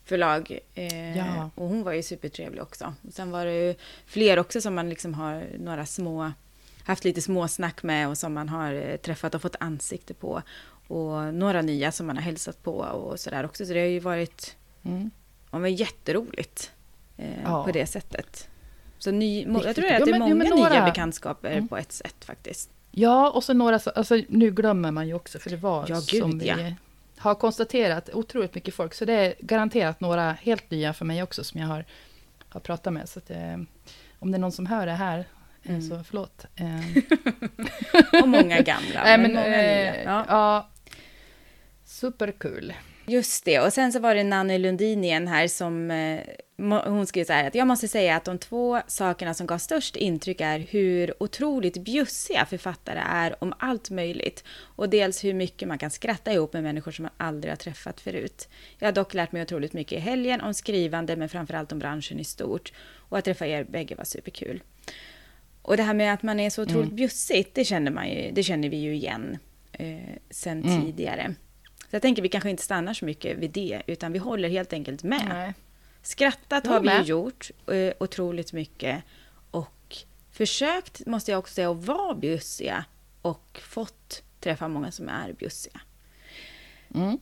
[0.05, 0.59] förlag.
[0.75, 1.51] Eh, ja.
[1.55, 2.95] Och hon var ju supertrevlig också.
[3.03, 3.75] Och sen var det ju
[4.07, 6.33] fler också som man liksom har några små
[6.85, 10.43] haft lite småsnack med och som man har eh, träffat och fått ansikte på.
[10.89, 13.67] Och några nya som man har hälsat på och sådär också.
[13.67, 15.11] Så det har ju varit mm.
[15.51, 16.73] ja, jätteroligt
[17.17, 17.65] eh, ja.
[17.65, 18.49] på det sättet.
[19.03, 20.69] Så ny, jag tror att det är många ja, några...
[20.69, 21.69] nya bekantskaper mm.
[21.69, 22.71] på ett sätt faktiskt.
[22.91, 26.23] Ja, och så några, alltså nu glömmer man ju också, för det var ja, gud,
[26.23, 26.75] som vi
[27.17, 28.95] har konstaterat, otroligt mycket folk.
[28.95, 31.85] Så det är garanterat några helt nya för mig också som jag har,
[32.49, 33.09] har pratat med.
[33.09, 33.57] Så att, eh,
[34.19, 35.25] om det är någon som hör det här
[35.65, 35.83] Mm.
[35.83, 36.47] Så förlåt.
[38.23, 39.01] och många gamla.
[39.05, 40.25] Nej, men, många eh, ja.
[40.29, 40.69] ja.
[41.85, 42.73] Superkul.
[43.07, 46.21] Just det, och sen så var det Nanny Lundin igen här som eh,
[46.57, 49.97] hon skrev så här att jag måste säga att de två sakerna som gav störst
[49.97, 54.45] intryck är hur otroligt bjussiga författare är om allt möjligt
[54.77, 58.01] och dels hur mycket man kan skratta ihop med människor som man aldrig har träffat
[58.01, 58.49] förut.
[58.79, 62.21] Jag har dock lärt mig otroligt mycket i helgen om skrivande men framförallt om branschen
[62.21, 62.73] i stort
[63.09, 64.63] och att träffa er bägge var superkul.
[65.63, 66.97] Och det här med att man är så otroligt mm.
[66.97, 69.39] bjussigt, det känner, man ju, det känner vi ju igen
[69.73, 69.97] eh,
[70.31, 70.83] sen mm.
[70.83, 71.35] tidigare.
[71.93, 74.73] Så jag tänker vi kanske inte stannar så mycket vid det, utan vi håller helt
[74.73, 75.27] enkelt med.
[75.29, 75.55] Nej.
[76.03, 79.03] Skrattat har vi ju gjort eh, otroligt mycket.
[79.51, 79.97] Och
[80.31, 82.85] försökt, måste jag också säga, att vara bjussiga.
[83.23, 85.81] Och fått träffa många som är bjussiga.
[86.95, 87.19] Mm.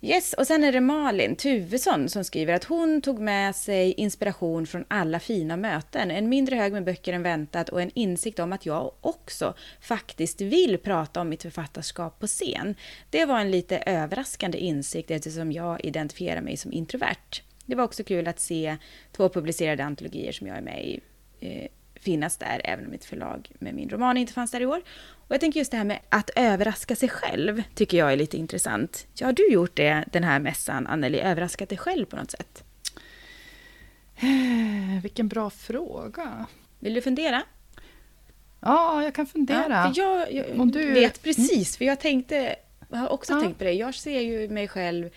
[0.00, 4.66] Yes, och sen är det Malin Tuvesson som skriver att hon tog med sig inspiration
[4.66, 6.10] från alla fina möten.
[6.10, 10.40] En mindre hög med böcker än väntat och en insikt om att jag också faktiskt
[10.40, 12.74] vill prata om mitt författarskap på scen.
[13.10, 17.42] Det var en lite överraskande insikt eftersom jag identifierar mig som introvert.
[17.66, 18.76] Det var också kul att se
[19.12, 21.00] två publicerade antologier som jag är med i
[21.40, 21.68] eh,
[22.00, 24.82] finnas där, även om mitt förlag med min roman inte fanns där i år.
[25.28, 28.36] Och jag tänker just det här med att överraska sig själv, tycker jag är lite
[28.36, 29.06] intressant.
[29.14, 31.20] Ja, har du gjort det den här mässan, Anneli?
[31.20, 32.64] Överraskat dig själv på något sätt?
[34.16, 36.46] Eh, vilken bra fråga.
[36.78, 37.42] Vill du fundera?
[38.60, 39.92] Ja, jag kan fundera.
[39.94, 40.92] Ja, jag, jag du...
[40.92, 42.56] vet precis, för jag tänkte,
[42.90, 43.40] jag har också ja.
[43.40, 43.72] tänkt på det.
[43.72, 45.10] Jag ser ju mig själv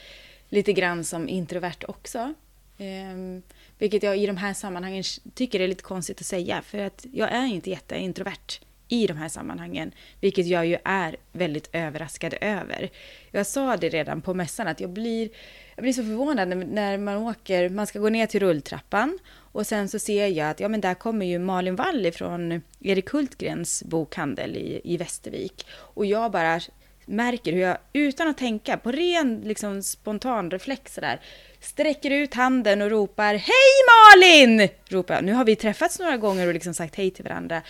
[0.50, 2.34] lite grann som introvert också.
[2.78, 3.44] Um,
[3.82, 5.04] vilket jag i de här sammanhangen
[5.34, 9.30] tycker är lite konstigt att säga, för att jag är inte jätteintrovert i de här
[9.30, 12.90] sammanhangen, vilket jag ju är väldigt överraskad över.
[13.32, 15.30] Jag sa det redan på mässan att jag blir,
[15.76, 19.20] jag blir så förvånad när man åker, man ska gå ner till rulltrappan.
[19.34, 23.10] Och sen så ser jag att ja, men där kommer ju Malin Wall från Erik
[23.10, 25.66] Hultgrens bokhandel i, i Västervik.
[25.72, 26.60] Och jag bara
[27.06, 31.20] märker hur jag utan att tänka på ren liksom, spontan reflex där
[31.60, 34.70] sträcker ut handen och ropar Hej Malin!
[34.90, 35.24] Ropar jag.
[35.24, 37.62] Nu har vi träffats några gånger och liksom sagt hej till varandra.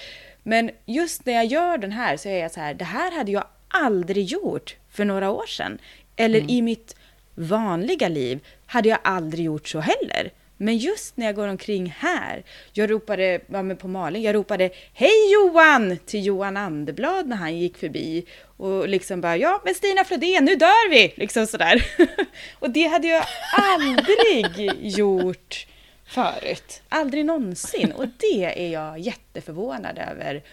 [0.43, 3.31] Men just när jag gör den här så är jag så här, det här hade
[3.31, 5.77] jag aldrig gjort för några år sedan.
[6.15, 6.49] Eller mm.
[6.49, 6.95] i mitt
[7.35, 10.31] vanliga liv hade jag aldrig gjort så heller.
[10.61, 12.43] Men just när jag går omkring här,
[12.73, 15.97] jag ropade ja, på Malin, jag ropade Hej Johan!
[16.05, 18.25] till Johan Anderblad när han gick förbi.
[18.57, 21.13] Och liksom bara, ja men Stina Flodén, nu dör vi!
[21.15, 21.85] Liksom sådär.
[22.59, 23.25] och det hade jag
[23.57, 25.67] aldrig gjort
[26.05, 26.81] förut.
[26.89, 27.91] Aldrig någonsin.
[27.91, 30.43] Och det är jag jätteförvånad över.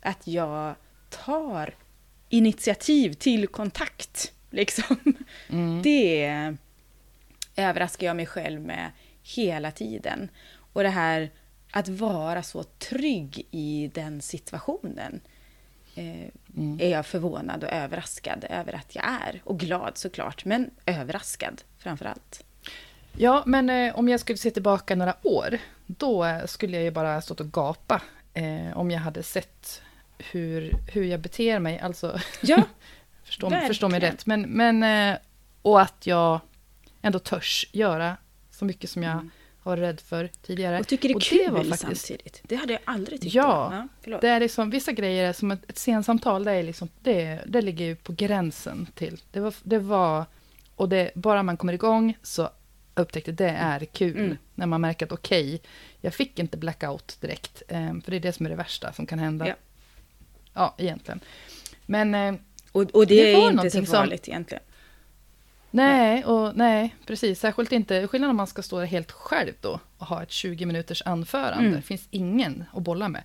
[0.00, 0.74] Att jag
[1.10, 1.74] tar
[2.28, 4.32] initiativ till kontakt.
[4.50, 4.96] Liksom.
[5.48, 5.82] Mm.
[5.82, 6.56] Det
[7.56, 8.90] överraskar jag mig själv med
[9.24, 10.28] hela tiden.
[10.72, 11.30] Och det här
[11.70, 15.20] att vara så trygg i den situationen
[15.94, 16.80] eh, mm.
[16.80, 19.42] är jag förvånad och överraskad över att jag är.
[19.44, 22.44] Och glad såklart, men överraskad framför allt.
[23.16, 27.22] Ja, men eh, om jag skulle se tillbaka några år, då skulle jag ju bara
[27.22, 28.02] stått och gapa
[28.34, 29.82] eh, om jag hade sett
[30.18, 31.78] hur, hur jag beter mig.
[31.78, 32.62] Alltså, ja,
[33.24, 34.26] förstå, förstå mig rätt.
[34.26, 35.18] Men, men eh,
[35.62, 36.40] Och att jag
[37.02, 38.16] ändå törs göra
[38.54, 39.30] så mycket som jag Mm.
[39.62, 40.80] var rädd för tidigare.
[40.80, 42.40] Och tycker det är Och kul var faktiskt- samtidigt.
[42.42, 43.34] Det hade jag aldrig tyckt.
[43.34, 44.20] Ja, förlåt.
[44.20, 47.62] Det är liksom, vissa grejer är som ett, ett scensamtal, det, är liksom, det, det
[47.62, 49.20] ligger ju på gränsen till.
[49.30, 50.24] Det var, det var
[50.74, 52.50] och det, bara man kommer igång så
[52.94, 54.16] upptäckte det är kul.
[54.16, 54.36] Mm.
[54.54, 55.62] När man märker att okej,
[56.00, 57.62] jag fick inte blackout direkt.
[57.68, 59.48] Eh, för det är det som är det värsta som kan hända.
[59.48, 59.54] Ja.
[60.52, 61.20] Ja, egentligen.
[61.86, 62.34] Men eh,
[62.72, 64.62] Och, och det, Det är inte så någonting som- farligt egentligen.
[65.74, 67.40] Nej, och nej, precis.
[67.40, 70.66] Särskilt inte, skillnad om man ska stå där helt själv då och ha ett 20
[70.66, 71.64] minuters anförande.
[71.64, 71.72] Mm.
[71.76, 73.22] Det finns ingen att bolla med.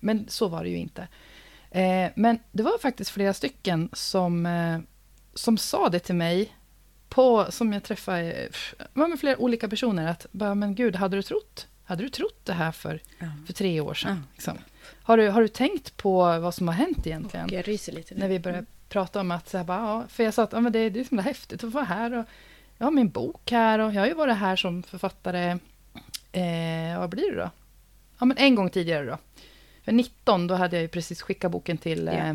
[0.00, 1.08] Men så var det ju inte.
[1.70, 4.78] Eh, men det var faktiskt flera stycken som, eh,
[5.34, 6.56] som sa det till mig,
[7.08, 8.48] på, som jag träffade, eh,
[8.92, 12.40] var med flera olika personer, att bara, men gud, hade du trott, hade du trott
[12.44, 13.26] det här för, Ja.
[13.46, 14.16] för tre år sedan?
[14.16, 14.32] Ja.
[14.34, 14.58] Liksom?
[15.02, 17.46] Har, du, har du tänkt på vad som har hänt egentligen?
[17.46, 18.14] Och jag ryser lite.
[18.14, 18.20] nu.
[18.20, 20.60] När vi började prata om att, så här, bara, ja, för jag sa att ja,
[20.60, 22.24] men det, det är så häftigt att vara här och
[22.78, 25.50] jag har min bok här och jag har ju varit här som författare,
[26.32, 27.50] eh, vad blir det då?
[28.18, 29.18] Ja, men en gång tidigare då.
[29.84, 32.34] För 19, då hade jag ju precis skickat boken till, eh,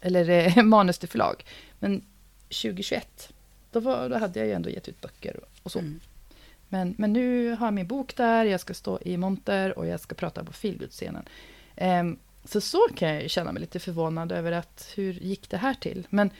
[0.00, 1.44] eller eh, manus till förlag.
[1.78, 2.02] Men
[2.48, 3.32] 2021,
[3.72, 5.78] då, var, då hade jag ju ändå gett ut böcker och, och så.
[5.78, 6.00] Mm.
[6.68, 10.00] Men, men nu har jag min bok där, jag ska stå i monter och jag
[10.00, 11.28] ska prata på Feelgood-scenen.
[11.76, 15.74] Ehm, så så kan jag känna mig lite förvånad över att hur gick det här
[15.74, 16.06] till?
[16.10, 16.30] Men,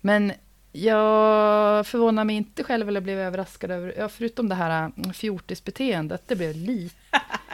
[0.00, 0.32] men
[0.72, 6.22] jag förvånar mig inte själv eller blev överraskad över, ja, förutom det här mm, fjortisbeteendet,
[6.26, 6.94] det blev lite...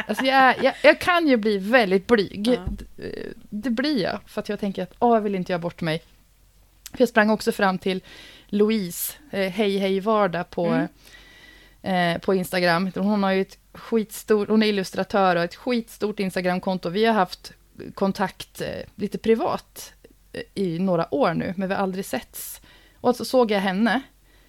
[0.09, 2.47] Alltså jag, är- jag, jag kan ju bli väldigt blyg.
[2.49, 2.53] Ja.
[3.05, 5.81] Eh, Det blir jag, för att jag tänker att åh, jag vill inte göra bort
[5.81, 6.03] mig.
[6.93, 8.03] För jag sprang också fram till
[8.47, 12.15] Louise, eh, Hej Hej Vardag på, Mm.
[12.15, 12.91] eh, på Instagram.
[12.95, 16.89] Hon har ju ett skitstort, hon är illustratör och ett skitstort Instagramkonto.
[16.89, 17.53] Vi har haft
[17.95, 19.93] kontakt eh, lite privat
[20.33, 22.61] eh, i några år nu, men vi har aldrig setts.
[23.01, 24.03] Och så såg jag henne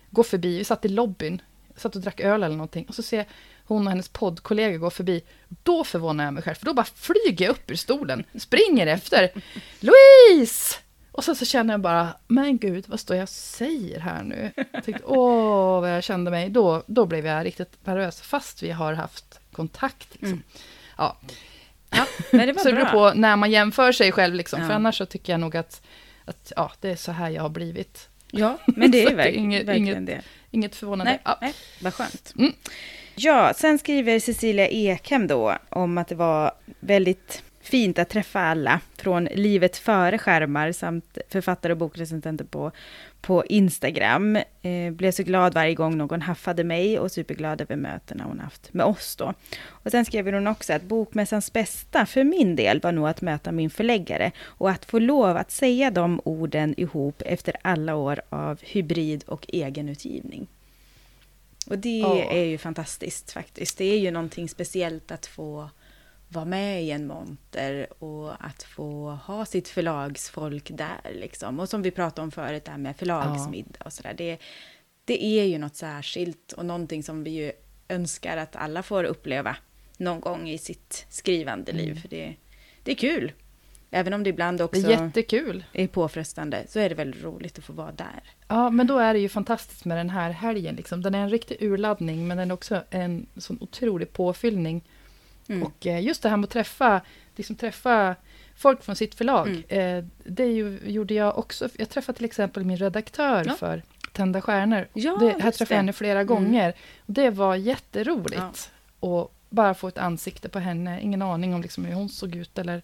[0.09, 1.41] gå förbi, vi satt i lobbyn,
[1.76, 3.26] satt och drack öl eller någonting, och så ser jag
[3.67, 5.23] hon och hennes poddkollega gå förbi.
[5.63, 9.30] Då förvånar jag mig själv, för då bara flyger jag upp ur stolen, springer efter.
[9.80, 10.76] Louise!
[11.11, 14.51] Och sen så känner jag bara, men gud, vad står jag och säger här nu?
[14.55, 16.49] Jag tänkte, åh, vad jag kände mig.
[16.49, 20.07] Då, då blev jag riktigt nervös, fast vi har haft kontakt.
[20.11, 20.28] Liksom.
[20.28, 20.43] Mm.
[20.97, 21.17] Ja,
[21.90, 24.62] Ja, men det var så det beror på när man jämför sig själv, liksom.
[24.62, 24.68] Ja.
[24.68, 25.82] för annars så tycker jag nog att,
[26.26, 28.10] att ja, det är så här jag har blivit.
[28.32, 30.22] Ja, men det är att det är verk, inget- verkligen inget- det.
[30.52, 31.12] Inget förvånande.
[31.12, 31.38] Nej, Ja.
[31.42, 32.34] nej, vad skönt.
[32.38, 32.54] Mm.
[33.16, 38.80] Ja, sen skriver Cecilia Ekhem då om att det var väldigt fint att träffa alla
[38.98, 42.72] från livet före skärmar samt författare och bokrecensenter på,
[43.26, 44.36] på Instagram.
[44.61, 48.73] Eh, blev så glad varje gång någon haffade mig och superglad över mötena hon haft
[48.73, 49.34] med oss då.
[49.69, 53.51] Och sen skriver hon också att bokmässans bästa för min del var nog att möta
[53.51, 58.59] min förläggare och att få lov att säga de orden ihop efter alla år av
[58.61, 60.47] hybrid och egenutgivning.
[61.67, 62.32] Och det Ja.
[62.32, 63.78] är ju fantastiskt faktiskt.
[63.78, 65.69] Det är ju någonting speciellt att få
[66.36, 71.60] vara med i en monter och att få ha sitt förlagsfolk där liksom.
[71.60, 74.14] Och som vi pratade om förut, det här med förlagsmiddag och sådär.
[74.18, 74.38] Det,
[75.06, 77.52] det är ju något särskilt och någonting som vi ju
[77.90, 79.56] önskar att alla får uppleva
[79.98, 82.02] någon gång i sitt skrivande liv.
[82.02, 82.36] För det,
[82.84, 83.32] det är kul.
[83.92, 85.64] Även om det ibland Det också är jättekul.
[85.74, 88.24] är påfrestande så är det väldigt roligt att få vara där.
[88.48, 90.76] Ja, men då är det ju fantastiskt med den här helgen.
[90.76, 91.02] Liksom.
[91.02, 94.84] Den är en riktig urladdning, men den är också en sån otrolig påfyllning.
[95.48, 95.64] Mm.
[95.64, 97.02] Och eh, just det här med att träffa,
[97.36, 98.16] liksom träffa
[98.56, 99.64] folk från sitt förlag.
[99.68, 101.70] Eh, det ju, gjorde jag också.
[101.78, 103.54] Jag träffade till exempel min redaktör Ja.
[103.54, 104.88] för Tända stjärnor.
[104.93, 106.28] Ja, det, här träffade jag henne flera Mm.
[106.28, 106.74] gånger.
[107.06, 108.72] Det var jätteroligt.
[108.99, 111.02] Och bara få ett ansikte på henne.
[111.02, 112.82] Ingen aning om liksom hur hon såg ut eller,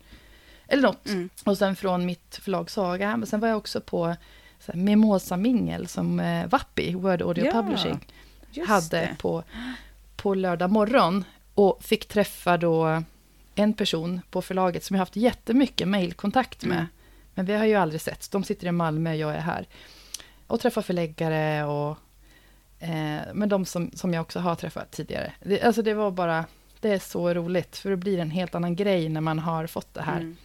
[0.67, 1.07] eller något.
[1.07, 1.29] Mm.
[1.45, 3.17] Och sen från mitt förlag Saga.
[3.17, 4.15] Men sen var jag också på
[4.59, 7.99] så här, Mimosa-mingel som eh, Wappi, Word Audio Ja, Publishing,
[8.67, 9.15] hade det.
[9.19, 9.43] på,
[10.15, 11.23] på lördag morgon.
[11.53, 13.03] Och fick träffa då
[13.55, 16.77] en person på förlaget som jag haft jättemycket mejlkontakt med.
[16.77, 16.87] Mm.
[17.33, 18.29] Men vi har ju aldrig setts.
[18.29, 19.67] De sitter i Malmö, jag är här.
[20.47, 21.97] Och träffar förläggare och...
[22.79, 25.33] Eh, men de som, som jag också har träffat tidigare.
[25.43, 26.45] Det, alltså det var bara...
[26.79, 29.93] Det är så roligt, för det blir en helt annan grej när man har fått
[29.93, 30.19] det här.
[30.19, 30.37] Mm,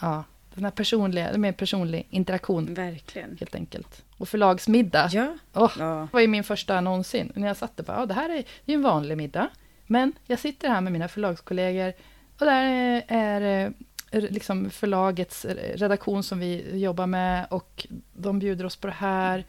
[0.00, 0.24] Ja,
[0.54, 3.36] den här personliga, mer personlig interaktion, verkligen.
[3.40, 4.04] helt enkelt.
[4.16, 5.08] Och förlagsmiddag.
[5.12, 5.36] Ja.
[5.54, 5.84] Åh, ja.
[5.84, 7.32] det var ju min första någonsin.
[7.34, 9.48] När jag satt där bara, ja, det här är, är en vanlig middag.
[9.90, 11.92] Men jag sitter här med mina förlagskollegor
[12.38, 12.62] och där
[13.08, 13.66] är,
[14.10, 15.44] eh, liksom förlagets
[15.74, 19.44] redaktion som vi jobbar med och de bjuder oss på det här.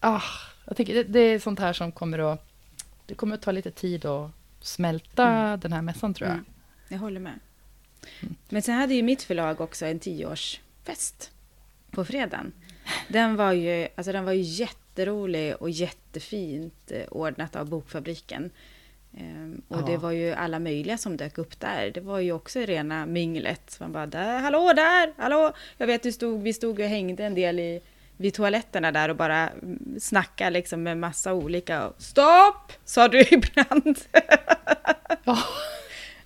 [0.00, 0.22] Ah,
[0.64, 2.46] jag tycker det, det är sånt här som kommer att...
[3.06, 4.30] Det kommer att ta lite tid att
[4.60, 6.34] smälta den här mässan tror jag.
[6.34, 6.46] Mm.
[6.88, 7.38] Jag håller med.
[8.20, 8.34] Mm.
[8.48, 11.30] Men sen hade ju mitt förlag också en tioårsfest
[11.90, 12.52] på fredagen.
[13.08, 14.42] Den var ju, alltså den var ju
[15.00, 18.50] jätterolig och jättefint eh, ordnat av Bokfabriken.
[19.18, 19.86] Ehm, och Ja.
[19.86, 21.90] det var ju alla möjliga som dök upp där.
[21.94, 23.76] Det var ju också rena minglet.
[23.80, 25.52] Man bara, där, hallå där, hallå!
[25.78, 27.80] Jag vet, du stod, vi stod och hängde en del i,
[28.16, 31.92] vid toaletterna där och bara mm, snackade liksom med massa olika.
[31.98, 32.72] Stopp!
[32.84, 33.98] Sa du ibland.
[35.24, 35.38] Ja.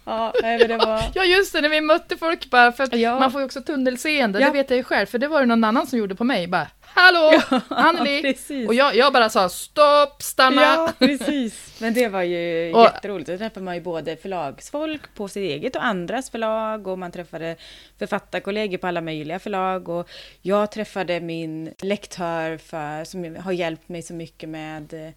[0.05, 1.03] ja, nej, det var...
[1.15, 3.19] Ja, just det, när vi mötte folk bara, för Ja.
[3.19, 4.47] man får ju också tunnelseende, Ja.
[4.47, 6.47] det vet jag ju själv, för det var det någon annan som gjorde på mig,
[6.47, 8.23] bara Hallå, Anneli!
[8.35, 8.69] precis.
[8.69, 10.63] Och jag, jag bara sa stopp, stanna!
[10.63, 11.81] Ja, precis.
[11.81, 13.31] Men det var ju Och- jätteroligt.
[13.31, 17.57] Då träffade man ju både förlagsfolk på sitt eget och andras förlag och man träffade
[17.99, 20.09] författarkollegor på alla möjliga förlag och
[20.43, 25.13] jag träffade min lektör för, som har hjälpt mig så mycket med eh,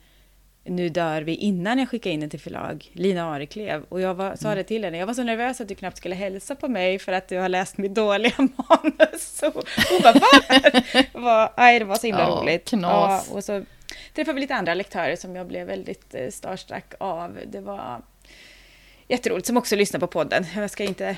[0.68, 3.84] Nu dör vi innan jag skickade in den till förlag, Lina Areklev.
[3.90, 6.16] Och jag var, sa det till henne, jag var så nervös att du knappt skulle
[6.16, 9.38] hälsa på mig för att du har läst mitt dåliga manus.
[9.40, 10.28] Så hon bara, va?
[10.94, 12.70] Det var, nej, det var så himla Ja, roligt.
[12.70, 13.28] knas.
[13.30, 13.64] Ja, och så
[14.16, 17.38] träffade vi lite andra lektörer som jag blev väldigt eh, starstruck av.
[17.52, 18.02] Det var
[19.08, 20.46] jätteroligt, som också lyssnar på podden.
[20.56, 21.18] Jag ska inte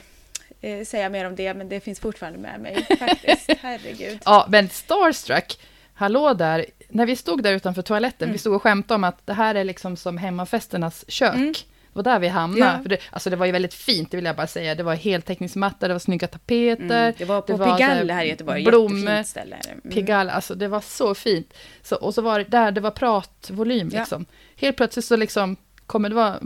[0.62, 3.52] eh, säga mer om det, men det finns fortfarande med mig faktiskt.
[3.62, 4.20] Herregud.
[4.26, 5.60] Ja, men starstruck,
[6.00, 8.34] hallå där, när vi stod där utanför toaletten, Mm.
[8.34, 11.36] vi stod och skämtade om att det här är liksom som hemmafesternas kök.
[11.36, 11.54] Mm.
[11.94, 12.72] Det var där vi hamnade.
[12.72, 12.82] Ja.
[12.82, 14.76] För det, alltså det var ju väldigt fint, det vill jag bara säga.
[14.76, 16.84] Det var heltäckningsmatta, det var snygga tapeter.
[17.04, 19.56] Mm, det var på det var Pigalle här i Göteborg, blommor, jättefint ställe.
[19.56, 19.82] Mm.
[19.96, 21.54] Pigalle, alltså det var så fint.
[21.82, 24.00] Så, och så var det där, det var pratvolym Ja.
[24.00, 24.26] liksom.
[24.56, 25.56] Helt plötsligt så liksom
[25.86, 26.40] kommer det var,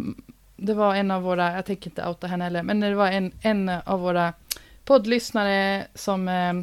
[0.58, 3.32] det var en av våra, jag tänker inte outa henne heller, men det var en,
[3.42, 4.34] en av våra
[4.86, 6.54] poddlyssnare som eh,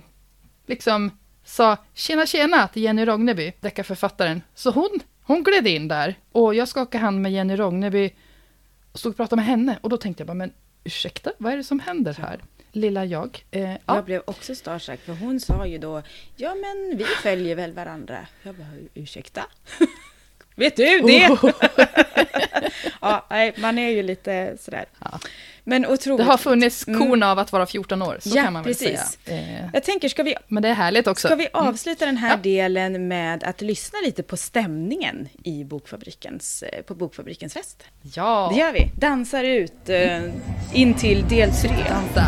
[0.66, 1.10] liksom
[1.50, 4.42] sa tjena tjena till Jenny Rogneby, deckarförfattaren.
[4.54, 8.10] Så hon, hon gled in där och jag skakade hand med Jenny Rogneby
[8.92, 10.52] och stod och pratade med henne och då tänkte jag bara, men
[10.84, 12.40] ursäkta, vad är det som händer här?
[12.72, 13.44] Lilla jag.
[13.50, 13.78] Eh, ja.
[13.86, 16.02] Jag blev också starstruck, för hon sa ju då,
[16.36, 18.26] ja men vi följer väl varandra.
[18.42, 19.46] Jag bara, ursäkta?
[20.54, 21.28] Vet du det?
[21.28, 21.50] Oh.
[23.00, 24.84] ja, nej, man är ju lite sådär.
[24.98, 25.20] Ja.
[25.70, 26.18] Men otroligt.
[26.18, 27.00] Det har funnits Mm.
[27.00, 29.18] korna av att vara 14 år, så Ja, kan man väl precis.
[29.26, 29.38] säga.
[29.38, 31.28] Eh, Jag tänker, ska vi, men det är härligt också.
[31.28, 32.36] ska vi avsluta den här Ja.
[32.36, 37.82] delen med att lyssna lite på stämningen i bokfabrikens, eh, på Bokfabrikens fest?
[38.14, 38.90] Ja, Det gör vi.
[39.00, 40.20] Dansar ut eh,
[40.72, 41.70] in till del tre.
[41.88, 42.26] dansa.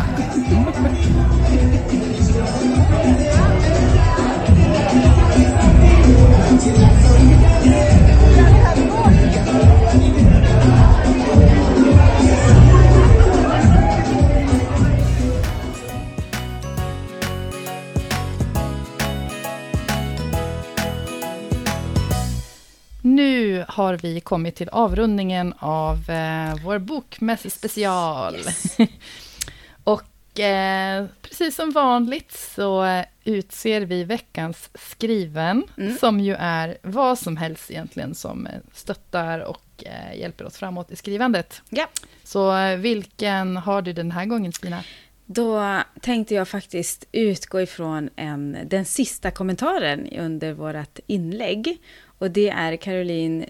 [23.15, 28.35] Nu har vi kommit till avrundningen av eh, vår bokmässespecial.
[29.83, 35.97] Och eh, precis som vanligt så utser vi veckans skriven, Mm.
[35.97, 40.95] som ju är vad som helst egentligen som stöttar och eh, hjälper oss framåt i
[40.95, 41.61] skrivandet.
[41.69, 41.87] Ja.
[42.23, 44.83] Så eh, vilken har du den här gången, Stina?
[45.25, 51.77] Då tänkte jag faktiskt utgå ifrån en, den sista kommentaren under vårt inlägg.
[52.23, 53.45] Och det är Caroline,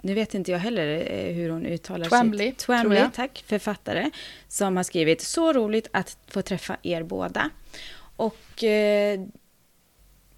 [0.00, 2.10] nu vet inte jag heller eh, hur hon uttalar sitt...
[2.10, 3.14] Twamley, tror jag.
[3.14, 4.10] tack, författare.
[4.48, 7.50] Som har skrivit Så roligt att få träffa er båda.
[8.16, 9.20] Och eh,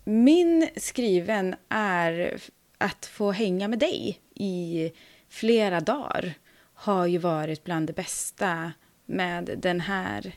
[0.04, 2.40] min skriven är
[2.78, 4.90] att få hänga med dig i
[5.28, 6.34] flera dagar
[6.74, 8.72] har ju varit bland det bästa
[9.06, 10.32] med den här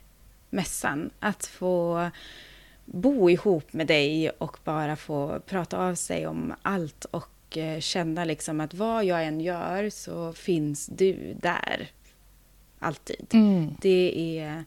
[0.49, 1.09] mässan.
[1.19, 2.09] Att få
[2.85, 8.25] bo ihop med dig och bara få prata av sig om allt och eh, känna
[8.25, 11.89] liksom att vad jag än gör så finns du där.
[12.79, 13.27] Alltid.
[13.33, 13.75] Mm.
[13.81, 14.63] Det är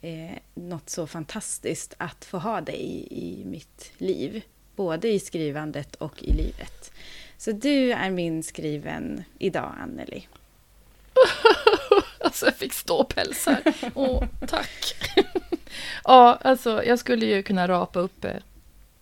[0.00, 4.42] eh, något så fantastiskt att få ha dig i mitt liv.
[4.76, 6.92] Både i skrivandet och i livet.
[7.38, 10.28] Så du är min skriven idag, Anneli.
[12.20, 13.74] Alltså jag fick ståpäls här.
[13.94, 14.96] Åh, tack.
[16.04, 18.36] ja, alltså jag skulle ju kunna rapa upp eh,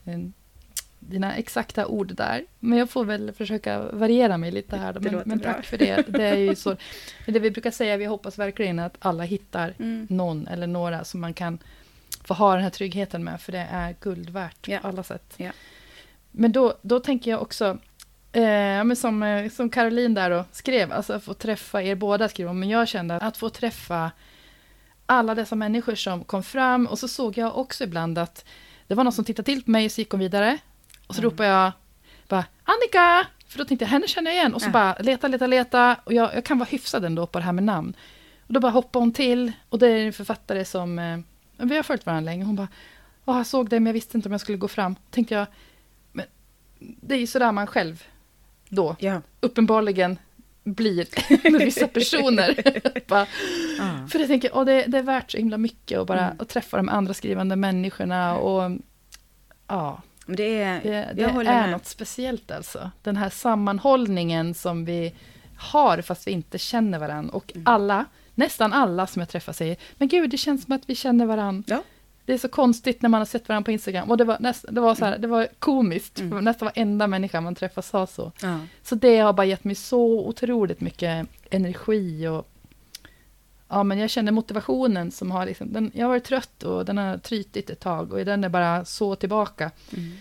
[0.04, 0.32] en,
[1.08, 2.44] dina exakta ord där.
[2.60, 4.92] Men jag får väl försöka variera mig lite här.
[4.92, 5.00] Då.
[5.00, 5.52] Men, men bra.
[5.52, 6.04] tack för det.
[6.08, 6.76] Det är ju så.
[7.26, 10.06] Det vi brukar säga, vi hoppas verkligen att alla hittar Mm.
[10.10, 11.58] någon eller några som man kan
[12.24, 13.40] få ha den här tryggheten med.
[13.40, 14.78] För det är guld värt Ja.
[14.78, 15.34] på alla sätt.
[15.36, 15.50] Ja.
[16.30, 17.64] Men då, då tänker jag också,
[18.32, 22.28] eh, men som, eh, som Caroline där då skrev, alltså att få träffa er båda,
[22.28, 24.10] skrev hon, men jag kände att få träffa
[25.06, 28.44] alla dessa människor som kom fram och så såg jag också ibland att
[28.86, 30.58] det var någon som tittade till på mig och så gick hon vidare.
[31.06, 31.30] Och så Mm.
[31.30, 31.72] ropade jag
[32.28, 33.26] bara Annika!
[33.48, 34.54] För då tänkte jag, henne känner jag igen.
[34.54, 34.72] Och så Ja.
[34.72, 35.96] bara leta, leta, leta.
[36.04, 37.96] Och jag, jag kan vara hyfsad ändå på det här med namn.
[38.46, 39.52] Och då bara hoppade hon till.
[39.68, 41.18] Och det är en författare som, eh,
[41.56, 42.44] vi har följt varandra länge.
[42.44, 42.68] Hon bara,
[43.24, 44.96] jag såg dig men jag visste inte om jag skulle gå fram.
[45.10, 45.46] Tänkte jag,
[46.78, 48.02] det är ju sådär man själv
[48.68, 49.20] då Ja.
[49.40, 50.18] uppenbarligen
[50.64, 51.06] blir
[51.50, 52.54] med vissa personer.
[53.08, 53.26] bara,
[53.78, 54.08] Ja.
[54.10, 56.36] för jag tänker, det, det är värt så himla mycket att bara Mm.
[56.40, 58.70] att träffa de andra skrivande människorna och
[59.68, 61.70] ja, Men det är, det, det är med.
[61.70, 62.90] något speciellt alltså.
[63.02, 65.14] Den här sammanhållningen som vi
[65.56, 67.32] har fast vi inte känner varandra.
[67.36, 67.66] Och Mm.
[67.66, 71.26] alla, nästan alla som jag träffar säger, men gud det känns som att vi känner
[71.26, 71.64] varandra.
[71.68, 71.82] Ja.
[72.26, 74.10] Det är så konstigt när man har sett varandra på Instagram.
[74.10, 76.20] Och det var, näst, det var, så här, det var komiskt.
[76.20, 76.44] Mm.
[76.44, 78.32] Nästan varenda människa man träffar sa så.
[78.42, 78.58] Ja.
[78.82, 82.48] Så det har bara gett mig så otroligt mycket energi och
[83.68, 86.98] ja, men jag känner motivationen som har liksom, den, jag har varit trött och den
[86.98, 89.70] har trytit ett tag och den är bara så tillbaka.
[89.96, 90.12] Mm.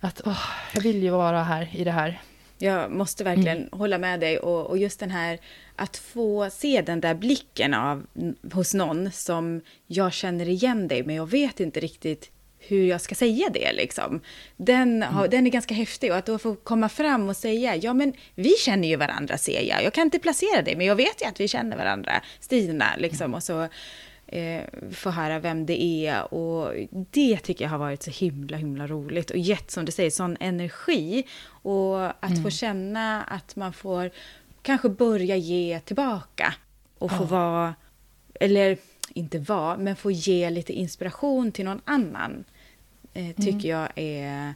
[0.00, 0.44] Att åh,
[0.74, 2.20] jag vill ju vara här i det här.
[2.58, 3.68] Jag måste verkligen Mm.
[3.72, 5.38] hålla med dig och, och just den här
[5.76, 8.06] att få se den där blicken av,
[8.52, 12.30] hos någon som jag känner igen dig men jag vet inte riktigt
[12.68, 14.20] hur jag ska säga det liksom.
[14.56, 17.92] Den, har, den är ganska häftig och att då få komma fram och säga ja
[17.94, 19.84] men vi känner ju varandra ser jag.
[19.84, 22.12] Jag kan inte placera dig men jag vet ju att vi känner varandra.
[22.40, 23.68] Stina liksom och så
[24.26, 24.62] eh,
[24.92, 26.34] få höra vem det är.
[26.34, 30.10] Och det tycker jag har varit så himla, himla roligt och gett, som du säger,
[30.10, 31.24] sån energi.
[31.46, 34.10] Och att få känna att man får
[34.62, 36.54] kanske börja ge tillbaka
[36.98, 37.26] och få Ja.
[37.26, 37.74] vara,
[38.40, 38.76] eller
[39.14, 42.44] inte vara, men få ge lite inspiration till någon annan.
[43.14, 44.54] Eh, tycker jag är...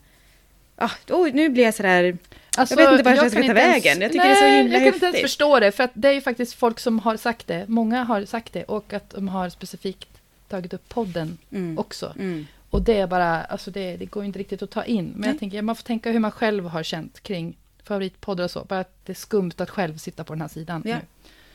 [0.77, 2.19] Ah, oj, nu blir jag sådär...
[2.57, 4.01] Alltså, vet inte vart jag ska kan ta ens- vägen.
[4.01, 5.91] Jag tycker det är nej, så himla Jag kan inte ens förstå det, för att
[5.95, 7.65] det är ju faktiskt folk som har sagt det.
[7.69, 10.09] Många har sagt det och att de har specifikt
[10.49, 11.79] tagit upp podden Mm.
[11.79, 12.13] också.
[12.19, 12.47] Mm.
[12.71, 15.05] Och det är bara, alltså det, det går inte riktigt att ta in.
[15.05, 15.31] Men Nej.
[15.31, 18.65] jag tänker, man får tänka hur man själv har känt kring favoritpoddar och så.
[18.65, 20.95] Bara att det är skumt att själv sitta på den här sidan Ja.
[20.95, 21.01] nu.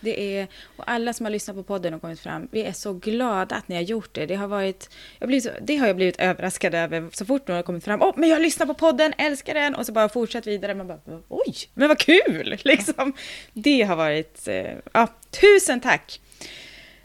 [0.02, 0.48] Det är,
[0.78, 3.68] och alla som har lyssnat på podden och kommit fram, vi är så glada att
[3.68, 4.26] ni har gjort det.
[4.26, 7.64] Det har, varit, jag så, det har jag blivit överraskad över så fort någon har
[7.64, 8.02] kommit fram.
[8.02, 9.76] Åh, men jag lyssnar på podden, älskar den!
[9.76, 10.76] Och så bara fortsatt vidare.
[10.76, 12.60] Man bara, oj, men vad kul!
[12.64, 13.14] Liksom.
[13.53, 15.07] Det har varit, eh, ja,
[15.41, 16.22] tusen tack!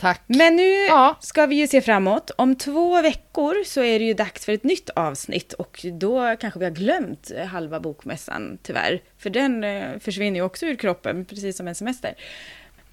[0.00, 0.22] Tack.
[0.26, 1.16] Men nu Ja.
[1.20, 2.30] ska vi ju se framåt.
[2.36, 6.58] Om två veckor så är det ju dags för ett nytt avsnitt och då kanske
[6.58, 9.02] vi har glömt halva bokmässan tyvärr.
[9.18, 12.14] För den eh, försvinner ju också ur kroppen, precis som en semester.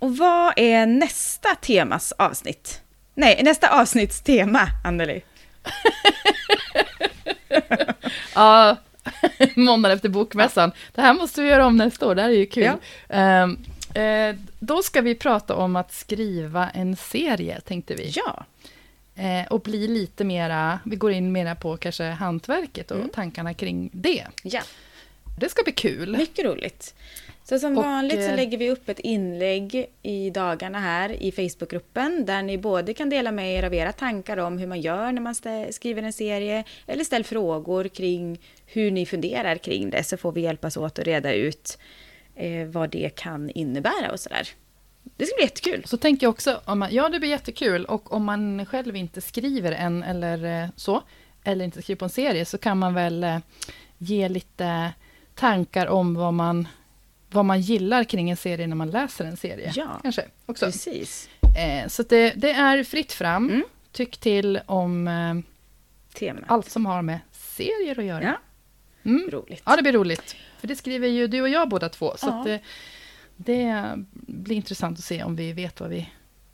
[0.04, 2.82] Och vad är nästa temas avsnitt?
[3.16, 5.22] Nej, nästa avsnitts tema, Anneli.
[8.36, 8.78] Ja,
[9.56, 10.72] måndagen efter bokmässan.
[10.96, 12.72] Det här måste vi göra om nästa år, det här är ju kul.
[13.10, 13.58] Ehm,
[13.94, 18.12] eh, då ska vi prata om att skriva en serie, tänkte vi.
[18.16, 18.46] Ja,
[19.16, 23.10] Eh, och bli lite mera, vi går in mera på kanske hantverket och Mm.
[23.10, 24.24] tankarna kring det.
[24.44, 24.62] ja.
[25.40, 26.18] Det ska bli kul.
[26.18, 26.94] Mycket roligt.
[27.54, 31.32] Så som Och, vanligt så eh, lägger vi upp ett inlägg i dagarna här i
[31.32, 35.12] Facebookgruppen där ni både kan dela med er av era tankar om hur man gör
[35.12, 35.36] när man
[35.74, 40.42] skriver en serie eller ställ frågor kring hur ni funderar kring det så får vi
[40.42, 41.78] hjälpas åt att reda ut
[42.36, 44.48] eh, vad det kan innebära och sådär.
[45.04, 45.84] Det ska bli jättekul.
[45.86, 49.22] Så tänker jag också, om man, ja det blir jättekul och om man själv inte
[49.22, 51.02] skriver än eller eh, så,
[51.44, 53.38] eller inte skriver på en serie, så kan man väl eh,
[53.98, 54.94] ge lite
[55.36, 56.68] tankar om vad man,
[57.34, 59.72] vad man gillar kring en serie när man läser en serie.
[59.76, 60.00] Ja.
[60.04, 60.66] Kanske också.
[60.66, 61.30] Precis.
[61.58, 63.50] Eh, så det, det är fritt fram.
[63.50, 63.64] Mm.
[63.92, 65.36] Tyck till om eh,
[66.20, 66.40] Tema.
[66.48, 68.24] allt som har med serier att göra.
[68.24, 68.38] Ja,
[69.06, 69.30] Mm.
[69.32, 69.62] roligt.
[69.66, 70.36] Ja, det blir roligt.
[70.60, 72.14] För det skriver ju du och jag båda två.
[72.18, 72.40] Så Ja.
[72.40, 72.60] att det,
[73.36, 76.10] det blir intressant att se om vi vet vad vi,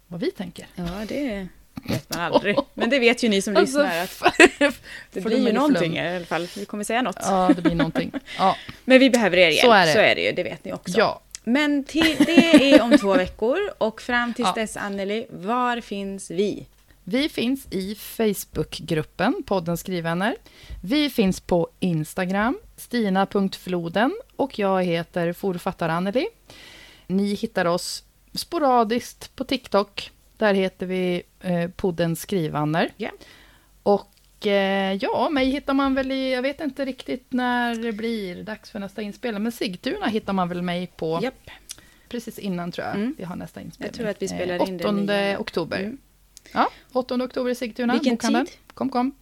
[0.08, 0.68] vad vi tänker.
[0.76, 1.48] Ja, det
[1.84, 2.58] vet man aldrig.
[2.74, 4.74] Men det vet ju ni som Alltså, lyssnar att
[5.12, 6.06] det blir ju ju någonting flum.
[6.06, 6.48] i alla fall.
[6.58, 7.18] Vi kommer säga något.
[7.22, 8.12] Ja, det blir någonting.
[8.38, 8.56] Ja,
[8.90, 9.94] Men vi behöver er hjälp, Så är det.
[9.94, 10.98] så är det ju, det vet ni också.
[10.98, 11.22] ja.
[11.44, 14.61] Men till, det är om två veckor och fram tills Ja.
[14.61, 16.66] dess, Anneli, var finns vi?
[17.03, 20.36] Vi finns i Facebookgruppen, podden Skrivvänner.
[20.84, 26.28] Vi finns på Instagram, stina.floden och jag heter forfattare Anneli.
[27.07, 28.03] Ni hittar oss
[28.34, 30.11] sporadiskt på TikTok.
[30.38, 32.90] Där heter vi eh, podden Skrivvänner.
[32.98, 33.10] Ja.
[33.84, 34.07] Och
[35.02, 38.80] ja, mig hittar man väl i, jag vet inte riktigt när det blir dags för
[38.80, 41.49] nästa inspelning, men Sigtuna hittar man väl mig på Japp.
[42.10, 43.16] precis innan tror jag Mm.
[43.18, 43.88] vi har nästa inspelning.
[43.88, 45.80] Jag tror att vi spelar Eh, in det 8 nya- oktober.
[45.80, 45.98] Mm.
[46.53, 47.94] Ja, 8 oktober i Sigtuna.
[47.94, 48.45] Vilken bokhandeln.
[48.45, 48.56] tid?
[48.74, 49.16] Kom, kom.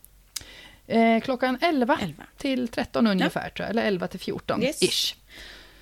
[0.88, 2.24] Eh, klockan 11, 11.
[2.38, 3.70] till 13 ungefär, tror jag.
[3.70, 4.82] Eller 11 till 14, Yes.
[4.84, 5.16] ish.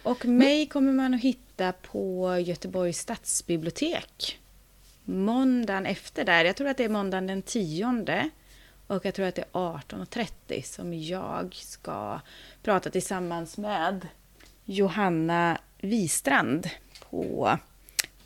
[0.03, 4.39] Och mig kommer man att hitta på Göteborgs stadsbibliotek.
[5.03, 7.85] Måndagen efter där, jag tror att det är måndagen den 10
[8.87, 12.19] och jag tror att det är 18.30 som jag ska
[12.63, 14.07] prata tillsammans med
[14.65, 16.69] Johanna Wistrand
[17.09, 17.57] på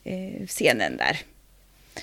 [0.03, 1.19] eh, scenen där.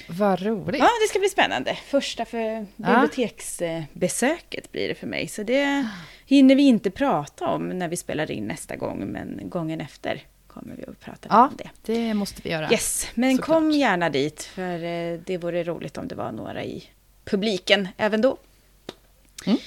[0.08, 0.80] Vad roligt.
[0.80, 1.74] Ja, det ska bli spännande.
[1.74, 5.28] Första för biblioteksbesöket blir det för mig.
[5.28, 5.88] Så det
[6.26, 10.74] hinner vi inte prata om när vi spelar in nästa gång, men gången efter kommer
[10.76, 11.92] vi att prata Ja, om det.
[11.92, 12.70] det måste vi göra.
[12.72, 13.46] Yes, men Såklart.
[13.58, 16.84] kom gärna dit, för eh, det vore roligt om det var några i
[17.26, 18.36] publiken även då.
[19.46, 19.58] Mm.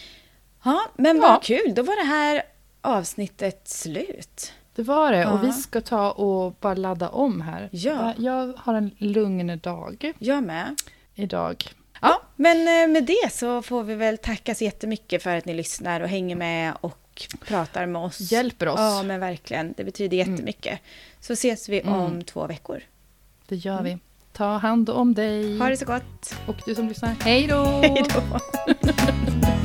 [0.63, 1.21] Ja, men Ja.
[1.21, 2.43] vad kul, då var det här
[2.81, 4.53] avsnittet slut.
[4.75, 5.17] Det var det.
[5.17, 5.31] Ja.
[5.31, 7.69] Och vi ska ta och bara ladda om här.
[7.71, 8.13] Ja.
[8.17, 10.75] Jag har en lugn dag Jag med.
[11.15, 11.63] idag.
[12.01, 15.53] Ja, men eh, med det så får vi väl tacka så jättemycket för att ni
[15.53, 18.31] lyssnar och hänger med och pratar med oss.
[18.31, 18.79] Hjälper oss.
[18.79, 19.73] Ja, men verkligen.
[19.77, 20.79] Det betyder jättemycket.
[21.19, 21.93] Så ses vi Mm.
[21.93, 22.81] om två veckor.
[23.47, 23.97] Det gör vi.
[24.33, 25.59] Ta hand om dig.
[25.59, 26.35] Ha det så gott.
[26.47, 27.63] Och du som lyssnar, hej då!
[27.63, 28.39] Hej då!